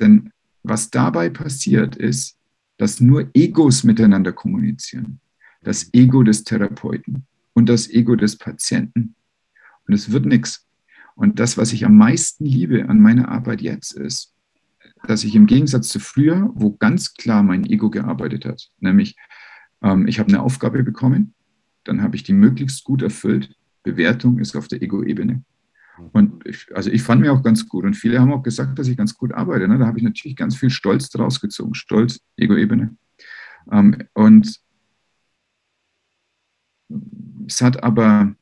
Denn 0.00 0.30
was 0.62 0.88
dabei 0.88 1.30
passiert 1.30 1.96
ist, 1.96 2.38
dass 2.76 3.00
nur 3.00 3.28
Egos 3.34 3.82
miteinander 3.82 4.32
kommunizieren. 4.32 5.18
Das 5.62 5.92
Ego 5.92 6.22
des 6.22 6.44
Therapeuten 6.44 7.26
und 7.54 7.68
das 7.68 7.90
Ego 7.90 8.14
des 8.14 8.36
Patienten. 8.36 9.16
Und 9.88 9.94
es 9.94 10.12
wird 10.12 10.26
nichts. 10.26 10.64
Und 11.20 11.38
das, 11.38 11.58
was 11.58 11.74
ich 11.74 11.84
am 11.84 11.98
meisten 11.98 12.46
liebe 12.46 12.88
an 12.88 12.98
meiner 12.98 13.28
Arbeit 13.28 13.60
jetzt, 13.60 13.92
ist, 13.92 14.34
dass 15.06 15.22
ich 15.22 15.34
im 15.34 15.46
Gegensatz 15.46 15.90
zu 15.90 16.00
früher, 16.00 16.50
wo 16.54 16.74
ganz 16.74 17.12
klar 17.12 17.42
mein 17.42 17.66
Ego 17.66 17.90
gearbeitet 17.90 18.46
hat, 18.46 18.70
nämlich 18.78 19.16
ähm, 19.82 20.08
ich 20.08 20.18
habe 20.18 20.30
eine 20.30 20.40
Aufgabe 20.40 20.82
bekommen, 20.82 21.34
dann 21.84 22.00
habe 22.00 22.16
ich 22.16 22.22
die 22.22 22.32
möglichst 22.32 22.84
gut 22.84 23.02
erfüllt. 23.02 23.54
Bewertung 23.82 24.38
ist 24.38 24.56
auf 24.56 24.66
der 24.66 24.80
Ego-Ebene. 24.80 25.44
Und 26.12 26.46
ich, 26.46 26.74
also 26.74 26.88
ich 26.88 27.02
fand 27.02 27.20
mir 27.20 27.34
auch 27.34 27.42
ganz 27.42 27.68
gut 27.68 27.84
und 27.84 27.92
viele 27.92 28.18
haben 28.18 28.32
auch 28.32 28.42
gesagt, 28.42 28.78
dass 28.78 28.88
ich 28.88 28.96
ganz 28.96 29.14
gut 29.14 29.34
arbeite. 29.34 29.68
Ne? 29.68 29.76
Da 29.76 29.86
habe 29.86 29.98
ich 29.98 30.04
natürlich 30.04 30.36
ganz 30.36 30.56
viel 30.56 30.70
Stolz 30.70 31.10
daraus 31.10 31.38
gezogen. 31.38 31.74
Stolz, 31.74 32.20
Ego-Ebene. 32.38 32.96
Ähm, 33.70 33.98
und 34.14 34.58
es 37.46 37.60
hat 37.60 37.82
aber 37.82 38.34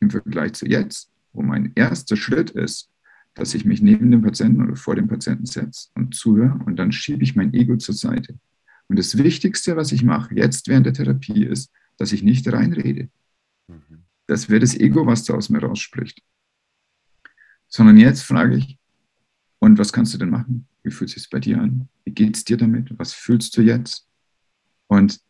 im 0.00 0.10
Vergleich 0.10 0.52
zu 0.52 0.66
jetzt 0.66 1.10
wo 1.32 1.42
mein 1.42 1.72
erster 1.74 2.16
Schritt 2.16 2.50
ist, 2.50 2.90
dass 3.34 3.54
ich 3.54 3.64
mich 3.64 3.80
neben 3.80 4.10
dem 4.10 4.22
Patienten 4.22 4.62
oder 4.62 4.76
vor 4.76 4.96
dem 4.96 5.08
Patienten 5.08 5.46
setze 5.46 5.88
und 5.94 6.14
zuhöre 6.14 6.58
und 6.66 6.76
dann 6.76 6.92
schiebe 6.92 7.22
ich 7.22 7.36
mein 7.36 7.54
Ego 7.54 7.76
zur 7.76 7.94
Seite. 7.94 8.38
Und 8.88 8.98
das 8.98 9.16
Wichtigste, 9.16 9.76
was 9.76 9.92
ich 9.92 10.02
mache 10.02 10.34
jetzt 10.34 10.66
während 10.66 10.86
der 10.86 10.92
Therapie, 10.92 11.44
ist, 11.44 11.72
dass 11.96 12.12
ich 12.12 12.22
nicht 12.22 12.52
reinrede. 12.52 13.08
Mhm. 13.68 14.04
Das 14.26 14.48
wäre 14.48 14.60
das 14.60 14.74
Ego, 14.74 15.06
was 15.06 15.24
da 15.24 15.34
aus 15.34 15.48
mir 15.48 15.60
rausspricht. 15.60 16.22
Sondern 17.68 17.96
jetzt 17.98 18.22
frage 18.22 18.56
ich, 18.56 18.78
und 19.60 19.78
was 19.78 19.92
kannst 19.92 20.14
du 20.14 20.18
denn 20.18 20.30
machen? 20.30 20.66
Wie 20.82 20.90
fühlt 20.90 21.10
es 21.10 21.22
sich 21.22 21.30
bei 21.30 21.38
dir 21.38 21.60
an? 21.60 21.88
Wie 22.04 22.12
geht 22.12 22.36
es 22.36 22.44
dir 22.44 22.56
damit? 22.56 22.98
Was 22.98 23.12
fühlst 23.12 23.56
du 23.56 23.62
jetzt? 23.62 24.08
Und 24.88 25.20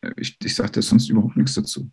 äh, 0.00 0.12
ich, 0.16 0.38
ich 0.42 0.54
sage 0.54 0.72
dir 0.72 0.82
sonst 0.82 1.10
überhaupt 1.10 1.36
nichts 1.36 1.54
dazu. 1.54 1.90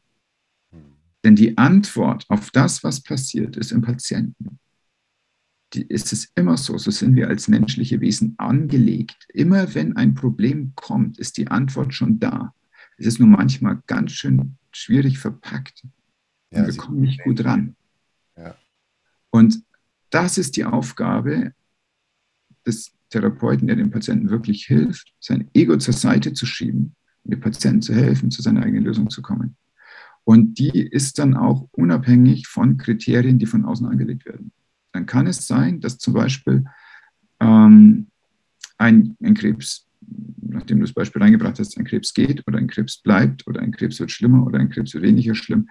Denn 1.24 1.36
die 1.36 1.58
Antwort 1.58 2.26
auf 2.30 2.52
das, 2.52 2.84
was 2.84 3.02
passiert 3.02 3.58
ist 3.58 3.72
im 3.72 3.82
Patienten, 3.82 4.60
die 5.74 5.84
ist 5.84 6.12
es 6.12 6.32
immer 6.36 6.58
so, 6.58 6.78
so 6.78 6.92
sind 6.92 7.16
wir 7.16 7.30
als 7.30 7.48
menschliche 7.48 8.02
Wesen 8.02 8.36
angelegt. 8.38 9.28
Immer 9.34 9.74
wenn 9.74 9.96
ein 9.96 10.16
Problem 10.16 10.74
kommt, 10.76 11.18
ist 11.18 11.38
die 11.38 11.48
Antwort 11.48 11.94
schon 11.94 12.20
da. 12.20 12.54
Es 12.98 13.06
ist 13.06 13.20
nur 13.20 13.30
manchmal 13.30 13.82
ganz 13.88 14.12
schön 14.12 14.58
schwierig 14.72 15.18
verpackt. 15.18 15.86
Ja, 16.52 16.66
wir 16.66 16.76
kommen 16.76 17.02
nicht 17.02 17.24
gut 17.24 17.46
ran. 17.46 17.76
Ja. 18.38 18.56
Und 19.30 19.64
das 20.10 20.38
ist 20.38 20.58
die 20.58 20.66
Aufgabe 20.66 21.54
des 22.66 22.92
Therapeuten, 23.10 23.68
der 23.68 23.78
dem 23.78 23.92
Patienten 23.92 24.30
wirklich 24.30 24.66
hilft, 24.66 25.14
sein 25.20 25.50
Ego 25.54 25.78
zur 25.78 25.94
Seite 25.94 26.34
zu 26.34 26.46
schieben 26.46 26.96
und 27.24 27.32
dem 27.32 27.40
Patienten 27.40 27.82
zu 27.82 27.94
helfen, 27.94 28.32
zu 28.32 28.42
seiner 28.42 28.64
eigenen 28.64 28.84
Lösung 28.84 29.10
zu 29.10 29.22
kommen. 29.22 29.56
Und 30.24 30.60
die 30.60 30.82
ist 30.82 31.20
dann 31.20 31.36
auch 31.36 31.68
unabhängig 31.72 32.48
von 32.48 32.78
Kriterien, 32.78 33.40
die 33.40 33.46
von 33.46 33.66
außen 33.66 33.88
angelegt 33.88 34.26
werden. 34.26 34.52
Dann 34.92 35.06
kann 35.06 35.28
es 35.28 35.48
sein, 35.48 35.80
dass 35.80 35.98
zum 35.98 36.14
Beispiel 36.14 36.66
ähm, 37.40 38.08
ein, 38.78 39.18
ein 39.22 39.34
Krebs, 39.34 39.88
nachdem 40.42 40.80
du 40.80 40.86
das 40.86 40.94
Beispiel 40.94 41.22
reingebracht 41.22 41.60
hast, 41.60 41.78
ein 41.78 41.86
Krebs 41.86 42.14
geht 42.14 42.48
oder 42.48 42.60
ein 42.60 42.68
Krebs 42.68 42.98
bleibt 42.98 43.48
oder 43.48 43.62
ein 43.62 43.72
Krebs 43.72 44.00
wird 44.00 44.12
schlimmer 44.12 44.46
oder 44.46 44.60
ein 44.60 44.70
Krebs 44.70 44.94
wird 44.94 45.04
weniger 45.04 45.36
schlimm. 45.36 45.70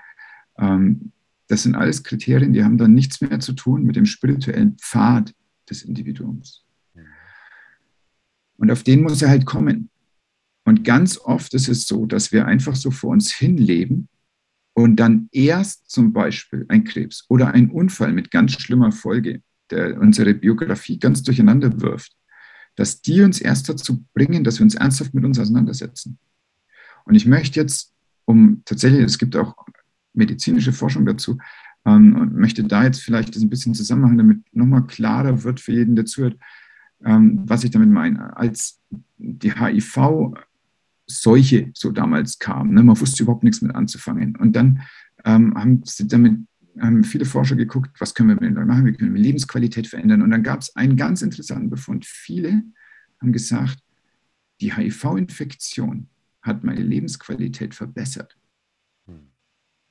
Ähm, 0.59 1.13
das 1.49 1.65
sind 1.65 1.75
alles 1.75 2.03
Kriterien, 2.03 2.53
die 2.53 2.65
haben 2.65 2.79
dann 2.79 2.95
nichts 2.95 3.21
mehr 3.21 3.41
zu 3.41 3.53
tun 3.53 3.83
mit 3.85 3.97
dem 3.97 4.07
spirituellen 4.07 4.77
Pfad 4.79 5.35
des 5.69 5.83
Individuums. 5.83 6.65
Und 8.57 8.71
auf 8.71 8.83
den 8.83 9.03
muss 9.03 9.23
er 9.23 9.31
halt 9.31 9.47
kommen. 9.47 9.89
Und 10.65 10.85
ganz 10.85 11.19
oft 11.19 11.55
ist 11.55 11.69
es 11.69 11.87
so, 11.87 12.05
dass 12.05 12.31
wir 12.31 12.47
einfach 12.47 12.77
so 12.77 12.91
vor 12.91 13.11
uns 13.11 13.33
hinleben 13.33 14.09
und 14.75 14.97
dann 14.97 15.29
erst 15.33 15.91
zum 15.91 16.13
Beispiel 16.13 16.65
ein 16.69 16.85
Krebs 16.85 17.25
oder 17.29 17.49
ein 17.53 17.71
Unfall 17.71 18.13
mit 18.13 18.31
ganz 18.31 18.53
schlimmer 18.53 18.93
Folge, 18.93 19.43
der 19.71 20.01
unsere 20.01 20.35
Biografie 20.35 20.99
ganz 20.99 21.23
durcheinander 21.23 21.81
wirft, 21.81 22.13
dass 22.77 23.03
die 23.03 23.23
uns 23.23 23.41
erst 23.41 23.69
dazu 23.69 24.05
bringen, 24.15 24.45
dass 24.45 24.59
wir 24.59 24.65
uns 24.65 24.75
ernsthaft 24.75 25.15
mit 25.15 25.25
uns 25.25 25.39
auseinandersetzen. 25.39 26.19
Und 27.05 27.15
ich 27.15 27.27
möchte 27.27 27.61
jetzt, 27.61 27.93
um 28.25 28.63
tatsächlich, 28.65 29.03
es 29.03 29.19
gibt 29.19 29.37
auch 29.37 29.55
medizinische 30.13 30.73
Forschung 30.73 31.07
dazu, 31.07 31.39
ähm, 31.85 32.17
und 32.17 32.35
möchte 32.37 32.65
da 32.65 32.85
jetzt 32.85 33.01
vielleicht 33.01 33.35
das 33.35 33.43
ein 33.43 33.51
bisschen 33.51 33.75
zusammen 33.75 34.03
machen, 34.03 34.19
damit 34.19 34.39
nochmal 34.53 34.87
klarer 34.87 35.45
wird 35.45 35.61
für 35.61 35.73
jeden, 35.73 35.97
der 35.97 36.05
zuhört, 36.05 36.37
ähm, 37.05 37.43
was 37.47 37.65
ich 37.65 37.71
damit 37.71 37.89
meine. 37.89 38.37
Als 38.37 38.81
die 39.19 39.53
HIV 39.53 40.35
Seuche 41.11 41.70
so 41.75 41.90
damals 41.90 42.38
kam. 42.38 42.73
Ne? 42.73 42.83
Man 42.83 43.01
wusste 43.01 43.23
überhaupt 43.23 43.44
nichts 43.44 43.62
mit 43.62 43.75
anzufangen. 43.75 44.37
Und 44.37 44.55
dann 44.55 44.83
ähm, 45.25 45.55
haben 45.55 45.83
sie 45.85 46.07
damit 46.07 46.38
haben 46.79 47.05
viele 47.05 47.25
Forscher 47.25 47.57
geguckt, 47.57 48.01
was 48.01 48.14
können 48.14 48.29
wir 48.29 48.37
mit 48.37 48.57
dem 48.57 48.66
machen, 48.66 48.87
wie 48.87 48.92
können 48.92 49.14
wir 49.14 49.20
Lebensqualität 49.20 49.87
verändern. 49.87 50.23
Und 50.23 50.31
dann 50.31 50.42
gab 50.42 50.61
es 50.61 50.75
einen 50.77 50.96
ganz 50.96 51.20
interessanten 51.20 51.68
Befund. 51.68 52.07
Viele 52.07 52.62
haben 53.20 53.33
gesagt, 53.33 53.79
die 54.61 54.75
HIV-Infektion 54.75 56.09
hat 56.42 56.64
meine 56.64 56.83
Lebensqualität 56.83 57.75
verbessert, 57.75 58.37
hm. 59.07 59.29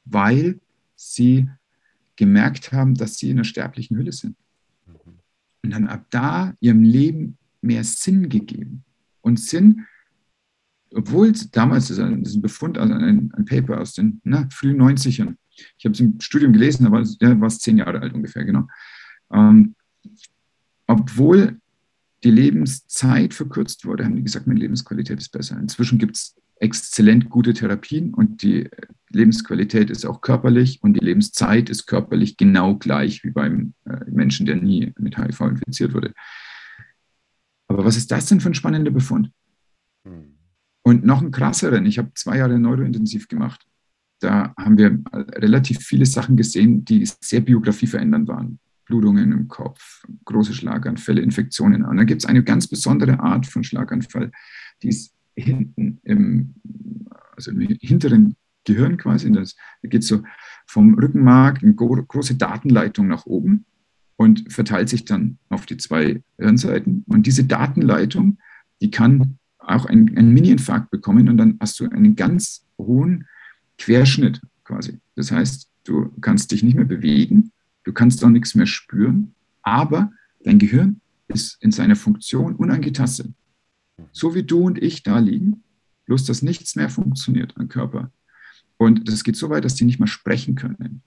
weil 0.06 0.60
sie 0.96 1.50
gemerkt 2.16 2.72
haben, 2.72 2.96
dass 2.96 3.18
sie 3.18 3.30
in 3.30 3.38
einer 3.38 3.46
sterblichen 3.46 3.98
Hülle 3.98 4.12
sind. 4.12 4.36
Mhm. 4.86 5.20
Und 5.64 5.70
dann 5.70 5.88
ab 5.88 6.06
da 6.10 6.54
ihrem 6.60 6.84
Leben 6.84 7.38
mehr 7.62 7.84
Sinn 7.86 8.28
gegeben. 8.28 8.84
Und 9.22 9.40
Sinn 9.40 9.86
obwohl 10.94 11.34
damals, 11.52 11.88
das 11.88 11.98
ist 11.98 12.36
ein 12.36 12.42
Befund, 12.42 12.78
also 12.78 12.94
ein, 12.94 13.32
ein 13.36 13.46
Paper 13.46 13.80
aus 13.80 13.94
den 13.94 14.22
na, 14.24 14.48
frühen 14.52 14.82
90ern, 14.82 15.36
ich 15.78 15.86
habe 15.86 15.94
es 15.94 16.00
im 16.00 16.20
Studium 16.20 16.54
gelesen, 16.54 16.86
da 16.86 16.92
war 16.92 17.48
es 17.48 17.60
zehn 17.60 17.78
Jahre 17.78 18.02
alt 18.02 18.14
ungefähr, 18.14 18.46
genau. 18.46 18.68
Ähm, 19.32 19.76
obwohl 20.88 21.60
die 22.24 22.32
Lebenszeit 22.32 23.34
verkürzt 23.34 23.86
wurde, 23.86 24.06
haben 24.06 24.16
die 24.16 24.24
gesagt, 24.24 24.48
meine 24.48 24.60
Lebensqualität 24.60 25.20
ist 25.20 25.30
besser. 25.30 25.58
Inzwischen 25.60 26.00
gibt 26.00 26.16
es 26.18 26.36
exzellent 26.60 27.30
gute 27.30 27.54
Therapien 27.54 28.14
und 28.14 28.42
die 28.42 28.70
Lebensqualität 29.10 29.90
ist 29.90 30.06
auch 30.06 30.22
körperlich 30.22 30.80
und 30.84 30.94
die 30.94 31.06
Lebenszeit 31.06 31.70
ist 31.70 31.86
körperlich 31.86 32.38
genau 32.38 32.76
gleich 32.76 33.24
wie 33.24 33.32
beim 33.32 33.74
äh, 33.86 34.04
Menschen, 34.10 34.46
der 34.46 34.58
nie 34.58 34.94
mit 34.98 35.18
HIV 35.18 35.40
infiziert 35.42 35.94
wurde. 35.94 36.14
Aber 37.68 37.86
was 37.86 37.96
ist 37.96 38.12
das 38.12 38.26
denn 38.26 38.42
für 38.42 38.50
ein 38.50 38.56
spannender 38.56 38.92
Befund? 38.92 39.32
Hm. 40.04 40.39
Und 40.90 41.06
noch 41.06 41.22
einen 41.22 41.30
krasseren, 41.30 41.86
ich 41.86 42.00
habe 42.00 42.12
zwei 42.16 42.38
Jahre 42.38 42.58
neurointensiv 42.58 43.28
gemacht. 43.28 43.64
Da 44.22 44.56
haben 44.58 44.76
wir 44.76 45.00
relativ 45.36 45.82
viele 45.86 46.08
Sachen 46.08 46.36
gesehen, 46.36 46.84
die 46.84 47.08
sehr 47.22 47.42
biografieverändernd 47.42 48.28
waren. 48.28 48.58
Blutungen 48.86 49.32
im 49.32 49.48
Kopf, 49.48 50.04
große 50.26 50.56
Schlaganfälle, 50.56 51.22
Infektionen. 51.22 51.86
Und 51.86 51.98
dann 51.98 52.08
gibt 52.08 52.24
es 52.24 52.26
eine 52.28 52.44
ganz 52.44 52.66
besondere 52.66 53.20
Art 53.20 53.46
von 53.46 53.64
Schlaganfall, 53.64 54.32
die 54.82 54.88
ist 54.88 55.14
hinten 55.36 56.00
im, 56.06 56.56
also 57.36 57.52
im 57.52 57.60
hinteren 57.60 58.36
Gehirn 58.64 58.98
quasi. 58.98 59.32
Das, 59.32 59.56
da 59.84 59.90
geht 59.90 60.04
so 60.04 60.24
vom 60.66 60.96
Rückenmark 60.96 61.62
eine 61.62 61.76
große 61.76 62.34
Datenleitung 62.34 63.08
nach 63.08 63.28
oben 63.28 63.66
und 64.16 64.52
verteilt 64.52 64.90
sich 64.90 65.06
dann 65.06 65.38
auf 65.50 65.68
die 65.68 65.78
zwei 65.78 66.24
Hirnseiten. 66.40 67.06
Und 67.08 67.28
diese 67.28 67.44
Datenleitung, 67.44 68.40
die 68.82 68.90
kann 68.90 69.39
auch 69.70 69.86
einen, 69.86 70.18
einen 70.18 70.34
Mini-Infarkt 70.34 70.90
bekommen 70.90 71.30
und 71.30 71.38
dann 71.38 71.58
hast 71.60 71.80
du 71.80 71.90
einen 71.90 72.16
ganz 72.16 72.66
hohen 72.78 73.28
Querschnitt 73.78 74.42
quasi. 74.64 75.00
Das 75.16 75.32
heißt, 75.32 75.70
du 75.84 76.12
kannst 76.22 76.52
dich 76.52 76.64
nicht 76.64 76.76
mehr 76.76 76.86
bewegen, 76.86 77.52
du 77.84 77.94
kannst 77.94 78.24
auch 78.24 78.30
nichts 78.30 78.56
mehr 78.56 78.66
spüren, 78.66 79.34
aber 79.62 80.12
dein 80.44 80.60
Gehirn 80.60 81.02
ist 81.28 81.62
in 81.62 81.72
seiner 81.72 81.96
Funktion 81.96 82.56
unangetastet. 82.56 83.32
So 84.12 84.36
wie 84.36 84.44
du 84.44 84.62
und 84.62 84.82
ich 84.82 85.04
da 85.04 85.20
liegen, 85.20 85.64
bloß 86.06 86.26
dass 86.26 86.42
nichts 86.42 86.76
mehr 86.76 86.90
funktioniert 86.90 87.56
am 87.58 87.68
Körper. 87.68 88.12
Und 88.78 89.08
das 89.10 89.24
geht 89.24 89.36
so 89.36 89.50
weit, 89.50 89.66
dass 89.66 89.76
die 89.76 89.86
nicht 89.86 90.00
mehr 90.00 90.08
sprechen 90.08 90.56
können. 90.56 91.02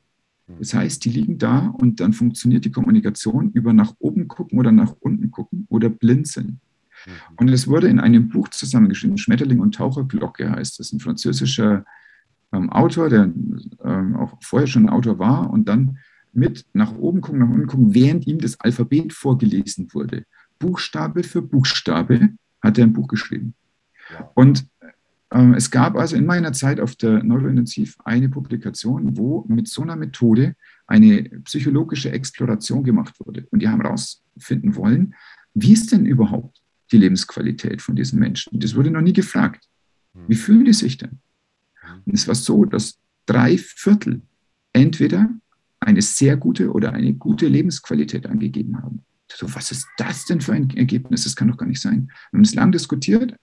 Das 0.59 0.75
heißt, 0.75 1.05
die 1.05 1.11
liegen 1.11 1.39
da 1.39 1.69
und 1.69 2.01
dann 2.01 2.13
funktioniert 2.13 2.65
die 2.65 2.71
Kommunikation 2.71 3.51
über 3.53 3.73
nach 3.73 3.95
oben 3.99 4.29
gucken 4.29 4.59
oder 4.59 4.73
nach 4.73 4.95
unten 5.01 5.31
gucken 5.31 5.67
oder 5.71 5.89
blinzeln. 5.89 6.61
Mhm. 7.07 7.11
Und 7.37 7.49
es 7.49 7.69
wurde 7.69 7.89
in 7.89 8.01
einem 8.01 8.29
Buch 8.29 8.49
zusammengeschrieben, 8.49 9.19
Schmetterling 9.19 9.61
und 9.61 9.75
Taucherglocke 9.75 10.51
heißt 10.51 10.79
das, 10.79 10.93
ein 10.93 11.01
französischer 11.01 11.85
ähm, 12.53 12.71
Autor, 12.71 13.09
der 13.09 13.33
ähm, 13.85 14.17
auch 14.17 14.37
vorher 14.43 14.67
schon 14.67 14.87
ein 14.87 14.91
Autor 14.91 15.19
war 15.19 15.51
und 15.51 15.69
dann 15.69 15.99
mit 16.33 16.67
nach 16.73 16.95
oben 16.97 17.21
gucken, 17.21 17.41
nach 17.41 17.49
unten 17.49 17.67
gucken, 17.67 17.95
während 17.95 18.27
ihm 18.27 18.39
das 18.39 18.59
Alphabet 18.61 19.13
vorgelesen 19.13 19.93
wurde. 19.93 20.25
Buchstabe 20.59 21.23
für 21.23 21.43
Buchstabe 21.43 22.31
hat 22.63 22.79
er 22.79 22.85
ein 22.85 22.93
Buch 22.93 23.09
geschrieben. 23.09 23.55
Und 24.35 24.67
äh, 25.31 25.55
es 25.57 25.71
gab 25.71 25.97
also 25.97 26.17
in 26.17 26.27
meiner 26.27 26.53
Zeit 26.53 26.81
auf 26.81 26.95
der 26.97 27.23
Neurointensiv 27.23 27.97
eine 28.05 28.29
Publikation, 28.29 29.17
wo 29.17 29.45
mit 29.49 29.69
so 29.69 29.83
einer 29.83 29.97
Methode 29.97 30.55
eine 30.87 31.23
psychologische 31.45 32.11
Exploration 32.13 32.85
gemacht 32.85 33.19
wurde. 33.25 33.47
Und 33.51 33.61
die 33.61 33.69
haben 33.69 33.83
herausfinden 33.83 34.77
wollen, 34.77 35.15
wie 35.55 35.73
ist 35.73 35.93
denn 35.93 36.07
überhaupt 36.07 36.62
die 36.93 36.99
Lebensqualität 36.99 37.83
von 37.83 37.97
diesen 37.97 38.19
Menschen. 38.19 38.61
Das 38.61 38.75
wurde 38.75 38.91
noch 38.91 39.01
nie 39.01 39.13
gefragt. 39.13 39.69
Hm. 40.15 40.25
Wie 40.29 40.35
fühlen 40.35 40.65
die 40.65 40.73
sich 40.73 40.99
denn? 40.99 41.21
Und 42.05 42.15
es 42.15 42.29
war 42.29 42.35
so, 42.35 42.65
dass 42.65 42.99
drei 43.27 43.59
Viertel 43.59 44.23
entweder 44.73 45.31
eine 45.81 46.03
sehr 46.03 46.37
gute 46.37 46.73
oder 46.73 46.93
eine 46.93 47.13
gute 47.15 47.49
Lebensqualität 47.49 48.27
angegeben 48.27 48.81
haben. 48.81 49.05
So, 49.33 49.53
was 49.55 49.73
ist 49.73 49.87
das 49.97 50.27
denn 50.27 50.41
für 50.41 50.53
ein 50.53 50.71
Ergebnis? 50.71 51.25
Das 51.25 51.35
kann 51.35 51.49
doch 51.49 51.57
gar 51.57 51.67
nicht 51.67 51.81
sein. 51.81 52.09
Wir 52.31 52.39
haben 52.39 52.45
es 52.45 52.55
lang 52.55 52.71
diskutiert. 52.71 53.35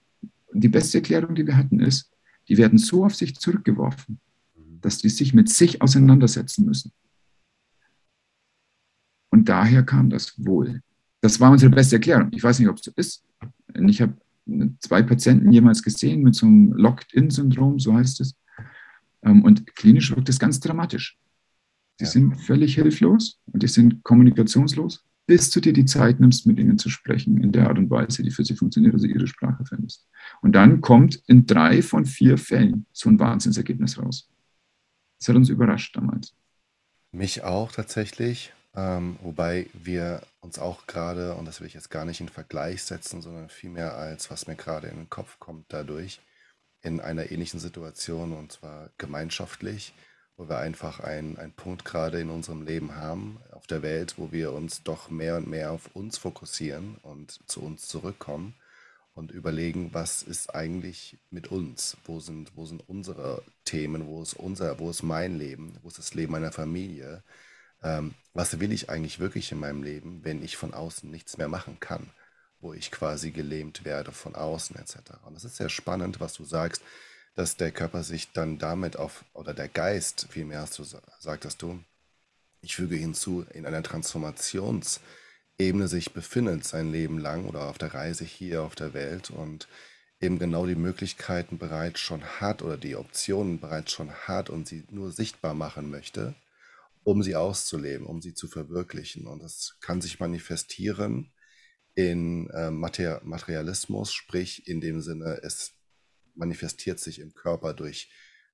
Die 0.52 0.68
beste 0.68 0.98
Erklärung, 0.98 1.34
die 1.34 1.46
wir 1.46 1.56
hatten, 1.56 1.80
ist, 1.80 2.10
die 2.48 2.56
werden 2.56 2.78
so 2.78 3.04
auf 3.04 3.14
sich 3.14 3.36
zurückgeworfen, 3.36 4.20
hm. 4.54 4.80
dass 4.80 4.98
die 4.98 5.08
sich 5.08 5.34
mit 5.34 5.48
sich 5.48 5.82
auseinandersetzen 5.82 6.64
müssen. 6.64 6.92
Und 9.30 9.48
daher 9.48 9.84
kam 9.84 10.10
das 10.10 10.34
wohl. 10.44 10.82
Das 11.20 11.38
war 11.38 11.50
unsere 11.50 11.70
beste 11.70 11.96
Erklärung. 11.96 12.28
Ich 12.32 12.42
weiß 12.42 12.58
nicht, 12.58 12.68
ob 12.68 12.76
es 12.76 12.84
so 12.84 12.92
ist. 12.96 13.24
Ich 13.88 14.00
habe 14.00 14.14
zwei 14.80 15.02
Patienten 15.02 15.52
jemals 15.52 15.82
gesehen 15.82 16.22
mit 16.22 16.34
so 16.34 16.46
einem 16.46 16.72
Locked-In-Syndrom, 16.72 17.78
so 17.78 17.94
heißt 17.94 18.20
es. 18.20 18.34
Ähm, 19.22 19.44
und 19.44 19.66
klinisch 19.76 20.14
wirkt 20.14 20.28
es 20.28 20.38
ganz 20.38 20.60
dramatisch. 20.60 21.18
Die 22.00 22.04
ja. 22.04 22.10
sind 22.10 22.36
völlig 22.40 22.74
hilflos 22.74 23.40
und 23.46 23.62
die 23.62 23.68
sind 23.68 24.02
kommunikationslos, 24.02 25.04
bis 25.26 25.50
du 25.50 25.60
dir 25.60 25.72
die 25.72 25.84
Zeit 25.84 26.18
nimmst, 26.18 26.46
mit 26.46 26.58
ihnen 26.58 26.78
zu 26.78 26.88
sprechen, 26.88 27.42
in 27.42 27.52
der 27.52 27.68
Art 27.68 27.78
und 27.78 27.90
Weise, 27.90 28.22
die 28.22 28.30
für 28.30 28.44
sie 28.44 28.56
funktioniert, 28.56 28.94
also 28.94 29.06
ihre 29.06 29.26
Sprache 29.26 29.64
findest. 29.64 30.08
Und 30.40 30.52
dann 30.52 30.80
kommt 30.80 31.22
in 31.26 31.46
drei 31.46 31.82
von 31.82 32.06
vier 32.06 32.38
Fällen 32.38 32.86
so 32.92 33.10
ein 33.10 33.18
Wahnsinnsergebnis 33.18 33.98
raus. 33.98 34.30
Das 35.18 35.28
hat 35.28 35.36
uns 35.36 35.50
überrascht 35.50 35.94
damals. 35.96 36.34
Mich 37.12 37.44
auch 37.44 37.72
tatsächlich. 37.72 38.54
Ähm, 38.74 39.18
wobei 39.22 39.68
wir 39.72 40.22
uns 40.40 40.58
auch 40.58 40.86
gerade, 40.86 41.34
und 41.34 41.44
das 41.44 41.60
will 41.60 41.66
ich 41.66 41.74
jetzt 41.74 41.90
gar 41.90 42.04
nicht 42.04 42.20
in 42.20 42.28
Vergleich 42.28 42.82
setzen, 42.84 43.20
sondern 43.20 43.48
vielmehr 43.48 43.94
als 43.94 44.30
was 44.30 44.46
mir 44.46 44.54
gerade 44.54 44.88
in 44.88 44.96
den 44.96 45.10
Kopf 45.10 45.38
kommt 45.40 45.66
dadurch, 45.68 46.20
in 46.82 47.00
einer 47.00 47.30
ähnlichen 47.30 47.60
Situation 47.60 48.32
und 48.32 48.52
zwar 48.52 48.90
gemeinschaftlich, 48.96 49.92
wo 50.36 50.48
wir 50.48 50.58
einfach 50.58 51.00
einen, 51.00 51.52
Punkt 51.52 51.84
gerade 51.84 52.20
in 52.20 52.30
unserem 52.30 52.62
Leben 52.62 52.94
haben, 52.94 53.40
auf 53.52 53.66
der 53.66 53.82
Welt, 53.82 54.14
wo 54.16 54.32
wir 54.32 54.52
uns 54.52 54.82
doch 54.82 55.10
mehr 55.10 55.36
und 55.36 55.48
mehr 55.48 55.72
auf 55.72 55.94
uns 55.94 56.16
fokussieren 56.16 56.96
und 57.02 57.40
zu 57.46 57.60
uns 57.60 57.88
zurückkommen 57.88 58.54
und 59.14 59.32
überlegen, 59.32 59.92
was 59.92 60.22
ist 60.22 60.54
eigentlich 60.54 61.18
mit 61.30 61.48
uns? 61.48 61.96
Wo 62.04 62.20
sind, 62.20 62.56
wo 62.56 62.64
sind 62.64 62.88
unsere 62.88 63.42
Themen? 63.64 64.06
Wo 64.06 64.22
ist 64.22 64.34
unser, 64.34 64.78
wo 64.78 64.90
ist 64.90 65.02
mein 65.02 65.38
Leben? 65.38 65.76
Wo 65.82 65.88
ist 65.88 65.98
das 65.98 66.14
Leben 66.14 66.32
meiner 66.32 66.52
Familie? 66.52 67.22
Ähm, 67.82 68.14
was 68.34 68.60
will 68.60 68.72
ich 68.72 68.90
eigentlich 68.90 69.18
wirklich 69.18 69.52
in 69.52 69.58
meinem 69.58 69.82
Leben, 69.82 70.24
wenn 70.24 70.42
ich 70.42 70.56
von 70.56 70.74
außen 70.74 71.10
nichts 71.10 71.36
mehr 71.36 71.48
machen 71.48 71.78
kann, 71.80 72.10
wo 72.60 72.72
ich 72.72 72.90
quasi 72.90 73.30
gelähmt 73.30 73.84
werde 73.84 74.12
von 74.12 74.34
außen 74.34 74.76
etc. 74.76 74.96
Und 75.24 75.34
das 75.34 75.44
ist 75.44 75.56
sehr 75.56 75.68
spannend, 75.68 76.20
was 76.20 76.34
du 76.34 76.44
sagst, 76.44 76.82
dass 77.34 77.56
der 77.56 77.72
Körper 77.72 78.02
sich 78.02 78.32
dann 78.32 78.58
damit 78.58 78.96
auf, 78.96 79.24
oder 79.34 79.54
der 79.54 79.68
Geist, 79.68 80.26
vielmehr 80.30 80.60
hast 80.60 80.78
du, 80.78 80.84
sagtest 80.84 81.62
du, 81.62 81.82
ich 82.60 82.76
füge 82.76 82.96
hinzu, 82.96 83.46
in 83.54 83.66
einer 83.66 83.82
Transformationsebene 83.82 85.88
sich 85.88 86.12
befindet 86.12 86.64
sein 86.64 86.92
Leben 86.92 87.18
lang 87.18 87.46
oder 87.46 87.68
auf 87.68 87.78
der 87.78 87.94
Reise 87.94 88.24
hier 88.24 88.62
auf 88.62 88.74
der 88.74 88.92
Welt 88.92 89.30
und 89.30 89.68
eben 90.20 90.38
genau 90.38 90.66
die 90.66 90.74
Möglichkeiten 90.74 91.56
bereits 91.56 92.00
schon 92.00 92.22
hat 92.22 92.62
oder 92.62 92.76
die 92.76 92.96
Optionen 92.96 93.58
bereits 93.58 93.92
schon 93.92 94.12
hat 94.12 94.50
und 94.50 94.68
sie 94.68 94.84
nur 94.90 95.10
sichtbar 95.10 95.54
machen 95.54 95.90
möchte, 95.90 96.34
um 97.02 97.22
sie 97.22 97.36
auszuleben, 97.36 98.06
um 98.06 98.20
sie 98.20 98.34
zu 98.34 98.48
verwirklichen. 98.48 99.26
Und 99.26 99.42
das 99.42 99.76
kann 99.80 100.00
sich 100.00 100.20
manifestieren 100.20 101.32
in 101.94 102.48
äh, 102.50 102.70
Materialismus, 102.70 104.12
sprich 104.12 104.68
in 104.68 104.80
dem 104.80 105.00
Sinne, 105.00 105.40
es 105.42 105.74
manifestiert 106.34 107.00
sich 107.00 107.18
im 107.18 107.34
Körper 107.34 107.74
durch, 107.74 108.10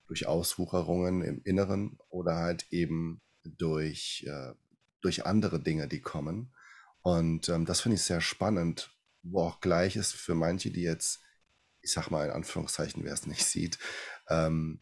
durch 0.07 0.27
Auswucherungen 0.27 1.23
im 1.23 1.43
Inneren 1.45 1.99
oder 2.09 2.37
halt 2.37 2.67
eben 2.71 3.21
durch, 3.45 4.25
äh, 4.27 4.55
durch 5.01 5.27
andere 5.27 5.61
Dinge, 5.61 5.89
die 5.89 6.01
kommen. 6.01 6.55
Und 7.03 7.49
ähm, 7.49 7.67
das 7.67 7.81
finde 7.81 7.97
ich 7.97 8.03
sehr 8.03 8.21
spannend, 8.21 8.91
wo 9.23 9.43
auch 9.43 9.61
gleich 9.61 9.97
ist 9.97 10.15
für 10.15 10.35
manche, 10.35 10.71
die 10.71 10.83
jetzt 10.83 11.21
ich 11.87 11.93
sag 11.93 12.11
mal 12.11 12.27
in 12.27 12.33
Anführungszeichen, 12.33 13.05
wer 13.05 13.15
es 13.15 13.27
nicht 13.27 13.45
sieht, 13.45 13.79
ähm, 14.29 14.81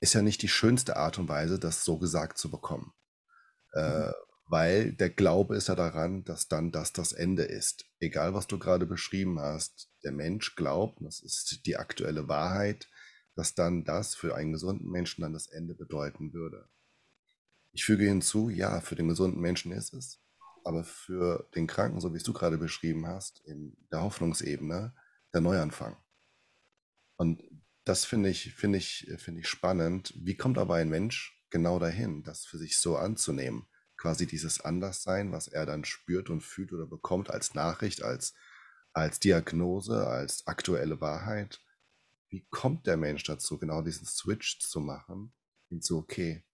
ist 0.00 0.14
ja 0.14 0.22
nicht 0.22 0.42
die 0.42 0.48
schönste 0.48 0.96
Art 0.96 1.18
und 1.18 1.28
Weise, 1.28 1.58
das 1.58 1.84
so 1.84 1.98
gesagt 1.98 2.38
zu 2.38 2.50
bekommen. 2.50 2.92
Äh, 3.74 4.06
mhm. 4.06 4.12
Weil 4.46 4.92
der 4.92 5.10
Glaube 5.10 5.54
ist 5.56 5.68
ja 5.68 5.76
daran, 5.76 6.24
dass 6.24 6.48
dann 6.48 6.72
das 6.72 6.92
das 6.92 7.12
Ende 7.12 7.44
ist. 7.44 7.84
Egal, 8.00 8.34
was 8.34 8.48
du 8.48 8.58
gerade 8.58 8.84
beschrieben 8.84 9.38
hast, 9.38 9.92
der 10.02 10.10
Mensch 10.10 10.56
glaubt, 10.56 10.98
das 11.02 11.20
ist 11.20 11.66
die 11.66 11.76
aktuelle 11.76 12.26
Wahrheit, 12.26 12.88
dass 13.36 13.54
dann 13.54 13.84
das 13.84 14.16
für 14.16 14.34
einen 14.34 14.52
gesunden 14.52 14.90
Menschen 14.90 15.22
dann 15.22 15.34
das 15.34 15.46
Ende 15.46 15.74
bedeuten 15.74 16.32
würde. 16.32 16.68
Ich 17.72 17.84
füge 17.84 18.04
hinzu, 18.04 18.48
ja, 18.48 18.80
für 18.80 18.96
den 18.96 19.06
gesunden 19.06 19.40
Menschen 19.40 19.70
ist 19.70 19.94
es, 19.94 20.20
aber 20.64 20.82
für 20.82 21.48
den 21.54 21.68
Kranken, 21.68 22.00
so 22.00 22.12
wie 22.12 22.16
es 22.16 22.24
du 22.24 22.32
gerade 22.32 22.58
beschrieben 22.58 23.06
hast, 23.06 23.40
in 23.44 23.76
der 23.92 24.02
Hoffnungsebene, 24.02 24.92
der 25.32 25.40
Neuanfang. 25.40 25.96
Und 27.16 27.40
das 27.90 28.04
finde 28.04 28.28
ich, 28.28 28.54
finde 28.54 28.78
ich, 28.78 29.10
finde 29.18 29.40
ich 29.40 29.48
spannend. 29.48 30.14
Wie 30.16 30.36
kommt 30.36 30.58
aber 30.58 30.76
ein 30.76 30.88
Mensch 30.88 31.44
genau 31.50 31.80
dahin, 31.80 32.22
das 32.22 32.46
für 32.46 32.56
sich 32.56 32.78
so 32.78 32.96
anzunehmen? 32.96 33.66
Quasi 33.96 34.28
dieses 34.28 34.60
Anderssein, 34.60 35.32
was 35.32 35.48
er 35.48 35.66
dann 35.66 35.84
spürt 35.84 36.30
und 36.30 36.40
fühlt 36.40 36.72
oder 36.72 36.86
bekommt 36.86 37.30
als 37.30 37.54
Nachricht, 37.54 38.04
als, 38.04 38.32
als 38.92 39.18
Diagnose, 39.18 40.06
als 40.06 40.46
aktuelle 40.46 41.00
Wahrheit. 41.00 41.60
Wie 42.28 42.46
kommt 42.50 42.86
der 42.86 42.96
Mensch 42.96 43.24
dazu, 43.24 43.58
genau 43.58 43.82
diesen 43.82 44.06
Switch 44.06 44.60
zu 44.60 44.78
machen? 44.78 45.34
Hinzu, 45.68 45.98
okay, 45.98 46.44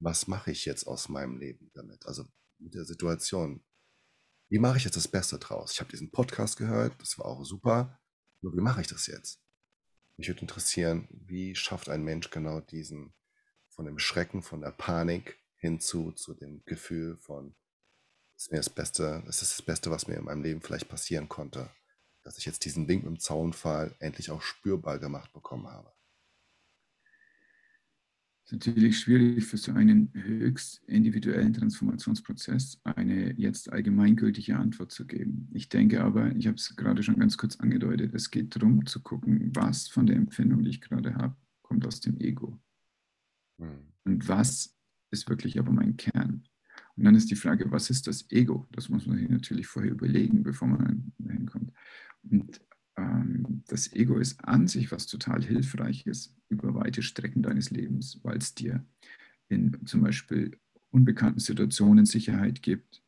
was 0.00 0.26
mache 0.26 0.50
ich 0.50 0.64
jetzt 0.64 0.88
aus 0.88 1.08
meinem 1.08 1.38
Leben 1.38 1.70
damit? 1.74 2.04
Also 2.06 2.26
mit 2.58 2.74
der 2.74 2.84
Situation 2.84 3.64
wie 4.48 4.60
mache 4.60 4.78
ich 4.78 4.84
jetzt 4.84 4.96
das 4.96 5.08
Beste 5.08 5.38
draus? 5.38 5.72
Ich 5.72 5.80
habe 5.80 5.90
diesen 5.90 6.12
Podcast 6.12 6.56
gehört, 6.56 7.00
das 7.00 7.18
war 7.18 7.26
auch 7.26 7.44
super. 7.44 7.98
Nur 8.42 8.54
wie 8.54 8.60
mache 8.60 8.80
ich 8.80 8.86
das 8.86 9.06
jetzt? 9.08 9.45
Mich 10.16 10.28
würde 10.28 10.40
interessieren, 10.42 11.08
wie 11.10 11.54
schafft 11.54 11.88
ein 11.88 12.02
Mensch 12.02 12.30
genau 12.30 12.60
diesen 12.60 13.14
von 13.68 13.84
dem 13.84 13.98
Schrecken, 13.98 14.42
von 14.42 14.62
der 14.62 14.70
Panik 14.70 15.38
hinzu 15.56 16.12
zu 16.12 16.34
dem 16.34 16.62
Gefühl 16.64 17.18
von, 17.18 17.54
das 18.34 18.44
ist 18.44 18.52
mir 18.52 18.58
das 18.58 18.70
Beste, 18.70 19.22
das 19.26 19.42
ist 19.42 19.52
das 19.58 19.62
Beste, 19.62 19.90
was 19.90 20.08
mir 20.08 20.16
in 20.16 20.24
meinem 20.24 20.42
Leben 20.42 20.62
vielleicht 20.62 20.88
passieren 20.88 21.28
konnte, 21.28 21.70
dass 22.22 22.38
ich 22.38 22.46
jetzt 22.46 22.64
diesen 22.64 22.88
Wink 22.88 23.04
im 23.04 23.20
Zaunfall 23.20 23.94
endlich 23.98 24.30
auch 24.30 24.42
spürbar 24.42 24.98
gemacht 24.98 25.32
bekommen 25.32 25.68
habe. 25.68 25.95
Es 28.46 28.52
ist 28.52 28.66
natürlich 28.66 29.00
schwierig 29.00 29.44
für 29.44 29.56
so 29.56 29.72
einen 29.72 30.08
höchst 30.14 30.80
individuellen 30.86 31.52
Transformationsprozess 31.52 32.80
eine 32.84 33.32
jetzt 33.36 33.72
allgemeingültige 33.72 34.56
Antwort 34.56 34.92
zu 34.92 35.04
geben. 35.04 35.50
Ich 35.52 35.68
denke 35.68 36.00
aber, 36.00 36.30
ich 36.36 36.46
habe 36.46 36.56
es 36.56 36.76
gerade 36.76 37.02
schon 37.02 37.18
ganz 37.18 37.36
kurz 37.36 37.56
angedeutet, 37.56 38.14
es 38.14 38.30
geht 38.30 38.54
darum 38.54 38.86
zu 38.86 39.02
gucken, 39.02 39.50
was 39.52 39.88
von 39.88 40.06
der 40.06 40.14
Empfindung, 40.14 40.62
die 40.62 40.70
ich 40.70 40.80
gerade 40.80 41.16
habe, 41.16 41.34
kommt 41.62 41.84
aus 41.88 41.98
dem 41.98 42.20
Ego. 42.20 42.56
Mhm. 43.58 43.92
Und 44.04 44.28
was 44.28 44.76
ist 45.10 45.28
wirklich 45.28 45.58
aber 45.58 45.72
mein 45.72 45.96
Kern. 45.96 46.44
Und 46.94 47.02
dann 47.02 47.16
ist 47.16 47.32
die 47.32 47.36
Frage, 47.36 47.72
was 47.72 47.90
ist 47.90 48.06
das 48.06 48.30
Ego? 48.30 48.68
Das 48.70 48.88
muss 48.88 49.08
man 49.08 49.18
sich 49.18 49.28
natürlich 49.28 49.66
vorher 49.66 49.90
überlegen, 49.90 50.44
bevor 50.44 50.68
man 50.68 51.12
dahin 51.18 51.46
kommt. 51.46 51.72
Und 52.22 52.60
ähm, 52.96 53.62
das 53.68 53.92
Ego 53.92 54.18
ist 54.18 54.42
an 54.44 54.68
sich 54.68 54.90
was 54.92 55.06
total 55.06 55.42
Hilfreiches 55.42 56.34
über 56.48 56.74
weite 56.74 57.02
Strecken 57.02 57.42
deines 57.42 57.70
Lebens, 57.70 58.20
weil 58.22 58.38
es 58.38 58.54
dir 58.54 58.84
in 59.48 59.78
zum 59.86 60.02
Beispiel 60.02 60.58
unbekannten 60.90 61.40
Situationen 61.40 62.06
Sicherheit 62.06 62.62
gibt. 62.62 63.02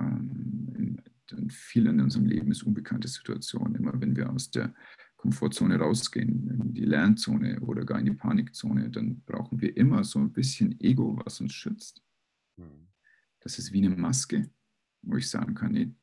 Ähm, 0.00 0.72
in, 0.76 1.02
in 1.30 1.50
vielen 1.50 1.98
in 1.98 2.04
unserem 2.04 2.26
Leben 2.26 2.50
ist 2.50 2.62
unbekannte 2.62 3.08
Situationen. 3.08 3.74
Immer 3.74 4.00
wenn 4.00 4.16
wir 4.16 4.30
aus 4.30 4.50
der 4.50 4.74
Komfortzone 5.16 5.76
rausgehen, 5.76 6.50
in 6.50 6.74
die 6.74 6.84
Lernzone 6.84 7.60
oder 7.60 7.84
gar 7.84 7.98
in 7.98 8.06
die 8.06 8.12
Panikzone, 8.12 8.90
dann 8.90 9.20
brauchen 9.22 9.60
wir 9.60 9.76
immer 9.76 10.04
so 10.04 10.18
ein 10.18 10.32
bisschen 10.32 10.78
Ego, 10.80 11.18
was 11.24 11.40
uns 11.40 11.52
schützt. 11.52 12.02
Mhm. 12.56 12.88
Das 13.40 13.58
ist 13.58 13.72
wie 13.72 13.84
eine 13.84 13.96
Maske, 13.96 14.50
wo 15.02 15.16
ich 15.16 15.28
sagen 15.30 15.54
kann, 15.54 15.72
nee, 15.72 15.94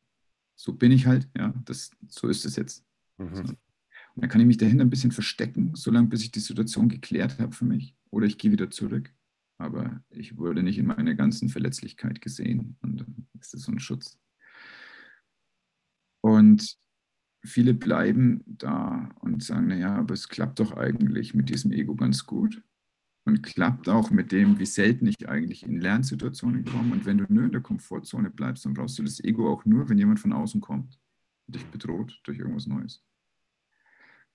so 0.55 0.73
bin 0.73 0.91
ich 0.91 1.05
halt, 1.05 1.29
ja, 1.37 1.53
das, 1.65 1.91
so 2.07 2.27
ist 2.27 2.45
es 2.45 2.55
jetzt. 2.55 2.85
Mhm. 3.19 3.57
Und 4.15 4.23
dann 4.23 4.29
kann 4.29 4.41
ich 4.41 4.47
mich 4.47 4.57
dahinter 4.57 4.83
ein 4.83 4.89
bisschen 4.89 5.11
verstecken, 5.11 5.75
solange 5.75 6.07
bis 6.07 6.23
ich 6.23 6.31
die 6.31 6.39
Situation 6.39 6.89
geklärt 6.89 7.39
habe 7.39 7.53
für 7.53 7.65
mich. 7.65 7.95
Oder 8.09 8.25
ich 8.25 8.37
gehe 8.37 8.51
wieder 8.51 8.69
zurück. 8.71 9.13
Aber 9.57 10.01
ich 10.09 10.37
wurde 10.37 10.63
nicht 10.63 10.77
in 10.77 10.87
meiner 10.87 11.15
ganzen 11.15 11.49
Verletzlichkeit 11.49 12.21
gesehen. 12.21 12.77
Und 12.81 13.01
dann 13.01 13.27
ist 13.39 13.53
das 13.53 13.61
so 13.61 13.71
ein 13.71 13.79
Schutz. 13.79 14.17
Und 16.21 16.77
viele 17.43 17.73
bleiben 17.73 18.43
da 18.45 19.09
und 19.21 19.43
sagen, 19.43 19.67
naja, 19.67 19.95
aber 19.95 20.13
es 20.13 20.27
klappt 20.27 20.59
doch 20.59 20.75
eigentlich 20.75 21.33
mit 21.33 21.49
diesem 21.49 21.71
Ego 21.71 21.95
ganz 21.95 22.25
gut. 22.25 22.61
Und 23.25 23.43
klappt 23.43 23.89
auch 23.89 24.09
mit 24.11 24.31
dem, 24.31 24.59
wie 24.59 24.65
selten 24.65 25.05
ich 25.05 25.29
eigentlich 25.29 25.63
in 25.63 25.79
Lernsituationen 25.79 26.65
komme. 26.65 26.93
Und 26.93 27.05
wenn 27.05 27.19
du 27.19 27.25
nur 27.31 27.43
in 27.43 27.51
der 27.51 27.61
Komfortzone 27.61 28.31
bleibst, 28.31 28.65
dann 28.65 28.73
brauchst 28.73 28.97
du 28.97 29.03
das 29.03 29.23
Ego 29.23 29.51
auch 29.51 29.65
nur, 29.65 29.87
wenn 29.87 29.97
jemand 29.97 30.19
von 30.19 30.33
außen 30.33 30.61
kommt 30.61 30.99
und 31.45 31.55
dich 31.55 31.65
bedroht 31.65 32.19
durch 32.23 32.39
irgendwas 32.39 32.65
Neues. 32.65 33.03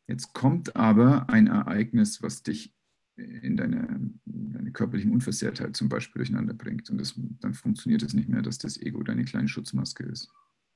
Jetzt 0.07 0.35
kommt 0.35 0.77
aber 0.77 1.29
ein 1.31 1.47
Ereignis, 1.47 2.23
was 2.23 2.43
dich 2.43 2.75
in 3.17 3.57
deine, 3.57 4.11
deine 4.25 4.73
körperlichen 4.73 5.13
Unversehrtheit 5.13 5.77
zum 5.77 5.89
Beispiel 5.89 6.21
durcheinander 6.21 6.55
bringt. 6.55 6.91
Und 6.91 6.99
das, 6.99 7.15
dann 7.41 7.55
funktioniert 7.55 8.03
es 8.03 8.13
nicht 8.13 8.29
mehr, 8.29 8.43
dass 8.43 8.59
das 8.59 8.81
Ego 8.81 9.03
deine 9.03 9.25
kleine 9.25 9.49
Schutzmaske 9.49 10.05
ist. 10.05 10.31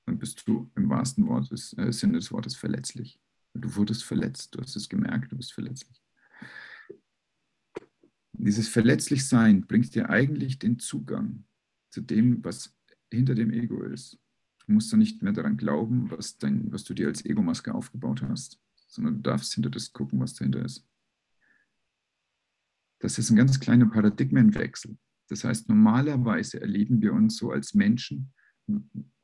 Dann 0.07 0.19
bist 0.19 0.47
du 0.47 0.71
im 0.77 0.89
wahrsten 0.89 1.27
Wort 1.27 1.51
des, 1.51 1.77
äh, 1.77 1.93
Sinne 1.93 2.15
des 2.15 2.33
Wortes 2.33 2.55
verletzlich. 2.55 3.21
Du 3.55 3.75
wurdest 3.75 4.05
verletzt, 4.05 4.55
du 4.55 4.61
hast 4.61 4.77
es 4.77 4.89
gemerkt, 4.89 5.33
du 5.33 5.37
bist 5.37 5.53
verletzlich. 5.53 6.01
Dieses 8.33 8.69
Verletzlichsein 8.69 9.67
bringt 9.67 9.95
dir 9.95 10.09
eigentlich 10.09 10.61
den 10.61 10.79
Zugang 10.79 11.45
zu 11.91 12.01
dem, 12.01 12.45
was 12.45 12.77
hinter 13.13 13.35
dem 13.35 13.51
Ego 13.51 13.83
ist. 13.83 14.19
Du 14.65 14.73
musst 14.73 14.93
dann 14.93 15.01
nicht 15.01 15.23
mehr 15.23 15.33
daran 15.33 15.57
glauben, 15.57 16.11
was, 16.11 16.39
dein, 16.39 16.71
was 16.71 16.85
du 16.85 16.95
dir 16.95 17.09
als 17.09 17.25
Ego-Maske 17.25 17.75
aufgebaut 17.75 18.23
hast 18.23 18.61
sondern 18.89 19.17
du 19.17 19.21
darfst 19.21 19.55
hinter 19.55 19.71
das 19.71 19.93
gucken, 19.93 20.21
was 20.21 20.35
dahinter 20.35 20.65
ist. 20.65 20.87
Das 23.01 23.19
ist 23.19 23.31
ein 23.31 23.37
ganz 23.37 23.61
kleiner 23.61 23.87
Paradigmenwechsel. 23.87 24.99
Das 25.29 25.45
heißt, 25.45 25.69
normalerweise 25.69 26.61
erleben 26.61 27.01
wir 27.01 27.13
uns 27.13 27.37
so 27.37 27.53
als 27.53 27.75
Menschen, 27.75 28.33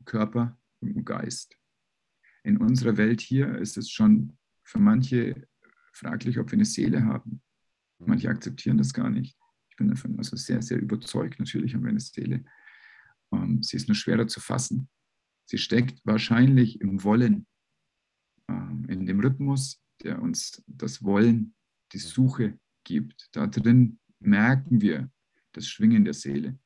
Körper 0.04 0.58
und 0.80 1.04
Geist. 1.04 1.56
In 2.44 2.58
unserer 2.58 2.96
Welt 2.96 3.20
hier 3.20 3.58
ist 3.58 3.76
es 3.76 3.90
schon 3.90 4.38
für 4.62 4.78
manche 4.78 5.48
fraglich, 5.92 6.38
ob 6.38 6.50
wir 6.50 6.56
eine 6.56 6.64
Seele 6.64 7.04
haben. 7.04 7.42
Manche 7.98 8.28
akzeptieren 8.28 8.76
das 8.76 8.92
gar 8.92 9.08
nicht. 9.10 9.36
Ich 9.70 9.76
bin 9.76 9.88
davon 9.88 10.18
also 10.18 10.36
sehr, 10.36 10.62
sehr 10.62 10.78
überzeugt. 10.80 11.38
Natürlich 11.38 11.74
haben 11.74 11.84
wir 11.84 11.90
eine 11.90 12.00
Seele. 12.00 12.44
Ähm, 13.32 13.62
sie 13.62 13.76
ist 13.76 13.88
nur 13.88 13.94
schwerer 13.94 14.26
zu 14.26 14.40
fassen. 14.40 14.88
Sie 15.46 15.58
steckt 15.58 16.04
wahrscheinlich 16.04 16.80
im 16.80 17.02
Wollen, 17.02 17.46
in 18.48 19.06
dem 19.06 19.20
Rhythmus, 19.20 19.80
der 20.02 20.20
uns 20.20 20.62
das 20.66 21.02
Wollen, 21.02 21.54
die 21.92 21.98
Suche 21.98 22.58
gibt. 22.84 23.28
Da 23.32 23.46
drin 23.46 23.98
merken 24.20 24.80
wir 24.80 25.10
das 25.52 25.68
Schwingen 25.68 26.04
der 26.04 26.14
Seele. 26.14 26.58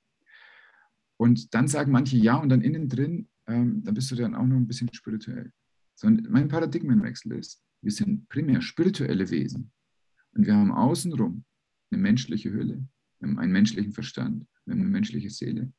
Und 1.16 1.55
dann 1.55 1.68
sagen 1.68 1.93
manche 1.93 2.16
ja 2.16 2.37
und 2.37 2.49
dann 2.49 2.62
innen 2.62 2.89
drin, 2.89 3.29
ähm, 3.47 3.83
dann 3.83 3.95
bist 3.95 4.11
du 4.11 4.14
dann 4.14 4.35
auch 4.35 4.47
noch 4.47 4.57
ein 4.57 4.66
bisschen 4.66 4.93
spirituell. 4.93 5.53
Sondern 5.95 6.31
mein 6.31 6.49
Paradigmenwechsel 6.49 7.33
ist, 7.33 7.62
wir 7.83 7.93
sind 7.93 8.29
primär 8.29 8.61
spirituelle 8.61 9.31
Wesen 9.31 9.72
und 10.33 10.47
wir 10.47 10.55
haben 10.55 10.72
außenrum 10.72 11.45
eine 11.91 12.01
menschliche 12.01 12.53
Hülle, 12.53 12.87
wir 13.18 13.29
haben 13.29 13.39
einen 13.39 13.53
menschlichen 13.53 13.93
Verstand, 13.93 14.47
wir 14.64 14.74
haben 14.74 14.81
eine 14.81 14.91
menschliche 14.91 15.31
Seele. 15.31 15.72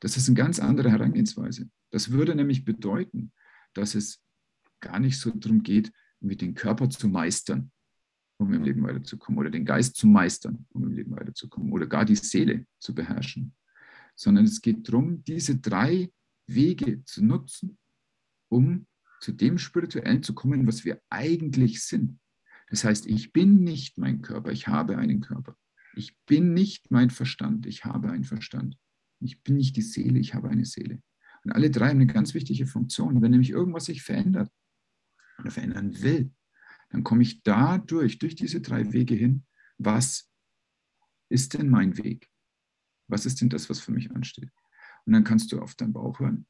Das 0.00 0.16
ist 0.16 0.28
eine 0.28 0.36
ganz 0.36 0.58
andere 0.58 0.90
Herangehensweise. 0.90 1.70
Das 1.90 2.10
würde 2.10 2.34
nämlich 2.34 2.64
bedeuten, 2.64 3.32
dass 3.72 3.94
es 3.94 4.22
gar 4.86 5.00
nicht 5.00 5.18
so 5.18 5.30
darum 5.30 5.62
geht, 5.62 5.92
irgendwie 6.20 6.36
den 6.36 6.54
Körper 6.54 6.88
zu 6.88 7.08
meistern, 7.08 7.70
um 8.38 8.52
im 8.52 8.62
Leben 8.62 8.82
weiterzukommen, 8.84 9.38
oder 9.38 9.50
den 9.50 9.64
Geist 9.64 9.96
zu 9.96 10.06
meistern, 10.06 10.66
um 10.70 10.84
im 10.84 10.92
Leben 10.92 11.16
weiterzukommen, 11.16 11.72
oder 11.72 11.86
gar 11.86 12.04
die 12.04 12.16
Seele 12.16 12.66
zu 12.78 12.94
beherrschen, 12.94 13.54
sondern 14.14 14.44
es 14.44 14.60
geht 14.60 14.88
darum, 14.88 15.24
diese 15.24 15.56
drei 15.58 16.10
Wege 16.46 17.04
zu 17.04 17.24
nutzen, 17.24 17.78
um 18.48 18.86
zu 19.20 19.32
dem 19.32 19.58
Spirituellen 19.58 20.22
zu 20.22 20.34
kommen, 20.34 20.66
was 20.66 20.84
wir 20.84 21.00
eigentlich 21.10 21.82
sind. 21.82 22.20
Das 22.68 22.84
heißt, 22.84 23.06
ich 23.06 23.32
bin 23.32 23.64
nicht 23.64 23.98
mein 23.98 24.22
Körper, 24.22 24.52
ich 24.52 24.68
habe 24.68 24.98
einen 24.98 25.20
Körper. 25.20 25.56
Ich 25.94 26.16
bin 26.26 26.52
nicht 26.52 26.90
mein 26.90 27.10
Verstand, 27.10 27.66
ich 27.66 27.84
habe 27.84 28.10
einen 28.10 28.24
Verstand. 28.24 28.76
Ich 29.20 29.42
bin 29.42 29.56
nicht 29.56 29.76
die 29.76 29.82
Seele, 29.82 30.18
ich 30.18 30.34
habe 30.34 30.50
eine 30.50 30.66
Seele. 30.66 31.00
Und 31.44 31.52
alle 31.52 31.70
drei 31.70 31.88
haben 31.88 32.00
eine 32.00 32.12
ganz 32.12 32.34
wichtige 32.34 32.66
Funktion. 32.66 33.22
Wenn 33.22 33.30
nämlich 33.30 33.50
irgendwas 33.50 33.86
sich 33.86 34.02
verändert 34.02 34.50
oder 35.38 35.50
verändern 35.50 36.00
will, 36.02 36.32
dann 36.90 37.04
komme 37.04 37.22
ich 37.22 37.42
dadurch, 37.42 38.18
durch 38.18 38.34
diese 38.34 38.60
drei 38.60 38.92
Wege 38.92 39.14
hin, 39.14 39.44
was 39.78 40.30
ist 41.28 41.54
denn 41.54 41.68
mein 41.68 41.98
Weg? 41.98 42.30
Was 43.08 43.26
ist 43.26 43.40
denn 43.40 43.48
das, 43.48 43.68
was 43.68 43.80
für 43.80 43.92
mich 43.92 44.10
ansteht? 44.10 44.50
Und 45.04 45.12
dann 45.12 45.24
kannst 45.24 45.52
du 45.52 45.60
auf 45.60 45.74
deinen 45.74 45.92
Bauch 45.92 46.18
hören. 46.20 46.46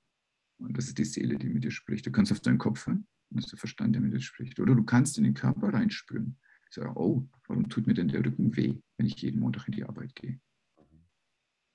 Und 0.58 0.76
das 0.76 0.86
ist 0.86 0.98
die 0.98 1.04
Seele, 1.04 1.36
die 1.36 1.48
mit 1.48 1.64
dir 1.64 1.70
spricht. 1.70 2.06
Du 2.06 2.10
kannst 2.10 2.32
auf 2.32 2.40
deinen 2.40 2.58
Kopf 2.58 2.86
hören. 2.86 3.06
Und 3.30 3.38
das 3.38 3.46
ist 3.46 3.52
der 3.52 3.58
Verstand, 3.58 3.94
der 3.94 4.02
mit 4.02 4.12
dir 4.12 4.20
spricht. 4.20 4.58
Oder 4.60 4.74
du 4.74 4.84
kannst 4.84 5.18
in 5.18 5.24
den 5.24 5.34
Körper 5.34 5.72
reinspüren. 5.72 6.38
Ich 6.68 6.74
sage, 6.74 6.92
oh, 6.96 7.28
warum 7.46 7.68
tut 7.68 7.86
mir 7.86 7.94
denn 7.94 8.08
der 8.08 8.24
Rücken 8.24 8.56
weh, 8.56 8.78
wenn 8.96 9.06
ich 9.06 9.20
jeden 9.20 9.40
Montag 9.40 9.66
in 9.68 9.72
die 9.72 9.84
Arbeit 9.84 10.14
gehe? 10.14 10.40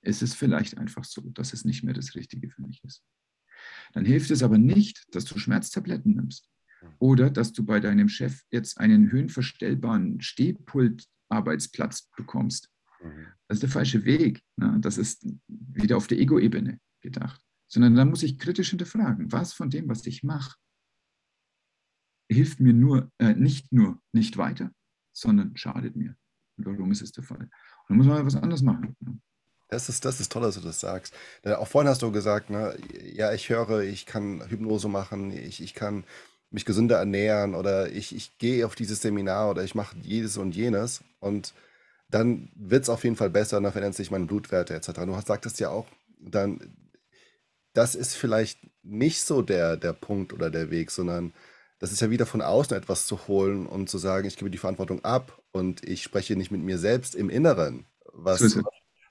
Es 0.02 0.22
ist 0.22 0.36
vielleicht 0.36 0.78
einfach 0.78 1.04
so, 1.04 1.22
dass 1.30 1.54
es 1.54 1.64
nicht 1.64 1.84
mehr 1.84 1.94
das 1.94 2.16
Richtige 2.16 2.50
für 2.50 2.64
mich 2.64 2.84
ist. 2.84 3.04
Dann 3.94 4.06
hilft 4.06 4.32
es 4.32 4.42
aber 4.42 4.58
nicht, 4.58 5.06
dass 5.14 5.26
du 5.26 5.38
Schmerztabletten 5.38 6.16
nimmst 6.16 6.50
oder 7.00 7.30
dass 7.30 7.54
du 7.54 7.66
bei 7.66 7.80
deinem 7.80 8.10
Chef 8.10 8.42
jetzt 8.52 8.78
einen 8.80 9.12
höhenverstellbaren 9.12 10.22
Stehpult-Arbeitsplatz 10.22 12.10
bekommst. 12.16 12.70
Mhm. 13.02 13.28
Das 13.48 13.58
ist 13.58 13.64
der 13.64 13.70
falsche 13.70 14.06
Weg. 14.06 14.42
Ne? 14.58 14.78
Das 14.82 14.98
ist 14.98 15.26
wieder 15.48 15.98
auf 15.98 16.08
der 16.08 16.20
Ego-Ebene 16.20 16.80
gedacht. 17.02 17.42
Sondern 17.68 17.96
da 17.96 18.06
muss 18.06 18.24
ich 18.24 18.38
kritisch 18.38 18.70
hinterfragen, 18.70 19.32
was 19.32 19.54
von 19.54 19.70
dem, 19.70 19.88
was 19.88 20.06
ich 20.06 20.24
mache, 20.24 20.56
hilft 22.30 22.60
mir 22.60 22.74
nur, 22.74 23.12
äh, 23.18 23.34
nicht 23.34 23.72
nur 23.72 24.02
nicht 24.14 24.38
weiter, 24.38 24.72
sondern 25.14 25.56
schadet 25.58 25.96
mir. 25.96 26.16
Und 26.58 26.66
warum 26.66 26.92
ist 26.92 27.02
es 27.02 27.12
der 27.12 27.24
Fall? 27.24 27.40
Und 27.40 27.50
dann 27.90 27.98
muss 27.98 28.08
man 28.08 28.18
mal 28.18 28.26
was 28.26 28.36
anderes 28.36 28.62
machen. 28.62 28.96
Ne? 29.00 29.20
Das 29.72 29.88
ist, 29.88 30.04
das 30.04 30.20
ist 30.20 30.32
toll, 30.32 30.42
dass 30.42 30.56
du 30.56 30.62
das 30.62 30.82
sagst. 30.82 31.14
Auch 31.46 31.68
vorhin 31.68 31.90
hast 31.90 32.02
du 32.02 32.12
gesagt, 32.12 32.50
ne, 32.50 32.78
ja, 33.14 33.32
ich 33.32 33.50
höre, 33.50 33.80
ich 33.80 34.06
kann 34.06 34.46
Hypnose 34.50 34.90
machen, 34.90 35.32
ich, 35.32 35.62
ich 35.62 35.74
kann 35.74 36.04
mich 36.52 36.66
gesünder 36.66 36.98
ernähren 36.98 37.56
oder 37.56 37.92
ich, 37.92 38.16
ich 38.16 38.38
gehe 38.38 38.66
auf 38.66 38.76
dieses 38.76 39.02
Seminar 39.02 39.50
oder 39.52 39.64
ich 39.64 39.76
mache 39.76 39.96
jedes 40.02 40.38
und 40.38 40.56
jenes. 40.56 41.02
Und 41.20 41.54
dann 42.10 42.50
wird 42.56 42.84
es 42.84 42.90
auf 42.90 43.04
jeden 43.04 43.16
Fall 43.16 43.30
besser, 43.30 43.62
dann 43.62 43.72
verändern 43.72 43.94
sich 43.94 44.12
meine 44.12 44.26
Blutwerte 44.26 44.74
etc. 44.76 45.06
Du 45.06 45.16
hast, 45.16 45.28
sagtest 45.28 45.60
ja 45.60 45.70
auch, 45.70 45.88
dann, 46.20 46.60
das 47.74 47.96
ist 47.96 48.16
vielleicht 48.16 48.60
nicht 48.84 49.22
so 49.24 49.42
der, 49.42 49.78
der 49.78 49.94
Punkt 49.94 50.34
oder 50.34 50.50
der 50.50 50.72
Weg, 50.72 50.92
sondern 50.92 51.34
das 51.80 51.92
ist 51.92 52.02
ja 52.02 52.10
wieder 52.10 52.26
von 52.26 52.42
außen 52.42 52.78
etwas 52.78 53.08
zu 53.08 53.28
holen 53.28 53.66
und 53.66 53.90
zu 53.90 53.98
sagen, 53.98 54.28
ich 54.28 54.38
gebe 54.38 54.52
die 54.52 54.58
Verantwortung 54.58 55.04
ab 55.04 55.42
und 55.52 55.84
ich 55.88 56.04
spreche 56.04 56.36
nicht 56.36 56.52
mit 56.52 56.62
mir 56.62 56.78
selbst 56.78 57.16
im 57.16 57.30
Inneren, 57.30 57.86
was, 58.14 58.60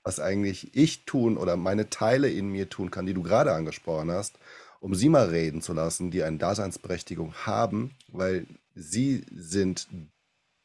was 0.03 0.19
eigentlich 0.19 0.75
ich 0.75 1.05
tun 1.05 1.37
oder 1.37 1.57
meine 1.57 1.89
Teile 1.89 2.29
in 2.29 2.49
mir 2.49 2.69
tun 2.69 2.91
kann, 2.91 3.05
die 3.05 3.13
du 3.13 3.23
gerade 3.23 3.53
angesprochen 3.53 4.11
hast, 4.11 4.37
um 4.81 4.95
sie 4.95 5.07
mal 5.09 5.29
reden 5.29 5.61
zu 5.61 5.73
lassen, 5.73 6.11
die 6.11 6.23
eine 6.23 6.37
Daseinsberechtigung 6.37 7.33
haben, 7.45 7.91
weil 8.07 8.47
sie 8.75 9.23
sind 9.33 9.87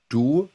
du 0.08 0.48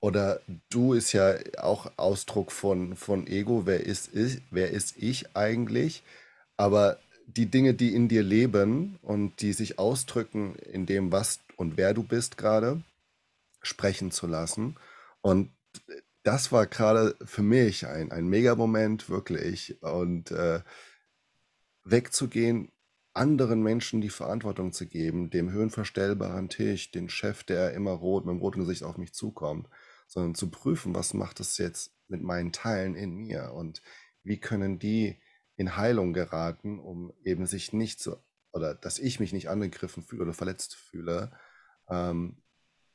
oder 0.00 0.40
du 0.68 0.92
ist 0.92 1.12
ja 1.12 1.36
auch 1.58 1.90
Ausdruck 1.96 2.52
von, 2.52 2.96
von 2.96 3.26
Ego, 3.26 3.62
wer 3.64 3.84
ist, 3.84 4.08
ist, 4.08 4.42
wer 4.50 4.70
ist 4.70 4.96
ich 4.98 5.34
eigentlich? 5.36 6.02
Aber 6.56 6.98
die 7.26 7.46
Dinge, 7.46 7.74
die 7.74 7.94
in 7.94 8.08
dir 8.08 8.22
leben 8.22 8.98
und 9.02 9.40
die 9.40 9.52
sich 9.52 9.78
ausdrücken 9.78 10.56
in 10.56 10.84
dem, 10.84 11.12
was 11.12 11.38
und 11.56 11.76
wer 11.76 11.94
du 11.94 12.02
bist 12.02 12.36
gerade, 12.36 12.82
sprechen 13.62 14.10
zu 14.10 14.26
lassen. 14.26 14.76
Und 15.22 15.50
das 16.22 16.52
war 16.52 16.66
gerade 16.66 17.14
für 17.24 17.42
mich 17.42 17.86
ein, 17.86 18.10
ein 18.12 18.26
Mega-Moment, 18.26 19.08
wirklich. 19.08 19.80
Und 19.80 20.32
äh, 20.32 20.60
wegzugehen, 21.84 22.72
anderen 23.12 23.62
Menschen 23.62 24.00
die 24.00 24.10
Verantwortung 24.10 24.72
zu 24.72 24.86
geben, 24.86 25.30
dem 25.30 25.50
höhenverstellbaren 25.50 26.48
Tisch, 26.48 26.90
den 26.90 27.08
Chef, 27.08 27.44
der 27.44 27.72
immer 27.74 27.92
rot, 27.92 28.26
mit 28.26 28.32
dem 28.34 28.40
roten 28.40 28.60
Gesicht 28.60 28.82
auf 28.82 28.98
mich 28.98 29.14
zukommt, 29.14 29.68
sondern 30.08 30.34
zu 30.34 30.50
prüfen, 30.50 30.94
was 30.94 31.14
macht 31.14 31.40
es 31.40 31.58
jetzt 31.58 31.94
mit 32.08 32.22
meinen 32.22 32.52
Teilen 32.52 32.94
in 32.94 33.14
mir 33.14 33.52
und 33.54 33.82
wie 34.24 34.40
können 34.40 34.78
die 34.78 35.20
in 35.56 35.76
Heilung 35.76 36.12
geraten, 36.12 36.80
um 36.80 37.12
eben 37.22 37.46
sich 37.46 37.72
nicht 37.72 38.00
so, 38.00 38.16
oder 38.52 38.74
dass 38.74 38.98
ich 38.98 39.20
mich 39.20 39.32
nicht 39.32 39.48
angegriffen 39.48 40.02
fühle 40.02 40.22
oder 40.22 40.34
verletzt 40.34 40.74
fühle, 40.74 41.32
ähm, 41.88 42.42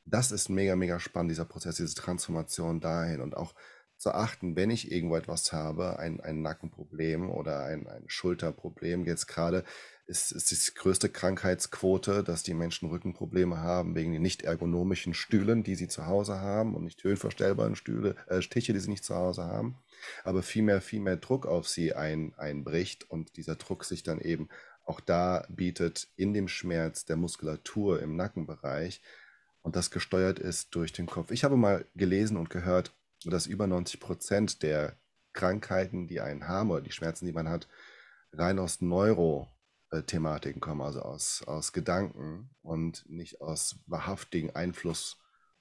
das 0.04 0.32
ist 0.32 0.48
mega, 0.48 0.76
mega 0.76 0.98
spannend, 0.98 1.30
dieser 1.30 1.44
Prozess, 1.44 1.76
diese 1.76 1.94
Transformation 1.94 2.80
dahin 2.80 3.20
und 3.20 3.36
auch 3.36 3.54
zu 4.00 4.14
achten, 4.14 4.56
wenn 4.56 4.70
ich 4.70 4.90
irgendwo 4.90 5.16
etwas 5.16 5.52
habe, 5.52 5.98
ein, 5.98 6.20
ein 6.20 6.40
Nackenproblem 6.40 7.30
oder 7.30 7.64
ein, 7.64 7.86
ein 7.86 8.04
Schulterproblem, 8.06 9.04
jetzt 9.04 9.26
gerade 9.26 9.62
ist, 10.06 10.32
ist 10.32 10.50
die 10.50 10.74
größte 10.74 11.10
Krankheitsquote, 11.10 12.24
dass 12.24 12.42
die 12.42 12.54
Menschen 12.54 12.88
Rückenprobleme 12.88 13.58
haben 13.58 13.94
wegen 13.94 14.12
den 14.12 14.22
nicht 14.22 14.40
ergonomischen 14.40 15.12
Stühlen, 15.12 15.64
die 15.64 15.74
sie 15.74 15.86
zu 15.86 16.06
Hause 16.06 16.40
haben 16.40 16.74
und 16.74 16.84
nicht 16.84 17.04
höhenverstellbaren 17.04 17.76
Stühle, 17.76 18.16
äh, 18.26 18.40
Stiche, 18.40 18.72
die 18.72 18.80
sie 18.80 18.88
nicht 18.88 19.04
zu 19.04 19.14
Hause 19.14 19.44
haben, 19.44 19.76
aber 20.24 20.42
viel 20.42 20.62
mehr, 20.62 20.80
viel 20.80 21.00
mehr 21.00 21.18
Druck 21.18 21.44
auf 21.44 21.68
sie 21.68 21.94
ein, 21.94 22.32
einbricht 22.38 23.08
und 23.10 23.36
dieser 23.36 23.56
Druck 23.56 23.84
sich 23.84 24.02
dann 24.02 24.18
eben 24.18 24.48
auch 24.86 25.00
da 25.00 25.46
bietet 25.50 26.08
in 26.16 26.32
dem 26.32 26.48
Schmerz 26.48 27.04
der 27.04 27.16
Muskulatur 27.16 28.00
im 28.00 28.16
Nackenbereich, 28.16 29.02
und 29.62 29.76
das 29.76 29.90
gesteuert 29.90 30.38
ist 30.38 30.74
durch 30.74 30.94
den 30.94 31.04
Kopf. 31.04 31.30
Ich 31.30 31.44
habe 31.44 31.54
mal 31.54 31.84
gelesen 31.94 32.38
und 32.38 32.48
gehört, 32.48 32.94
dass 33.24 33.46
über 33.46 33.66
90 33.66 34.00
Prozent 34.00 34.62
der 34.62 34.96
Krankheiten, 35.32 36.06
die 36.06 36.20
einen 36.20 36.48
haben 36.48 36.70
oder 36.70 36.80
die 36.80 36.92
Schmerzen, 36.92 37.26
die 37.26 37.32
man 37.32 37.48
hat, 37.48 37.68
rein 38.32 38.58
aus 38.58 38.80
Neurothematiken 38.80 40.60
kommen, 40.60 40.80
also 40.80 41.02
aus, 41.02 41.42
aus 41.46 41.72
Gedanken 41.72 42.50
und 42.62 43.08
nicht 43.08 43.40
aus 43.40 43.76
wahrhaftigen 43.86 44.54
Einfluss 44.54 45.18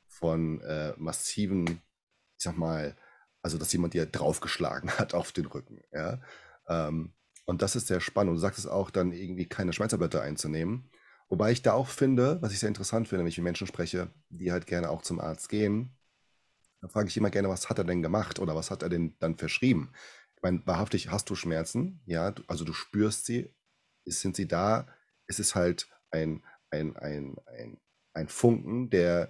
von 0.07 0.61
äh, 0.61 0.93
massiven, 0.97 1.67
ich 1.67 2.43
sag 2.43 2.57
mal, 2.57 2.95
also 3.41 3.57
dass 3.57 3.71
jemand 3.73 3.93
dir 3.93 4.05
draufgeschlagen 4.05 4.91
hat 4.97 5.13
auf 5.13 5.31
den 5.31 5.45
Rücken. 5.45 5.81
Ja? 5.91 6.21
Ähm, 6.67 7.13
und 7.45 7.61
das 7.61 7.75
ist 7.75 7.87
sehr 7.87 7.99
spannend. 7.99 8.29
Und 8.29 8.35
du 8.35 8.41
sagst 8.41 8.59
es 8.59 8.67
auch, 8.67 8.91
dann 8.91 9.11
irgendwie 9.11 9.47
keine 9.47 9.73
Schmerztablette 9.73 10.21
einzunehmen. 10.21 10.89
Wobei 11.29 11.51
ich 11.51 11.61
da 11.61 11.73
auch 11.73 11.87
finde, 11.87 12.41
was 12.41 12.51
ich 12.53 12.59
sehr 12.59 12.69
interessant 12.69 13.07
finde, 13.07 13.23
wenn 13.23 13.29
ich 13.29 13.37
mit 13.37 13.43
Menschen 13.43 13.67
spreche, 13.67 14.09
die 14.29 14.51
halt 14.51 14.67
gerne 14.67 14.89
auch 14.89 15.03
zum 15.03 15.19
Arzt 15.19 15.49
gehen, 15.49 15.95
da 16.81 16.87
frage 16.87 17.09
ich 17.09 17.17
immer 17.17 17.29
gerne, 17.29 17.49
was 17.49 17.69
hat 17.69 17.77
er 17.77 17.83
denn 17.83 18.01
gemacht 18.01 18.39
oder 18.39 18.55
was 18.55 18.71
hat 18.71 18.83
er 18.83 18.89
denn 18.89 19.15
dann 19.19 19.37
verschrieben? 19.37 19.91
Ich 20.35 20.43
meine, 20.43 20.65
wahrhaftig 20.65 21.11
hast 21.11 21.29
du 21.29 21.35
Schmerzen, 21.35 22.01
ja, 22.05 22.33
also 22.47 22.63
du 22.63 22.73
spürst 22.73 23.25
sie, 23.25 23.53
sind 24.05 24.35
sie 24.35 24.47
da, 24.47 24.87
es 25.27 25.39
ist 25.39 25.55
halt 25.55 25.89
ein, 26.11 26.43
ein, 26.71 26.95
ein, 26.97 27.35
ein, 27.45 27.77
ein 28.13 28.27
Funken, 28.29 28.89
der 28.89 29.29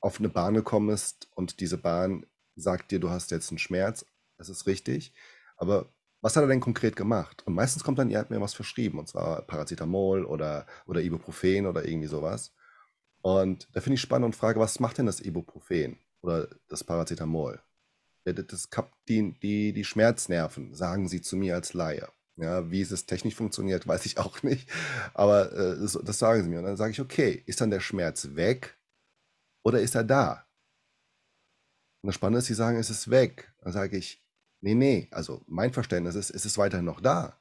auf 0.00 0.18
eine 0.18 0.28
Bahn 0.28 0.54
gekommen 0.54 0.90
ist 0.90 1.28
und 1.34 1.60
diese 1.60 1.78
Bahn 1.78 2.26
sagt 2.56 2.90
dir, 2.90 3.00
du 3.00 3.10
hast 3.10 3.30
jetzt 3.30 3.50
einen 3.50 3.58
Schmerz, 3.58 4.06
das 4.36 4.48
ist 4.48 4.66
richtig, 4.66 5.14
aber 5.56 5.94
was 6.20 6.36
hat 6.36 6.42
er 6.42 6.48
denn 6.48 6.60
konkret 6.60 6.96
gemacht? 6.96 7.46
Und 7.46 7.54
meistens 7.54 7.84
kommt 7.84 7.98
dann, 7.98 8.10
ihr 8.10 8.18
habt 8.18 8.30
mir 8.30 8.40
was 8.40 8.54
verschrieben, 8.54 8.98
und 8.98 9.08
zwar 9.08 9.42
Paracetamol 9.42 10.24
oder, 10.24 10.66
oder 10.86 11.02
Ibuprofen 11.02 11.66
oder 11.66 11.86
irgendwie 11.86 12.08
sowas. 12.08 12.54
Und 13.20 13.68
da 13.72 13.82
finde 13.82 13.94
ich 13.96 14.00
spannend 14.00 14.24
und 14.24 14.36
frage, 14.36 14.58
was 14.58 14.80
macht 14.80 14.98
denn 14.98 15.06
das 15.06 15.20
Ibuprofen 15.20 15.98
oder 16.24 16.48
das 16.68 16.84
Paracetamol? 16.84 17.60
Das 18.24 18.70
kappt 18.70 18.96
die, 19.08 19.38
die, 19.40 19.72
die 19.72 19.84
Schmerznerven, 19.84 20.74
sagen 20.74 21.08
sie 21.08 21.20
zu 21.20 21.36
mir 21.36 21.54
als 21.54 21.74
Laie. 21.74 22.08
Ja, 22.36 22.70
wie 22.70 22.80
es 22.80 23.06
technisch 23.06 23.34
funktioniert, 23.34 23.86
weiß 23.88 24.06
ich 24.06 24.18
auch 24.18 24.42
nicht. 24.42 24.68
Aber 25.12 25.52
äh, 25.52 25.78
das, 25.78 25.98
das, 26.02 26.18
sagen 26.18 26.42
sie 26.42 26.48
mir. 26.48 26.58
Und 26.58 26.64
dann 26.64 26.76
sage 26.76 26.92
ich, 26.92 27.00
okay, 27.00 27.42
ist 27.46 27.60
dann 27.60 27.70
der 27.70 27.80
Schmerz 27.80 28.30
weg 28.34 28.78
oder 29.62 29.80
ist 29.80 29.94
er 29.94 30.04
da? 30.04 30.46
Und 32.02 32.08
das 32.08 32.16
Spannende 32.16 32.38
ist, 32.38 32.46
sie 32.46 32.54
sagen, 32.54 32.78
es 32.78 32.90
ist 32.90 33.10
weg. 33.10 33.52
Dann 33.60 33.72
sage 33.72 33.96
ich, 33.96 34.24
Nee, 34.64 34.74
nee, 34.74 35.08
also 35.10 35.42
mein 35.46 35.74
Verständnis 35.74 36.14
ist, 36.14 36.30
es 36.30 36.46
ist 36.46 36.56
weiterhin 36.56 36.86
noch 36.86 37.02
da. 37.02 37.38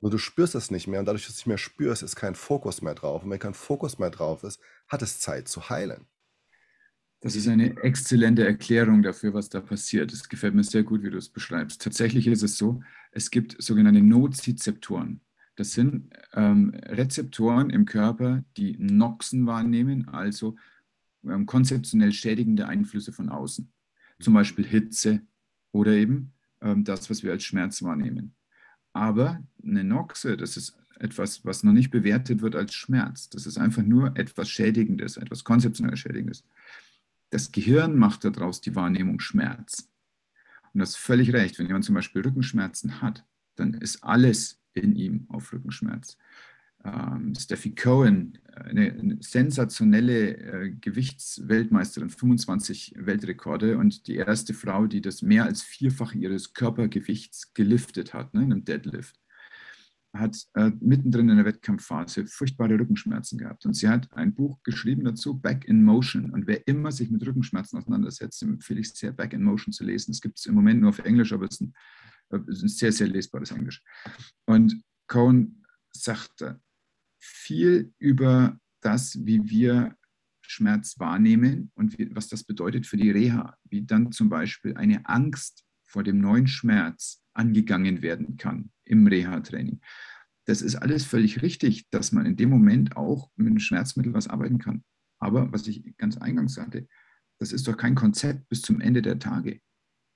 Nur 0.00 0.10
du 0.10 0.18
spürst 0.18 0.56
es 0.56 0.72
nicht 0.72 0.88
mehr 0.88 0.98
und 0.98 1.06
dadurch, 1.06 1.26
dass 1.26 1.34
du 1.34 1.34
es 1.34 1.38
nicht 1.38 1.46
mehr 1.46 1.58
spürst, 1.58 2.02
ist 2.02 2.16
kein 2.16 2.34
Fokus 2.34 2.82
mehr 2.82 2.96
drauf. 2.96 3.22
Und 3.22 3.30
wenn 3.30 3.38
kein 3.38 3.54
Fokus 3.54 4.00
mehr 4.00 4.10
drauf 4.10 4.42
ist, 4.42 4.58
hat 4.88 5.00
es 5.00 5.20
Zeit 5.20 5.46
zu 5.46 5.70
heilen. 5.70 6.08
Das 7.20 7.36
ist 7.36 7.48
eine 7.48 7.76
exzellente 7.82 8.46
Erklärung 8.46 9.02
dafür, 9.02 9.34
was 9.34 9.50
da 9.50 9.60
passiert. 9.60 10.10
Es 10.12 10.28
gefällt 10.28 10.54
mir 10.54 10.64
sehr 10.64 10.82
gut, 10.82 11.02
wie 11.02 11.10
du 11.10 11.18
es 11.18 11.28
beschreibst. 11.28 11.82
Tatsächlich 11.82 12.26
ist 12.26 12.42
es 12.42 12.56
so, 12.56 12.82
es 13.12 13.30
gibt 13.30 13.62
sogenannte 13.62 14.00
Nozizeptoren. 14.00 15.20
Das 15.56 15.72
sind 15.72 16.10
ähm, 16.32 16.72
Rezeptoren 16.86 17.68
im 17.68 17.84
Körper, 17.84 18.42
die 18.56 18.76
Noxen 18.78 19.46
wahrnehmen, 19.46 20.08
also 20.08 20.56
ähm, 21.24 21.44
konzeptionell 21.44 22.12
schädigende 22.12 22.66
Einflüsse 22.66 23.12
von 23.12 23.28
außen. 23.28 23.70
Zum 24.20 24.32
Beispiel 24.32 24.64
Hitze 24.64 25.20
oder 25.72 25.92
eben 25.92 26.32
ähm, 26.62 26.84
das, 26.84 27.10
was 27.10 27.22
wir 27.22 27.32
als 27.32 27.44
Schmerz 27.44 27.82
wahrnehmen. 27.82 28.34
Aber 28.94 29.42
eine 29.62 29.84
Noxe, 29.84 30.38
das 30.38 30.56
ist 30.56 30.78
etwas, 30.98 31.44
was 31.44 31.62
noch 31.64 31.72
nicht 31.72 31.90
bewertet 31.90 32.42
wird 32.42 32.56
als 32.56 32.74
Schmerz. 32.74 33.28
Das 33.28 33.46
ist 33.46 33.58
einfach 33.58 33.82
nur 33.82 34.16
etwas 34.16 34.48
Schädigendes, 34.48 35.16
etwas 35.16 35.44
konzeptionell 35.44 35.96
Schädigendes. 35.96 36.44
Das 37.30 37.52
Gehirn 37.52 37.96
macht 37.96 38.24
daraus 38.24 38.60
die 38.60 38.74
Wahrnehmung 38.74 39.20
Schmerz. 39.20 39.88
Und 40.72 40.80
das 40.80 40.90
ist 40.90 40.96
völlig 40.96 41.32
recht. 41.32 41.58
Wenn 41.58 41.66
jemand 41.66 41.84
zum 41.84 41.94
Beispiel 41.94 42.22
Rückenschmerzen 42.22 43.00
hat, 43.00 43.24
dann 43.56 43.74
ist 43.74 44.02
alles 44.02 44.60
in 44.72 44.94
ihm 44.94 45.26
auf 45.28 45.52
Rückenschmerz. 45.52 46.16
Ähm, 46.84 47.34
Steffi 47.38 47.74
Cohen, 47.74 48.38
eine, 48.54 48.92
eine 48.92 49.18
sensationelle 49.20 50.36
äh, 50.36 50.70
Gewichtsweltmeisterin, 50.70 52.10
25 52.10 52.94
Weltrekorde 52.96 53.76
und 53.76 54.06
die 54.06 54.16
erste 54.16 54.54
Frau, 54.54 54.86
die 54.86 55.02
das 55.02 55.20
mehr 55.22 55.44
als 55.44 55.62
vierfach 55.62 56.14
ihres 56.14 56.54
Körpergewichts 56.54 57.52
geliftet 57.52 58.14
hat, 58.14 58.32
ne, 58.32 58.42
in 58.42 58.52
einem 58.52 58.64
Deadlift 58.64 59.20
hat 60.12 60.36
äh, 60.54 60.70
mittendrin 60.80 61.28
in 61.28 61.36
der 61.36 61.44
Wettkampfphase 61.44 62.26
furchtbare 62.26 62.78
Rückenschmerzen 62.78 63.38
gehabt. 63.38 63.64
Und 63.64 63.74
sie 63.74 63.88
hat 63.88 64.12
ein 64.12 64.34
Buch 64.34 64.58
geschrieben 64.64 65.04
dazu, 65.04 65.38
Back 65.38 65.66
in 65.66 65.84
Motion. 65.84 66.30
Und 66.30 66.46
wer 66.46 66.66
immer 66.66 66.90
sich 66.90 67.10
mit 67.10 67.24
Rückenschmerzen 67.24 67.78
auseinandersetzt, 67.78 68.42
empfehle 68.42 68.80
ich 68.80 68.92
sehr, 68.92 69.12
Back 69.12 69.32
in 69.32 69.42
Motion 69.42 69.72
zu 69.72 69.84
lesen. 69.84 70.10
Es 70.10 70.20
gibt 70.20 70.38
es 70.38 70.46
im 70.46 70.54
Moment 70.54 70.80
nur 70.80 70.90
auf 70.90 70.98
Englisch, 71.00 71.32
aber 71.32 71.44
es 71.44 71.52
ist 71.52 71.60
ein, 71.60 71.74
äh, 72.30 72.36
ein 72.36 72.68
sehr, 72.68 72.92
sehr 72.92 73.06
lesbares 73.06 73.52
Englisch. 73.52 73.82
Und 74.46 74.82
Cohen 75.06 75.64
sagte 75.92 76.60
viel 77.20 77.92
über 77.98 78.58
das, 78.80 79.18
wie 79.24 79.48
wir 79.48 79.96
Schmerz 80.42 80.98
wahrnehmen 80.98 81.70
und 81.74 81.96
wie, 81.98 82.14
was 82.14 82.28
das 82.28 82.42
bedeutet 82.42 82.86
für 82.86 82.96
die 82.96 83.10
Reha, 83.10 83.56
wie 83.64 83.84
dann 83.84 84.10
zum 84.10 84.28
Beispiel 84.28 84.76
eine 84.76 85.06
Angst 85.06 85.64
vor 85.84 86.02
dem 86.02 86.20
neuen 86.20 86.48
Schmerz 86.48 87.22
angegangen 87.40 88.02
werden 88.02 88.36
kann 88.36 88.70
im 88.84 89.06
Reha-Training. 89.06 89.80
Das 90.44 90.60
ist 90.60 90.76
alles 90.76 91.04
völlig 91.06 91.40
richtig, 91.40 91.88
dass 91.88 92.12
man 92.12 92.26
in 92.26 92.36
dem 92.36 92.50
Moment 92.50 92.96
auch 92.96 93.30
mit 93.36 93.46
einem 93.46 93.58
Schmerzmittel 93.58 94.12
was 94.12 94.28
arbeiten 94.28 94.58
kann. 94.58 94.84
Aber 95.18 95.50
was 95.52 95.66
ich 95.66 95.96
ganz 95.96 96.18
eingangs 96.18 96.54
sagte, 96.54 96.86
das 97.38 97.52
ist 97.52 97.66
doch 97.66 97.76
kein 97.78 97.94
Konzept 97.94 98.46
bis 98.50 98.60
zum 98.60 98.82
Ende 98.82 99.00
der 99.00 99.18
Tage. 99.18 99.60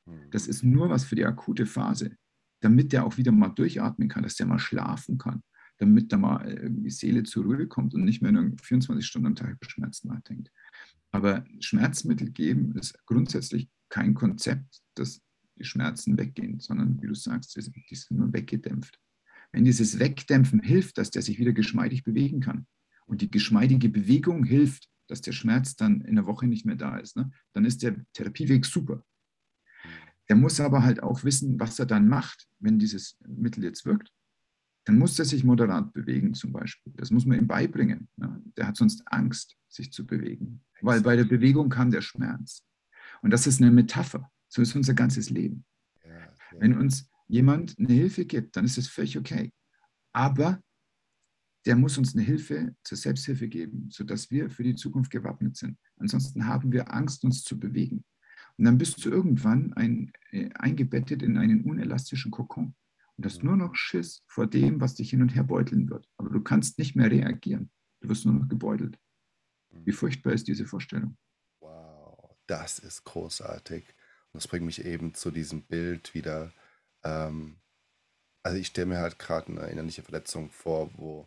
Hm. 0.06 0.30
Das 0.32 0.46
ist 0.46 0.62
nur 0.62 0.90
was 0.90 1.04
für 1.04 1.16
die 1.16 1.24
akute 1.24 1.64
Phase, 1.64 2.16
damit 2.60 2.92
der 2.92 3.06
auch 3.06 3.16
wieder 3.16 3.32
mal 3.32 3.48
durchatmen 3.48 4.08
kann, 4.08 4.22
dass 4.22 4.36
der 4.36 4.46
mal 4.46 4.58
schlafen 4.58 5.16
kann, 5.16 5.42
damit 5.78 6.12
da 6.12 6.18
mal 6.18 6.46
äh, 6.46 6.68
die 6.70 6.90
Seele 6.90 7.22
zur 7.22 7.44
Ruhe 7.44 7.66
kommt 7.66 7.94
und 7.94 8.04
nicht 8.04 8.20
mehr 8.20 8.32
nur 8.32 8.52
24 8.62 9.06
Stunden 9.06 9.28
am 9.28 9.34
Tag 9.34 9.52
über 9.52 9.70
Schmerzen 9.70 10.08
nachdenkt. 10.08 10.50
Aber 11.10 11.44
Schmerzmittel 11.60 12.30
geben 12.30 12.76
ist 12.76 12.98
grundsätzlich 13.06 13.70
kein 13.88 14.12
Konzept, 14.12 14.82
das 14.94 15.23
die 15.56 15.64
Schmerzen 15.64 16.18
weggehen, 16.18 16.60
sondern 16.60 17.00
wie 17.00 17.06
du 17.06 17.14
sagst, 17.14 17.56
die 17.56 17.60
sind 17.94 18.18
nur 18.18 18.32
weggedämpft. 18.32 18.98
Wenn 19.52 19.64
dieses 19.64 19.98
Wegdämpfen 19.98 20.60
hilft, 20.60 20.98
dass 20.98 21.10
der 21.10 21.22
sich 21.22 21.38
wieder 21.38 21.52
geschmeidig 21.52 22.02
bewegen 22.02 22.40
kann 22.40 22.66
und 23.06 23.20
die 23.20 23.30
geschmeidige 23.30 23.88
Bewegung 23.88 24.44
hilft, 24.44 24.88
dass 25.06 25.20
der 25.20 25.32
Schmerz 25.32 25.76
dann 25.76 26.00
in 26.00 26.16
der 26.16 26.26
Woche 26.26 26.46
nicht 26.46 26.66
mehr 26.66 26.76
da 26.76 26.96
ist, 26.96 27.16
ne, 27.16 27.30
dann 27.52 27.64
ist 27.64 27.82
der 27.82 28.04
Therapieweg 28.14 28.64
super. 28.64 29.04
Der 30.28 30.36
muss 30.36 30.58
aber 30.58 30.82
halt 30.82 31.02
auch 31.02 31.22
wissen, 31.24 31.60
was 31.60 31.78
er 31.78 31.86
dann 31.86 32.08
macht, 32.08 32.48
wenn 32.58 32.78
dieses 32.78 33.18
Mittel 33.26 33.62
jetzt 33.62 33.84
wirkt. 33.84 34.10
Dann 34.86 34.98
muss 34.98 35.18
er 35.18 35.24
sich 35.24 35.44
moderat 35.44 35.92
bewegen 35.92 36.34
zum 36.34 36.52
Beispiel. 36.52 36.92
Das 36.96 37.10
muss 37.10 37.26
man 37.26 37.38
ihm 37.38 37.46
beibringen. 37.46 38.08
Ne? 38.16 38.42
Der 38.56 38.66
hat 38.66 38.76
sonst 38.76 39.02
Angst, 39.06 39.56
sich 39.68 39.92
zu 39.92 40.06
bewegen, 40.06 40.62
weil 40.80 41.00
bei 41.00 41.16
der 41.16 41.24
Bewegung 41.24 41.68
kam 41.68 41.90
der 41.90 42.02
Schmerz. 42.02 42.64
Und 43.22 43.30
das 43.30 43.46
ist 43.46 43.60
eine 43.60 43.70
Metapher. 43.70 44.30
So 44.54 44.62
ist 44.62 44.76
unser 44.76 44.94
ganzes 44.94 45.30
Leben. 45.30 45.64
Ja, 46.04 46.32
Wenn 46.60 46.78
uns 46.78 47.10
jemand 47.26 47.76
eine 47.76 47.92
Hilfe 47.92 48.24
gibt, 48.24 48.56
dann 48.56 48.64
ist 48.64 48.78
das 48.78 48.86
völlig 48.86 49.18
okay. 49.18 49.52
Aber 50.12 50.62
der 51.66 51.74
muss 51.74 51.98
uns 51.98 52.14
eine 52.14 52.22
Hilfe 52.22 52.76
zur 52.84 52.96
Selbsthilfe 52.96 53.48
geben, 53.48 53.88
sodass 53.90 54.30
wir 54.30 54.50
für 54.50 54.62
die 54.62 54.76
Zukunft 54.76 55.10
gewappnet 55.10 55.56
sind. 55.56 55.76
Ansonsten 55.96 56.46
haben 56.46 56.70
wir 56.70 56.94
Angst, 56.94 57.24
uns 57.24 57.42
zu 57.42 57.58
bewegen. 57.58 58.04
Und 58.56 58.66
dann 58.66 58.78
bist 58.78 59.04
du 59.04 59.10
irgendwann 59.10 59.72
ein, 59.72 60.12
äh, 60.30 60.50
eingebettet 60.54 61.24
in 61.24 61.36
einen 61.36 61.64
unelastischen 61.64 62.30
Kokon 62.30 62.76
und 63.16 63.26
hast 63.26 63.42
nur 63.42 63.56
noch 63.56 63.74
Schiss 63.74 64.22
vor 64.28 64.46
dem, 64.46 64.80
was 64.80 64.94
dich 64.94 65.10
hin 65.10 65.22
und 65.22 65.34
her 65.34 65.42
beuteln 65.42 65.90
wird. 65.90 66.08
Aber 66.16 66.30
du 66.30 66.40
kannst 66.40 66.78
nicht 66.78 66.94
mehr 66.94 67.10
reagieren. 67.10 67.72
Du 68.02 68.08
wirst 68.08 68.24
nur 68.24 68.34
noch 68.34 68.48
gebeutelt. 68.48 69.00
Wie 69.70 69.90
mhm. 69.90 69.96
furchtbar 69.96 70.32
ist 70.32 70.46
diese 70.46 70.64
Vorstellung? 70.66 71.16
Wow, 71.58 72.36
das 72.46 72.78
ist 72.78 73.02
großartig. 73.02 73.84
Das 74.34 74.48
bringt 74.48 74.66
mich 74.66 74.84
eben 74.84 75.14
zu 75.14 75.30
diesem 75.30 75.62
Bild 75.62 76.12
wieder. 76.12 76.52
Ähm, 77.04 77.56
also 78.42 78.58
ich 78.58 78.66
stelle 78.66 78.86
mir 78.86 78.98
halt 78.98 79.18
gerade 79.18 79.46
eine 79.46 79.70
innerliche 79.70 80.02
Verletzung 80.02 80.50
vor, 80.50 80.90
wo 80.96 81.26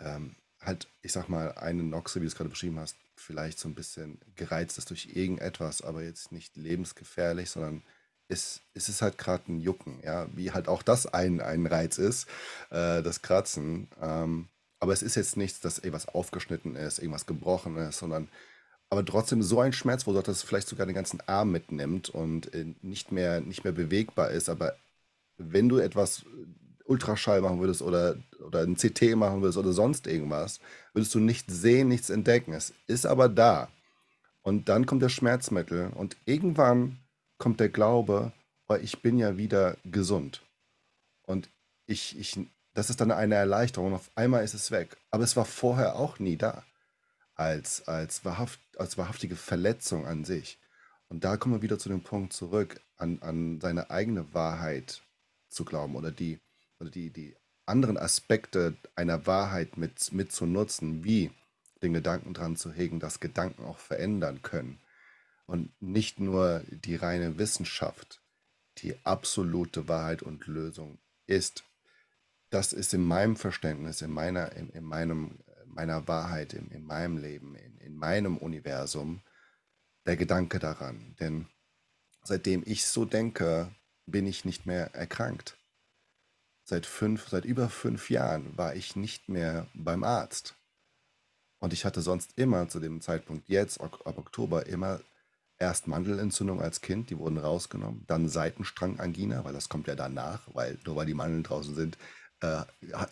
ähm, 0.00 0.36
halt, 0.60 0.88
ich 1.02 1.12
sag 1.12 1.28
mal, 1.28 1.52
eine 1.52 1.82
Noxe, 1.82 2.20
wie 2.20 2.24
du 2.24 2.28
es 2.28 2.36
gerade 2.36 2.48
beschrieben 2.48 2.78
hast, 2.78 2.96
vielleicht 3.16 3.58
so 3.58 3.68
ein 3.68 3.74
bisschen 3.74 4.18
gereizt 4.36 4.78
ist 4.78 4.90
durch 4.90 5.10
irgendetwas, 5.14 5.82
aber 5.82 6.02
jetzt 6.02 6.32
nicht 6.32 6.56
lebensgefährlich, 6.56 7.50
sondern 7.50 7.82
ist, 8.28 8.62
ist 8.72 8.88
es 8.88 9.02
halt 9.02 9.18
gerade 9.18 9.52
ein 9.52 9.60
Jucken, 9.60 10.00
ja, 10.02 10.26
wie 10.34 10.52
halt 10.52 10.68
auch 10.68 10.82
das 10.82 11.06
ein, 11.06 11.40
ein 11.40 11.66
Reiz 11.66 11.98
ist, 11.98 12.28
äh, 12.70 13.02
das 13.02 13.20
Kratzen. 13.22 13.88
Ähm, 14.00 14.48
aber 14.80 14.92
es 14.92 15.02
ist 15.02 15.16
jetzt 15.16 15.36
nichts, 15.36 15.60
dass 15.60 15.78
irgendwas 15.78 16.08
aufgeschnitten 16.08 16.76
ist, 16.76 16.98
irgendwas 16.98 17.26
gebrochen 17.26 17.76
ist, 17.76 17.98
sondern 17.98 18.28
aber 18.92 19.06
trotzdem 19.06 19.42
so 19.42 19.58
ein 19.58 19.72
Schmerz, 19.72 20.06
wo 20.06 20.12
das 20.12 20.42
vielleicht 20.42 20.68
sogar 20.68 20.84
den 20.84 20.94
ganzen 20.94 21.22
Arm 21.26 21.50
mitnimmt 21.50 22.10
und 22.10 22.52
äh, 22.52 22.74
nicht 22.82 23.10
mehr, 23.10 23.40
nicht 23.40 23.64
mehr 23.64 23.72
bewegbar 23.72 24.30
ist. 24.32 24.50
Aber 24.50 24.76
wenn 25.38 25.70
du 25.70 25.78
etwas 25.78 26.24
äh, 26.24 26.24
Ultraschall 26.84 27.40
machen 27.40 27.58
würdest 27.58 27.80
oder, 27.80 28.16
oder 28.46 28.60
ein 28.60 28.76
CT 28.76 29.16
machen 29.16 29.40
würdest 29.40 29.56
oder 29.56 29.72
sonst 29.72 30.06
irgendwas, 30.06 30.60
würdest 30.92 31.14
du 31.14 31.20
nicht 31.20 31.50
sehen, 31.50 31.88
nichts 31.88 32.10
entdecken. 32.10 32.52
Es 32.52 32.74
ist 32.86 33.06
aber 33.06 33.30
da. 33.30 33.70
Und 34.42 34.68
dann 34.68 34.84
kommt 34.84 35.02
das 35.02 35.12
Schmerzmittel 35.12 35.90
und 35.94 36.18
irgendwann 36.26 36.98
kommt 37.38 37.60
der 37.60 37.70
Glaube, 37.70 38.32
oh, 38.68 38.74
ich 38.74 39.00
bin 39.00 39.16
ja 39.16 39.38
wieder 39.38 39.78
gesund. 39.86 40.42
Und 41.22 41.48
ich, 41.86 42.18
ich, 42.20 42.38
das 42.74 42.90
ist 42.90 43.00
dann 43.00 43.10
eine 43.10 43.36
Erleichterung. 43.36 43.94
Auf 43.94 44.10
einmal 44.16 44.44
ist 44.44 44.52
es 44.52 44.70
weg. 44.70 44.98
Aber 45.10 45.24
es 45.24 45.34
war 45.34 45.46
vorher 45.46 45.96
auch 45.96 46.18
nie 46.18 46.36
da 46.36 46.62
als, 47.42 47.88
als, 47.88 48.24
wahrhaft, 48.24 48.60
als 48.76 48.96
wahrhaftige 48.96 49.36
Verletzung 49.36 50.06
an 50.06 50.24
sich. 50.24 50.58
Und 51.08 51.24
da 51.24 51.36
kommen 51.36 51.56
wir 51.56 51.62
wieder 51.62 51.78
zu 51.78 51.88
dem 51.88 52.02
Punkt 52.02 52.32
zurück, 52.32 52.80
an, 52.96 53.18
an 53.20 53.60
seine 53.60 53.90
eigene 53.90 54.32
Wahrheit 54.32 55.02
zu 55.48 55.64
glauben 55.64 55.96
oder 55.96 56.10
die, 56.10 56.40
oder 56.80 56.90
die, 56.90 57.10
die 57.10 57.36
anderen 57.66 57.98
Aspekte 57.98 58.76
einer 58.94 59.26
Wahrheit 59.26 59.76
mit, 59.76 60.12
mit 60.12 60.32
zu 60.32 60.46
nutzen, 60.46 61.04
wie 61.04 61.30
den 61.82 61.92
Gedanken 61.92 62.32
dran 62.32 62.56
zu 62.56 62.72
hegen, 62.72 63.00
dass 63.00 63.20
Gedanken 63.20 63.64
auch 63.64 63.78
verändern 63.78 64.42
können. 64.42 64.80
Und 65.46 65.70
nicht 65.82 66.20
nur 66.20 66.62
die 66.70 66.96
reine 66.96 67.38
Wissenschaft, 67.38 68.20
die 68.78 68.94
absolute 69.04 69.88
Wahrheit 69.88 70.22
und 70.22 70.46
Lösung 70.46 70.98
ist. 71.26 71.64
Das 72.50 72.72
ist 72.72 72.94
in 72.94 73.04
meinem 73.04 73.36
Verständnis, 73.36 74.02
in, 74.02 74.12
meiner, 74.12 74.52
in, 74.52 74.70
in 74.70 74.84
meinem 74.84 75.40
meiner 75.74 76.06
Wahrheit, 76.08 76.52
in, 76.52 76.68
in 76.70 76.84
meinem 76.84 77.16
Leben, 77.16 77.54
in, 77.54 77.78
in 77.78 77.96
meinem 77.96 78.36
Universum, 78.36 79.22
der 80.06 80.16
Gedanke 80.16 80.58
daran. 80.58 81.16
Denn 81.20 81.46
seitdem 82.22 82.62
ich 82.66 82.86
so 82.86 83.04
denke, 83.04 83.74
bin 84.06 84.26
ich 84.26 84.44
nicht 84.44 84.66
mehr 84.66 84.94
erkrankt. 84.94 85.56
Seit 86.64 86.86
fünf, 86.86 87.28
seit 87.28 87.44
über 87.44 87.68
fünf 87.68 88.10
Jahren 88.10 88.56
war 88.56 88.74
ich 88.74 88.96
nicht 88.96 89.28
mehr 89.28 89.66
beim 89.74 90.04
Arzt. 90.04 90.54
Und 91.58 91.72
ich 91.72 91.84
hatte 91.84 92.00
sonst 92.00 92.36
immer 92.36 92.68
zu 92.68 92.80
dem 92.80 93.00
Zeitpunkt 93.00 93.48
jetzt, 93.48 93.80
ab 93.80 94.18
Oktober, 94.18 94.66
immer 94.66 95.00
erst 95.58 95.86
Mandelentzündung 95.86 96.60
als 96.60 96.80
Kind, 96.80 97.10
die 97.10 97.18
wurden 97.18 97.38
rausgenommen, 97.38 98.04
dann 98.08 98.28
Seitenstrangangina, 98.28 99.44
weil 99.44 99.52
das 99.52 99.68
kommt 99.68 99.86
ja 99.86 99.94
danach, 99.94 100.42
weil 100.54 100.78
nur 100.84 100.96
weil 100.96 101.06
die 101.06 101.14
Mandeln 101.14 101.44
draußen 101.44 101.74
sind, 101.74 101.98
äh, 102.40 102.64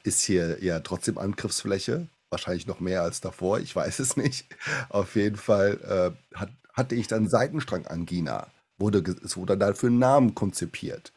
ist 0.03 0.23
hier 0.23 0.63
ja 0.63 0.81
trotzdem 0.81 1.17
Angriffsfläche 1.17 2.09
wahrscheinlich 2.31 2.67
noch 2.67 2.81
mehr 2.81 3.03
als 3.03 3.21
davor, 3.21 3.59
ich 3.59 3.75
weiß 3.75 3.99
es 3.99 4.17
nicht. 4.17 4.47
Auf 4.89 5.17
jeden 5.17 5.37
Fall 5.37 6.15
äh, 6.33 6.37
hat, 6.37 6.51
hatte 6.73 6.95
ich 6.95 7.09
dann 7.09 7.29
Seitenstrangangina. 7.29 8.49
Wurde, 8.79 9.01
es 9.23 9.37
wurde 9.37 9.59
dann 9.59 9.75
für 9.75 9.89
einen 9.89 9.99
Namen 9.99 10.35
konzipiert, 10.35 11.13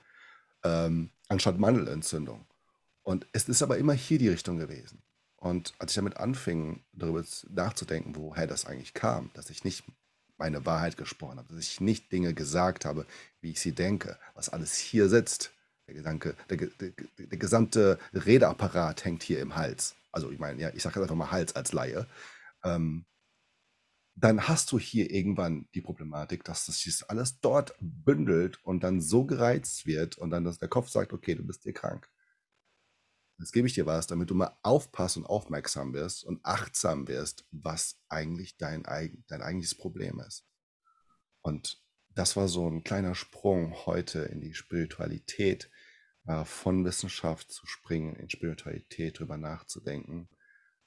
ähm, 0.64 1.12
anstatt 1.30 1.60
Mandelentzündung. 1.60 2.46
Und 3.04 3.26
es 3.32 3.48
ist 3.48 3.64
aber 3.64 3.78
immer 3.78 3.94
hier 3.94 4.18
die 4.18 4.28
Richtung 4.28 4.58
gewesen. 4.58 5.02
Und 5.38 5.74
als 5.80 5.92
ich 5.92 5.96
damit 5.96 6.18
anfing, 6.18 6.84
darüber 6.94 7.24
nachzudenken, 7.50 8.16
woher 8.16 8.48
das 8.48 8.66
eigentlich 8.66 8.94
kam, 8.94 9.30
dass 9.34 9.50
ich 9.50 9.64
nicht 9.64 9.84
meine 10.38 10.66
Wahrheit 10.66 10.98
gesprochen 10.98 11.38
habe, 11.38 11.54
dass 11.54 11.64
ich 11.64 11.80
nicht 11.80 12.12
Dinge 12.12 12.34
gesagt 12.34 12.86
habe, 12.86 13.06
wie 13.40 13.52
ich 13.52 13.62
sie 13.62 13.74
denke, 13.74 14.18
was 14.36 14.50
alles 14.50 14.76
hier 14.76 15.08
sitzt, 15.08 15.52
der 15.88 15.96
Gedanke, 15.96 16.36
der, 16.50 16.58
der, 16.58 16.92
der 17.18 17.38
gesamte 17.38 18.00
Redeapparat 18.14 19.06
hängt 19.06 19.24
hier 19.24 19.40
im 19.42 19.56
Hals 19.56 19.96
also 20.14 20.32
ich 20.32 20.40
meine, 20.40 20.62
ja, 20.62 20.70
ich 20.74 20.82
sage 20.82 21.00
jetzt 21.00 21.04
einfach 21.04 21.16
mal 21.16 21.32
Hals 21.32 21.56
als 21.56 21.74
Laie, 21.74 22.08
ähm, 22.64 23.06
dann 24.16 24.48
hast 24.48 24.72
du 24.72 24.80
hier 24.80 25.10
irgendwann 25.10 25.68
die 25.74 25.82
Problematik, 25.82 26.44
dass 26.44 26.68
sich 26.68 27.10
alles 27.10 27.40
dort 27.40 27.76
bündelt 27.80 28.64
und 28.64 28.84
dann 28.84 29.02
so 29.02 29.26
gereizt 29.26 29.88
wird 29.88 30.18
und 30.18 30.30
dann 30.30 30.44
dass 30.44 30.60
der 30.60 30.70
Kopf 30.70 30.90
sagt, 30.90 31.14
okay, 31.14 31.36
du 31.36 31.46
bist 31.46 31.64
hier 31.64 31.74
krank. 31.74 32.08
Jetzt 33.40 33.52
gebe 33.52 33.68
ich 33.68 33.74
dir 33.74 33.88
was, 33.88 34.06
damit 34.06 34.30
du 34.30 34.36
mal 34.36 34.56
aufpasst 34.62 35.18
und 35.18 35.26
aufmerksam 35.26 35.94
wirst 35.94 36.24
und 36.24 36.46
achtsam 36.46 37.08
wirst, 37.08 37.46
was 37.52 38.00
eigentlich 38.08 38.58
dein, 38.58 38.84
dein 38.84 39.42
eigentliches 39.42 39.76
Problem 39.76 40.20
ist. 40.20 40.46
Und 41.42 41.84
das 42.10 42.38
war 42.38 42.48
so 42.48 42.70
ein 42.70 42.84
kleiner 42.84 43.16
Sprung 43.16 43.74
heute 43.88 44.20
in 44.20 44.40
die 44.40 44.54
Spiritualität, 44.54 45.72
äh, 46.26 46.46
von 46.46 46.86
Wissenschaft 46.86 47.52
zu 47.52 47.66
springen, 47.66 48.16
in 48.16 48.30
Spiritualität 48.30 49.20
drüber 49.20 49.38
nachzudenken 49.38 50.30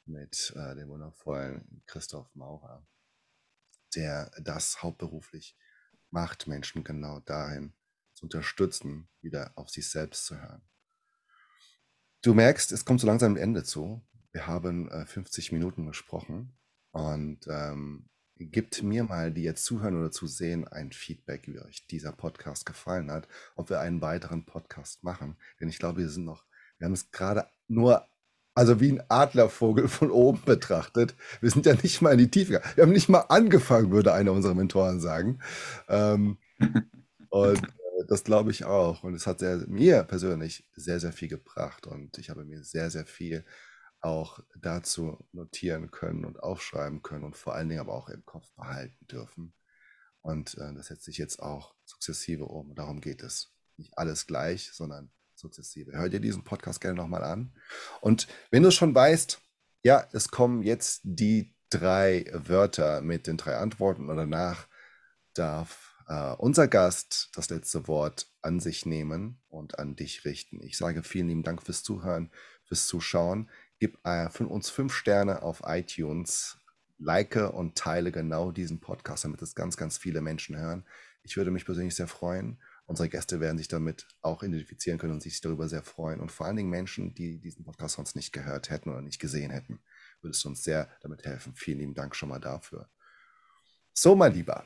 mit 0.07 0.53
äh, 0.57 0.75
dem 0.75 0.89
wundervollen 0.89 1.83
Christoph 1.87 2.35
Maurer, 2.35 2.87
der 3.95 4.31
das 4.41 4.83
hauptberuflich 4.83 5.57
macht, 6.11 6.47
Menschen 6.47 6.85
genau 6.85 7.21
dahin 7.21 7.75
zu 8.15 8.25
unterstützen, 8.25 9.09
wieder 9.21 9.53
auf 9.57 9.69
sich 9.69 9.89
selbst 9.89 10.27
zu 10.27 10.41
hören. 10.41 10.63
Du 12.23 12.35
merkst, 12.35 12.73
es 12.73 12.85
kommt 12.85 13.01
so 13.01 13.07
langsam 13.07 13.35
ein 13.35 13.37
Ende 13.37 13.63
zu. 13.63 14.07
Wir 14.33 14.47
haben 14.47 14.91
äh, 14.91 15.07
50 15.07 15.53
Minuten 15.53 15.87
gesprochen 15.87 16.57
und 16.93 17.47
ähm, 17.49 18.09
Gebt 18.39 18.83
mir 18.83 19.05
mal, 19.05 19.33
die 19.33 19.43
jetzt 19.43 19.65
zuhören 19.65 19.99
oder 19.99 20.11
zusehen, 20.11 20.69
ein 20.69 20.93
Feedback, 20.93 21.47
wie 21.47 21.59
euch 21.59 21.87
dieser 21.87 22.13
Podcast 22.13 22.67
gefallen 22.67 23.11
hat, 23.11 23.27
ob 23.55 23.71
wir 23.71 23.81
einen 23.81 24.03
weiteren 24.03 24.45
Podcast 24.45 25.03
machen. 25.03 25.37
Denn 25.59 25.71
ich 25.71 25.79
glaube, 25.79 26.01
wir 26.01 26.11
sind 26.11 26.27
noch, 26.27 26.45
wir 26.79 26.85
haben 26.85 26.93
es 26.93 27.11
gerade 27.11 27.47
nur, 27.67 28.07
also 28.55 28.79
wie 28.79 28.93
ein 28.93 29.03
Adlervogel 29.09 29.89
von 29.89 30.11
oben 30.11 30.43
betrachtet. 30.45 31.15
Wir 31.41 31.51
sind 31.51 31.65
ja 31.65 31.75
nicht 31.83 32.03
mal 32.03 32.13
in 32.13 32.19
die 32.19 32.31
Tiefe. 32.31 32.61
Wir 32.75 32.85
haben 32.85 32.93
nicht 32.93 33.09
mal 33.09 33.25
angefangen, 33.29 33.91
würde 33.91 34.13
einer 34.13 34.33
unserer 34.33 34.55
Mentoren 34.55 35.01
sagen. 35.01 35.41
Ähm, 35.89 36.37
und 37.31 37.63
äh, 37.65 38.05
das 38.07 38.23
glaube 38.23 38.51
ich 38.51 38.65
auch. 38.67 39.03
Und 39.03 39.15
es 39.15 39.27
hat 39.27 39.39
sehr, 39.39 39.65
mir 39.67 40.03
persönlich 40.03 40.69
sehr, 40.75 41.01
sehr 41.01 41.13
viel 41.13 41.29
gebracht. 41.29 41.87
Und 41.87 42.19
ich 42.19 42.29
habe 42.29 42.45
mir 42.45 42.63
sehr, 42.63 42.91
sehr 42.91 43.07
viel 43.07 43.47
auch 44.07 44.41
dazu 44.61 45.19
notieren 45.33 45.91
können 45.91 46.25
und 46.25 46.41
aufschreiben 46.41 47.03
können 47.03 47.25
und 47.25 47.37
vor 47.37 47.55
allen 47.55 47.69
Dingen 47.69 47.81
aber 47.81 47.95
auch 47.95 48.09
im 48.09 48.25
Kopf 48.25 48.51
behalten 48.53 49.07
dürfen. 49.09 49.53
Und 50.23 50.57
äh, 50.59 50.73
das 50.75 50.87
setzt 50.87 51.05
sich 51.05 51.19
jetzt 51.19 51.41
auch 51.41 51.75
sukzessive 51.85 52.47
um. 52.47 52.75
Darum 52.75 53.01
geht 53.01 53.23
es. 53.23 53.53
Nicht 53.77 53.99
alles 53.99 54.27
gleich, 54.27 54.73
sondern 54.73 55.11
sukzessive. 55.35 55.93
Hör 55.93 56.09
dir 56.09 56.21
diesen 56.21 56.45
Podcast 56.45 56.81
gerne 56.81 56.97
nochmal 56.97 57.25
an. 57.25 57.53
Und 58.01 58.27
wenn 58.51 58.63
du 58.63 58.71
schon 58.71 58.95
weißt, 58.95 59.41
ja, 59.83 60.09
es 60.13 60.29
kommen 60.29 60.63
jetzt 60.63 61.01
die 61.05 61.55
drei 61.69 62.27
Wörter 62.33 63.03
mit 63.03 63.27
den 63.27 63.37
drei 63.37 63.57
Antworten 63.57 64.09
und 64.09 64.17
danach 64.17 64.69
darf 65.35 65.97
äh, 66.09 66.33
unser 66.33 66.69
Gast 66.69 67.31
das 67.35 67.51
letzte 67.51 67.89
Wort 67.89 68.29
an 68.43 68.61
sich 68.61 68.87
nehmen 68.87 69.41
und 69.49 69.79
an 69.79 69.97
dich 69.97 70.25
richten. 70.25 70.63
Ich 70.63 70.79
sage 70.79 71.03
vielen 71.03 71.29
lieben 71.29 71.43
Dank 71.43 71.63
fürs 71.63 71.83
Zuhören, 71.83 72.31
fürs 72.65 72.87
Zuschauen. 72.87 73.51
Gib 73.79 73.99
äh, 74.05 74.29
uns 74.43 74.71
fünf 74.71 74.95
Sterne 74.95 75.43
auf 75.43 75.63
iTunes, 75.67 76.59
like 76.99 77.37
und 77.37 77.77
teile 77.77 78.13
genau 78.13 78.51
diesen 78.51 78.81
Podcast, 78.81 79.25
damit 79.25 79.43
es 79.43 79.55
ganz, 79.55 79.77
ganz 79.77 79.99
viele 79.99 80.21
Menschen 80.21 80.57
hören. 80.57 80.85
Ich 81.23 81.37
würde 81.37 81.51
mich 81.51 81.65
persönlich 81.65 81.95
sehr 81.95 82.09
freuen. 82.09 82.61
Unsere 82.87 83.09
Gäste 83.09 83.41
werden 83.41 83.59
sich 83.59 83.69
damit 83.69 84.07
auch 84.23 84.43
identifizieren 84.43 84.99
können 84.99 85.15
und 85.15 85.23
sich 85.23 85.41
darüber 85.41 85.69
sehr 85.69 85.83
freuen. 85.83 86.21
Und 86.21 86.31
vor 86.31 86.47
allen 86.47 86.57
Dingen 86.57 86.71
Menschen, 86.71 87.15
die 87.15 87.39
diesen 87.41 87.65
Podcast 87.65 87.97
sonst 87.97 88.15
nicht 88.15 88.33
gehört 88.33 88.71
hätten 88.71 88.91
oder 88.91 89.03
nicht 89.03 89.21
gesehen 89.21 89.51
hätten, 89.51 89.81
würdest 90.23 90.45
du 90.45 90.49
uns 90.49 90.63
sehr 90.63 90.89
damit 91.01 91.25
helfen. 91.25 91.55
Vielen 91.57 91.81
lieben 91.81 91.95
Dank 91.95 92.15
schon 92.15 92.29
mal 92.29 92.39
dafür. 92.39 92.89
So, 93.93 94.15
mein 94.15 94.35
Lieber, 94.35 94.65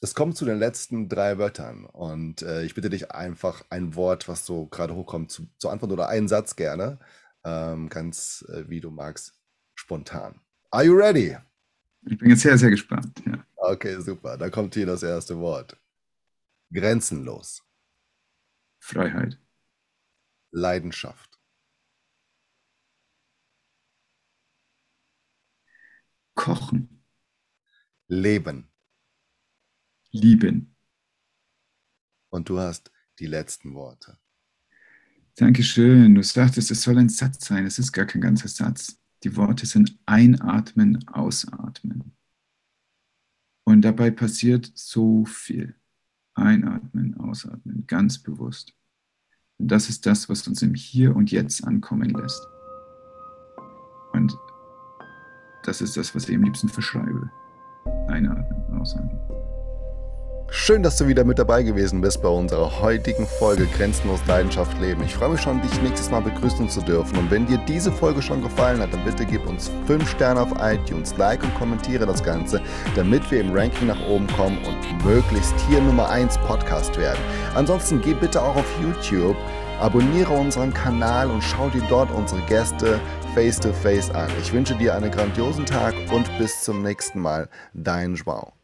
es 0.00 0.14
kommt 0.14 0.36
zu 0.36 0.44
den 0.44 0.58
letzten 0.58 1.08
drei 1.08 1.38
Wörtern 1.38 1.84
und 1.84 2.42
äh, 2.42 2.64
ich 2.64 2.74
bitte 2.74 2.90
dich 2.90 3.10
einfach 3.12 3.64
ein 3.70 3.94
Wort, 3.94 4.28
was 4.28 4.46
so 4.46 4.66
gerade 4.66 4.94
hochkommt, 4.94 5.30
zu, 5.30 5.46
zu 5.58 5.68
antworten 5.68 5.92
oder 5.92 6.08
einen 6.08 6.26
Satz 6.26 6.56
gerne 6.56 6.98
ähm, 7.44 7.88
ganz 7.88 8.44
äh, 8.48 8.68
wie 8.68 8.80
du 8.80 8.90
magst, 8.90 9.34
spontan. 9.74 10.40
Are 10.70 10.84
you 10.84 10.94
ready? 10.94 11.36
Ich 12.06 12.18
bin 12.18 12.30
jetzt 12.30 12.42
sehr, 12.42 12.56
sehr 12.56 12.70
gespannt. 12.70 13.22
Ja. 13.26 13.44
Okay, 13.56 14.00
super. 14.00 14.38
Da 14.38 14.48
kommt 14.48 14.74
hier 14.74 14.86
das 14.86 15.02
erste 15.02 15.38
Wort. 15.38 15.78
Grenzenlos. 16.72 17.62
Freiheit. 18.78 19.38
Leidenschaft. 20.50 21.38
Kochen. 26.34 27.04
Leben. 28.06 28.72
Lieben. 30.10 30.76
Und 32.30 32.48
du 32.48 32.58
hast 32.58 32.90
die 33.18 33.26
letzten 33.26 33.74
Worte. 33.74 34.18
Dankeschön. 35.36 36.14
Du 36.14 36.22
sagtest, 36.22 36.70
es 36.70 36.82
soll 36.82 36.98
ein 36.98 37.08
Satz 37.08 37.46
sein. 37.46 37.66
Es 37.66 37.78
ist 37.78 37.92
gar 37.92 38.06
kein 38.06 38.20
ganzer 38.20 38.48
Satz. 38.48 38.98
Die 39.22 39.36
Worte 39.36 39.66
sind 39.66 39.98
einatmen, 40.06 41.06
ausatmen. 41.08 42.12
Und 43.64 43.82
dabei 43.82 44.10
passiert 44.10 44.70
so 44.74 45.24
viel. 45.24 45.74
Einatmen, 46.34 47.16
ausatmen, 47.18 47.84
ganz 47.86 48.18
bewusst. 48.18 48.74
Und 49.58 49.68
das 49.68 49.88
ist 49.88 50.06
das, 50.06 50.28
was 50.28 50.46
uns 50.48 50.62
im 50.62 50.74
Hier 50.74 51.14
und 51.14 51.30
Jetzt 51.30 51.64
ankommen 51.64 52.10
lässt. 52.10 52.46
Und 54.12 54.36
das 55.64 55.82
ist 55.82 55.96
das, 55.96 56.14
was 56.14 56.28
ich 56.28 56.36
am 56.36 56.44
liebsten 56.44 56.68
verschreibe. 56.68 57.30
Einatmen, 58.08 58.80
ausatmen. 58.80 59.18
Schön, 60.52 60.82
dass 60.82 60.96
du 60.96 61.06
wieder 61.06 61.22
mit 61.24 61.38
dabei 61.38 61.62
gewesen 61.62 62.00
bist 62.00 62.22
bei 62.22 62.28
unserer 62.28 62.80
heutigen 62.80 63.24
Folge 63.24 63.66
Grenzenlos 63.66 64.18
Leidenschaft 64.26 64.80
leben. 64.80 65.02
Ich 65.04 65.14
freue 65.14 65.30
mich 65.30 65.40
schon, 65.40 65.62
dich 65.62 65.80
nächstes 65.80 66.10
Mal 66.10 66.22
begrüßen 66.22 66.68
zu 66.68 66.80
dürfen. 66.80 67.18
Und 67.18 67.30
wenn 67.30 67.46
dir 67.46 67.58
diese 67.68 67.92
Folge 67.92 68.20
schon 68.20 68.42
gefallen 68.42 68.80
hat, 68.80 68.92
dann 68.92 69.04
bitte 69.04 69.24
gib 69.24 69.46
uns 69.46 69.70
5 69.86 70.10
Sterne 70.10 70.40
auf 70.40 70.50
iTunes, 70.60 71.16
like 71.16 71.44
und 71.44 71.54
kommentiere 71.54 72.04
das 72.04 72.22
Ganze, 72.24 72.60
damit 72.96 73.30
wir 73.30 73.40
im 73.40 73.52
Ranking 73.52 73.86
nach 73.86 74.08
oben 74.08 74.26
kommen 74.36 74.58
und 74.64 75.04
möglichst 75.04 75.54
hier 75.68 75.80
Nummer 75.80 76.10
1 76.10 76.36
Podcast 76.38 76.98
werden. 76.98 77.20
Ansonsten 77.54 78.00
geh 78.00 78.14
bitte 78.14 78.42
auch 78.42 78.56
auf 78.56 78.80
YouTube, 78.82 79.36
abonniere 79.80 80.32
unseren 80.32 80.74
Kanal 80.74 81.30
und 81.30 81.42
schau 81.42 81.68
dir 81.68 81.82
dort 81.88 82.10
unsere 82.10 82.40
Gäste 82.42 82.98
face 83.34 83.60
to 83.60 83.72
face 83.72 84.10
an. 84.10 84.28
Ich 84.42 84.52
wünsche 84.52 84.74
dir 84.74 84.96
einen 84.96 85.12
grandiosen 85.12 85.64
Tag 85.64 85.94
und 86.12 86.26
bis 86.38 86.62
zum 86.64 86.82
nächsten 86.82 87.20
Mal. 87.20 87.48
Dein 87.72 88.16
Joao. 88.16 88.59